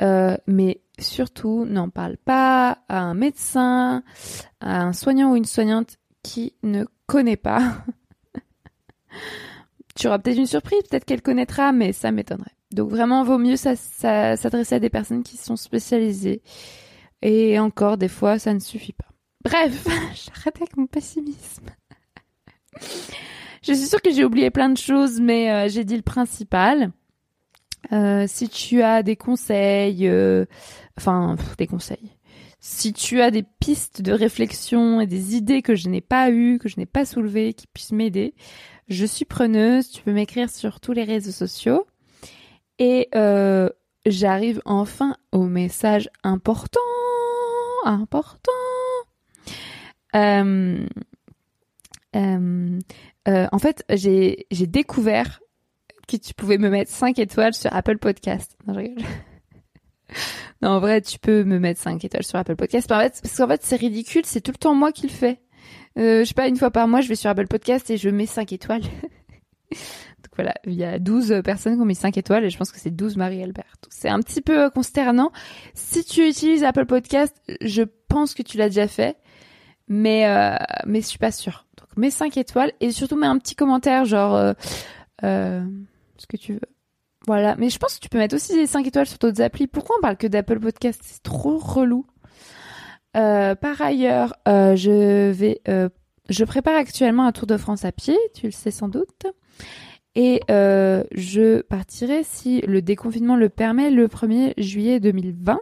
Euh, 0.00 0.36
mais 0.46 0.82
surtout, 0.98 1.64
n'en 1.64 1.88
parle 1.88 2.16
pas 2.18 2.78
à 2.88 3.00
un 3.00 3.14
médecin, 3.14 4.02
à 4.60 4.82
un 4.82 4.92
soignant 4.92 5.32
ou 5.32 5.36
une 5.36 5.44
soignante 5.44 5.96
qui 6.22 6.54
ne 6.62 6.84
connaît 7.06 7.36
pas. 7.36 7.82
tu 9.96 10.06
auras 10.06 10.18
peut-être 10.18 10.38
une 10.38 10.46
surprise, 10.46 10.82
peut-être 10.88 11.04
qu'elle 11.04 11.22
connaîtra, 11.22 11.72
mais 11.72 11.92
ça 11.92 12.12
m'étonnerait. 12.12 12.52
Donc 12.70 12.90
vraiment, 12.90 13.24
vaut 13.24 13.38
mieux 13.38 13.56
s'adresser 13.56 14.74
à 14.74 14.80
des 14.80 14.90
personnes 14.90 15.22
qui 15.22 15.36
sont 15.36 15.56
spécialisées. 15.56 16.42
Et 17.22 17.58
encore, 17.58 17.96
des 17.96 18.08
fois, 18.08 18.38
ça 18.38 18.52
ne 18.52 18.60
suffit 18.60 18.92
pas. 18.92 19.07
Bref, 19.44 19.84
j'arrête 19.86 20.56
avec 20.56 20.76
mon 20.76 20.86
pessimisme. 20.86 21.66
Je 23.62 23.72
suis 23.72 23.86
sûre 23.86 24.02
que 24.02 24.12
j'ai 24.12 24.24
oublié 24.24 24.50
plein 24.50 24.68
de 24.68 24.76
choses, 24.76 25.20
mais 25.20 25.50
euh, 25.50 25.68
j'ai 25.68 25.84
dit 25.84 25.96
le 25.96 26.02
principal. 26.02 26.92
Euh, 27.92 28.24
si 28.26 28.48
tu 28.48 28.82
as 28.82 29.02
des 29.02 29.16
conseils, 29.16 30.08
euh, 30.08 30.44
enfin 30.96 31.36
des 31.58 31.66
conseils. 31.66 32.16
Si 32.60 32.92
tu 32.92 33.20
as 33.20 33.30
des 33.30 33.44
pistes 33.60 34.02
de 34.02 34.12
réflexion 34.12 35.00
et 35.00 35.06
des 35.06 35.36
idées 35.36 35.62
que 35.62 35.76
je 35.76 35.88
n'ai 35.88 36.00
pas 36.00 36.30
eues, 36.30 36.58
que 36.58 36.68
je 36.68 36.76
n'ai 36.76 36.86
pas 36.86 37.04
soulevées, 37.04 37.54
qui 37.54 37.68
puissent 37.68 37.92
m'aider, 37.92 38.34
je 38.88 39.06
suis 39.06 39.24
preneuse. 39.24 39.90
Tu 39.90 40.02
peux 40.02 40.12
m'écrire 40.12 40.50
sur 40.50 40.80
tous 40.80 40.92
les 40.92 41.04
réseaux 41.04 41.30
sociaux. 41.30 41.86
Et 42.80 43.08
j'arrive 44.06 44.60
enfin 44.64 45.16
au 45.32 45.44
message 45.44 46.08
important, 46.24 46.80
important. 47.84 48.52
Euh, 50.14 50.86
euh, 52.16 52.78
euh, 53.28 53.46
en 53.52 53.58
fait, 53.58 53.84
j'ai 53.90 54.46
découvert 54.50 55.40
que 56.06 56.16
tu 56.16 56.34
pouvais 56.34 56.58
me 56.58 56.70
mettre 56.70 56.90
5 56.90 57.18
étoiles 57.18 57.54
sur 57.54 57.72
Apple 57.74 57.98
Podcast. 57.98 58.56
Non, 58.66 58.74
je 58.74 58.78
rigole. 58.78 59.04
non, 60.62 60.70
en 60.70 60.80
vrai, 60.80 61.02
tu 61.02 61.18
peux 61.18 61.44
me 61.44 61.58
mettre 61.58 61.80
5 61.80 62.02
étoiles 62.04 62.24
sur 62.24 62.38
Apple 62.38 62.56
Podcast. 62.56 62.88
Parce 62.88 63.36
qu'en 63.36 63.48
fait, 63.48 63.62
c'est 63.62 63.76
ridicule, 63.76 64.22
c'est 64.24 64.40
tout 64.40 64.52
le 64.52 64.58
temps 64.58 64.74
moi 64.74 64.92
qui 64.92 65.06
le 65.06 65.12
fais. 65.12 65.40
Euh, 65.98 66.20
je 66.20 66.24
sais 66.24 66.34
pas, 66.34 66.48
une 66.48 66.56
fois 66.56 66.70
par 66.70 66.88
mois, 66.88 67.00
je 67.00 67.08
vais 67.08 67.14
sur 67.14 67.28
Apple 67.28 67.46
Podcast 67.46 67.90
et 67.90 67.98
je 67.98 68.08
mets 68.08 68.26
5 68.26 68.52
étoiles. 68.52 68.82
Donc 69.70 70.32
voilà, 70.34 70.54
il 70.64 70.74
y 70.74 70.84
a 70.84 70.98
12 70.98 71.42
personnes 71.44 71.74
qui 71.74 71.82
ont 71.82 71.84
mis 71.84 71.94
5 71.94 72.16
étoiles 72.16 72.44
et 72.44 72.50
je 72.50 72.56
pense 72.56 72.72
que 72.72 72.78
c'est 72.78 72.90
12 72.90 73.18
Marie-Albert. 73.18 73.76
C'est 73.90 74.08
un 74.08 74.20
petit 74.20 74.40
peu 74.40 74.70
consternant. 74.70 75.30
Si 75.74 76.04
tu 76.04 76.26
utilises 76.26 76.64
Apple 76.64 76.86
Podcast, 76.86 77.36
je 77.60 77.82
pense 78.08 78.32
que 78.34 78.42
tu 78.42 78.56
l'as 78.56 78.68
déjà 78.68 78.88
fait 78.88 79.18
mais 79.88 80.26
euh, 80.26 80.56
mais 80.86 81.00
je 81.00 81.06
suis 81.06 81.18
pas 81.18 81.32
sûre. 81.32 81.66
Donc 81.78 81.88
mets 81.96 82.10
5 82.10 82.36
étoiles 82.36 82.72
et 82.80 82.90
surtout 82.90 83.16
mets 83.16 83.26
un 83.26 83.38
petit 83.38 83.54
commentaire 83.54 84.04
genre 84.04 84.34
euh, 84.34 84.52
euh, 85.24 85.64
ce 86.16 86.26
que 86.26 86.36
tu 86.36 86.54
veux. 86.54 86.60
Voilà, 87.26 87.56
mais 87.56 87.68
je 87.68 87.78
pense 87.78 87.96
que 87.96 88.00
tu 88.00 88.08
peux 88.08 88.18
mettre 88.18 88.34
aussi 88.34 88.54
des 88.54 88.66
5 88.66 88.86
étoiles 88.86 89.06
sur 89.06 89.18
d'autres 89.18 89.42
applis. 89.42 89.66
Pourquoi 89.66 89.96
on 89.98 90.02
parle 90.02 90.16
que 90.16 90.26
d'Apple 90.26 90.60
Podcast 90.60 91.00
C'est 91.04 91.22
trop 91.22 91.58
relou. 91.58 92.06
Euh, 93.16 93.54
par 93.54 93.80
ailleurs, 93.82 94.34
euh, 94.46 94.76
je 94.76 95.30
vais 95.30 95.60
je 96.30 96.44
prépare 96.44 96.76
actuellement 96.76 97.26
un 97.26 97.32
Tour 97.32 97.46
de 97.46 97.56
France 97.56 97.86
à 97.86 97.92
pied, 97.92 98.16
tu 98.34 98.46
le 98.46 98.52
sais 98.52 98.70
sans 98.70 98.88
doute. 98.88 99.26
Et 100.14 100.40
je 100.48 101.60
partirai 101.62 102.22
si 102.24 102.60
le 102.62 102.82
déconfinement 102.82 103.36
le 103.36 103.48
permet 103.48 103.90
le 103.90 104.08
1er 104.08 104.54
juillet 104.58 105.00
2020. 105.00 105.60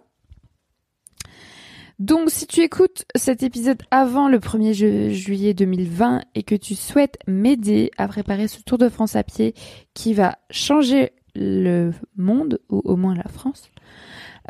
Donc 1.99 2.29
si 2.29 2.47
tu 2.47 2.61
écoutes 2.61 3.07
cet 3.15 3.43
épisode 3.43 3.83
avant 3.91 4.29
le 4.29 4.39
1er 4.39 5.13
juillet 5.13 5.55
2020 5.55 6.25
et 6.35 6.43
que 6.43 6.55
tu 6.55 6.75
souhaites 6.75 7.19
m'aider 7.27 7.91
à 7.97 8.07
préparer 8.07 8.49
ce 8.49 8.61
Tour 8.63 8.77
de 8.77 8.91
France 8.91 9.17
à 9.17 9.23
pied 9.23 9.55
qui 9.95 10.13
va 10.13 10.37
changer 10.51 11.13
le 11.35 11.93
monde, 12.17 12.61
ou 12.69 12.83
au 12.85 12.97
moins 12.97 13.15
la 13.15 13.29
France, 13.31 13.71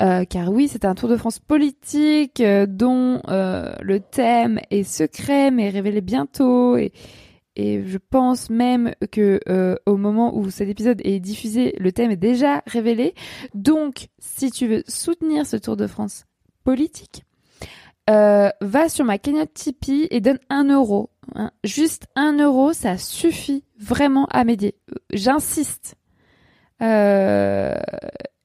euh, 0.01 0.25
car 0.25 0.51
oui, 0.51 0.67
c'est 0.67 0.85
un 0.85 0.97
Tour 0.97 1.09
de 1.09 1.17
France 1.17 1.39
politique 1.39 2.41
euh, 2.41 2.67
dont 2.67 3.21
euh, 3.29 3.73
le 3.81 4.01
thème 4.01 4.59
est 4.71 4.83
secret 4.83 5.53
mais 5.53 5.71
révélé 5.71 6.01
bientôt 6.01 6.77
et, 6.77 6.93
et 7.55 7.85
je 7.85 7.99
pense 7.99 8.51
même 8.51 8.93
que 9.13 9.41
au 9.87 9.97
moment 9.97 10.37
où 10.37 10.51
cet 10.51 10.69
épisode 10.69 11.01
est 11.05 11.21
diffusé, 11.21 11.77
le 11.79 11.93
thème 11.93 12.11
est 12.11 12.17
déjà 12.17 12.65
révélé. 12.67 13.15
Donc, 13.55 14.09
si 14.19 14.51
tu 14.51 14.67
veux 14.67 14.83
soutenir 14.89 15.47
ce 15.47 15.57
Tour 15.57 15.77
de 15.77 15.87
France 15.87 16.27
politique, 16.65 17.23
euh, 18.09 18.51
va 18.61 18.89
sur 18.89 19.05
ma 19.05 19.19
cagnotte 19.19 19.53
Tipeee 19.55 20.07
et 20.11 20.21
donne 20.21 20.39
un 20.49 20.65
euro. 20.65 21.11
Hein. 21.35 21.51
Juste 21.65 22.07
un 22.15 22.39
euro, 22.39 22.73
ça 22.73 22.99
suffit 22.99 23.65
vraiment 23.79 24.27
à 24.27 24.45
m'aider. 24.45 24.75
J'insiste. 25.13 25.97
Il 26.81 26.87
euh, 26.87 27.75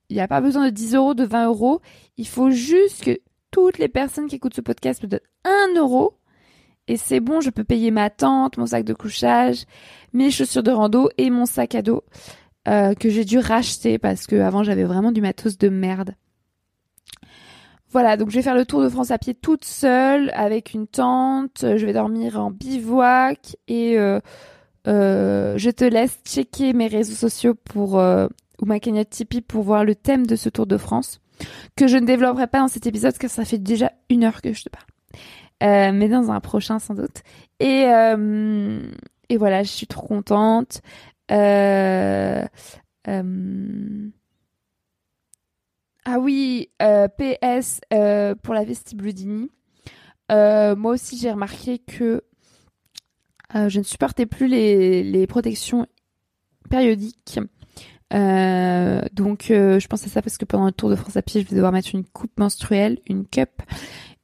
n'y 0.10 0.22
a 0.22 0.28
pas 0.28 0.42
besoin 0.42 0.66
de 0.66 0.70
10 0.70 0.96
euros, 0.96 1.14
de 1.14 1.26
20 1.26 1.48
euros. 1.48 1.82
Il 2.18 2.28
faut 2.28 2.50
juste 2.50 3.04
que 3.04 3.20
toutes 3.52 3.78
les 3.78 3.90
personnes 3.90 4.28
qui 4.28 4.36
écoutent 4.36 4.56
ce 4.56 4.62
podcast 4.62 5.04
me 5.04 5.08
donnent 5.08 5.20
un 5.44 5.76
euro. 5.78 6.18
Et 6.88 6.98
c'est 6.98 7.20
bon, 7.20 7.42
je 7.42 7.50
peux 7.50 7.64
payer 7.64 7.92
ma 7.92 8.10
tente, 8.10 8.58
mon 8.58 8.66
sac 8.66 8.84
de 8.84 8.94
couchage, 8.94 9.66
mes 10.14 10.32
chaussures 10.32 10.64
de 10.64 10.72
rando 10.72 11.10
et 11.18 11.30
mon 11.30 11.46
sac 11.46 11.76
à 11.76 11.82
dos 11.82 12.04
euh, 12.68 12.94
que 12.96 13.10
j'ai 13.10 13.26
dû 13.26 13.38
racheter 13.40 13.98
parce 13.98 14.28
que 14.28 14.36
avant 14.36 14.64
j'avais 14.64 14.84
vraiment 14.84 15.12
du 15.12 15.22
matos 15.22 15.58
de 15.58 15.70
merde. 15.70 16.16
Voilà, 17.92 18.16
donc 18.18 18.30
je 18.30 18.36
vais 18.36 18.42
faire 18.42 18.56
le 18.56 18.66
tour 18.66 18.82
de 18.82 18.90
France 18.90 19.12
à 19.12 19.18
pied 19.18 19.34
toute 19.34 19.66
seule 19.66 20.32
avec 20.34 20.74
une 20.74 20.88
tente. 20.88 21.60
Je 21.62 21.86
vais 21.86 21.94
dormir 21.94 22.40
en 22.40 22.52
bivouac 22.52 23.58
et 23.68 24.00
euh, 24.00 24.20
euh, 24.88 25.58
je 25.58 25.70
te 25.70 25.84
laisse 25.84 26.18
checker 26.26 26.74
mes 26.74 26.88
réseaux 26.88 27.16
sociaux 27.16 27.54
pour 27.54 28.00
euh, 28.00 28.28
ou 28.62 28.66
ma 28.66 28.80
cagnotte 28.80 29.10
Tipeee 29.10 29.42
pour 29.42 29.64
voir 29.64 29.84
le 29.84 29.96
thème 29.96 30.26
de 30.26 30.36
ce 30.36 30.50
Tour 30.50 30.68
de 30.68 30.78
France 30.78 31.20
que 31.76 31.88
je 31.88 31.98
ne 31.98 32.06
développerai 32.06 32.48
pas 32.48 32.60
dans 32.60 32.68
cet 32.68 32.86
épisode 32.86 33.18
car 33.18 33.30
ça 33.30 33.46
fait 33.46 33.58
déjà 33.58 33.92
une 34.10 34.24
heure 34.24 34.42
que 34.42 34.54
je 34.54 34.64
te 34.64 34.70
parle, 34.70 35.94
mais 35.96 36.08
dans 36.08 36.30
un 36.32 36.40
prochain 36.40 36.78
sans 36.78 36.94
doute. 36.94 37.24
Et 37.60 37.88
et 39.32 39.38
voilà, 39.38 39.64
je 39.64 39.70
suis 39.70 39.88
trop 39.88 40.06
contente. 40.06 40.82
Euh, 41.32 42.46
ah 46.06 46.18
oui, 46.20 46.70
euh, 46.82 47.08
PS 47.08 47.82
euh, 47.94 48.34
pour 48.36 48.54
la 48.54 48.64
vestibulodynie. 48.64 49.52
Euh, 50.32 50.76
moi 50.76 50.94
aussi, 50.94 51.18
j'ai 51.18 51.32
remarqué 51.32 51.80
que 51.80 52.24
je 53.54 53.80
ne 53.80 53.84
supportais 53.84 54.26
plus 54.26 54.48
les, 54.48 55.28
protections 55.28 55.86
périodiques. 56.70 57.38
donc, 58.12 59.46
je 59.50 59.88
pense 59.88 60.06
à 60.06 60.08
ça 60.08 60.22
parce 60.22 60.38
que 60.38 60.46
pendant 60.46 60.68
le 60.68 60.72
Tour 60.72 60.90
de 60.90 60.96
France 60.96 61.18
à 61.18 61.22
pied, 61.22 61.42
je 61.42 61.48
vais 61.48 61.56
devoir 61.56 61.74
mettre 61.74 61.94
une 61.94 62.06
coupe 62.06 62.40
menstruelle, 62.40 63.00
une 63.08 63.28
cup, 63.28 63.62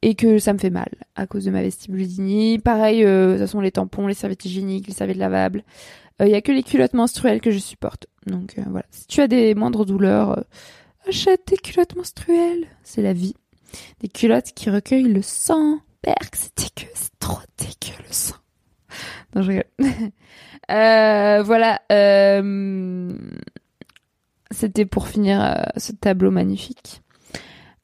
et 0.00 0.14
que 0.14 0.38
ça 0.38 0.54
me 0.54 0.58
fait 0.58 0.70
mal 0.70 0.88
à 1.14 1.26
cause 1.26 1.44
de 1.44 1.50
ma 1.50 1.60
vestibulodynie. 1.60 2.58
Pareil, 2.58 3.04
euh, 3.04 3.38
ce 3.38 3.46
sont 3.46 3.60
les 3.60 3.70
tampons, 3.70 4.06
les 4.06 4.14
serviettes 4.14 4.46
hygiéniques, 4.46 4.86
les 4.86 4.94
serviettes 4.94 5.18
lavables. 5.18 5.62
Il 6.20 6.28
y 6.28 6.34
a 6.34 6.40
que 6.40 6.50
les 6.50 6.62
culottes 6.62 6.94
menstruelles 6.94 7.40
que 7.40 7.50
je 7.50 7.58
supporte. 7.58 8.06
Donc 8.26 8.56
voilà, 8.66 8.86
si 8.90 9.06
tu 9.06 9.20
as 9.20 9.28
des 9.28 9.54
moindres 9.54 9.84
douleurs 9.84 10.42
Achète 11.08 11.48
des 11.48 11.56
culottes 11.56 11.96
menstruelles. 11.96 12.66
C'est 12.82 13.00
la 13.00 13.14
vie. 13.14 13.34
Des 14.00 14.08
culottes 14.08 14.52
qui 14.54 14.68
recueillent 14.68 15.10
le 15.12 15.22
sang. 15.22 15.78
Berk, 16.02 16.36
c'est 16.36 16.52
dégueu, 16.56 16.90
c'est 16.94 17.18
trop 17.18 17.38
dégueu 17.56 17.96
le 18.06 18.12
sang. 18.12 18.36
Non, 19.34 19.40
je 19.42 19.48
rigole. 19.48 19.64
euh, 20.70 21.42
voilà. 21.42 21.80
Euh, 21.90 23.16
C'était 24.50 24.84
pour 24.84 25.08
finir 25.08 25.42
euh, 25.42 25.62
ce 25.78 25.92
tableau 25.92 26.30
magnifique. 26.30 27.00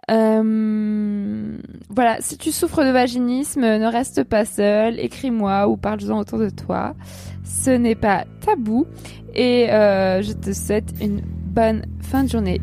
Voilà, 0.09 2.19
si 2.21 2.37
tu 2.37 2.53
souffres 2.53 2.85
de 2.85 2.91
vaginisme, 2.91 3.63
ne 3.63 3.87
reste 3.87 4.25
pas 4.25 4.45
seul, 4.45 5.01
écris-moi 5.01 5.67
ou 5.69 5.79
parle-en 5.79 6.19
autour 6.19 6.39
de 6.39 6.51
toi. 6.51 6.95
Ce 7.43 7.71
n'est 7.71 7.95
pas 7.95 8.27
tabou 8.45 8.87
et 9.35 9.69
je 9.71 10.33
te 10.35 10.53
souhaite 10.53 10.93
une 11.01 11.23
bonne 11.23 11.87
fin 12.03 12.25
de 12.25 12.29
journée, 12.29 12.61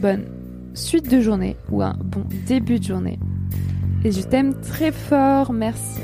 bonne 0.00 0.24
suite 0.74 1.10
de 1.10 1.20
journée 1.20 1.56
ou 1.70 1.82
un 1.82 1.96
bon 2.02 2.24
début 2.46 2.78
de 2.78 2.84
journée. 2.84 3.18
Et 4.04 4.12
je 4.12 4.22
t'aime 4.22 4.54
très 4.60 4.92
fort, 4.92 5.52
merci. 5.52 6.00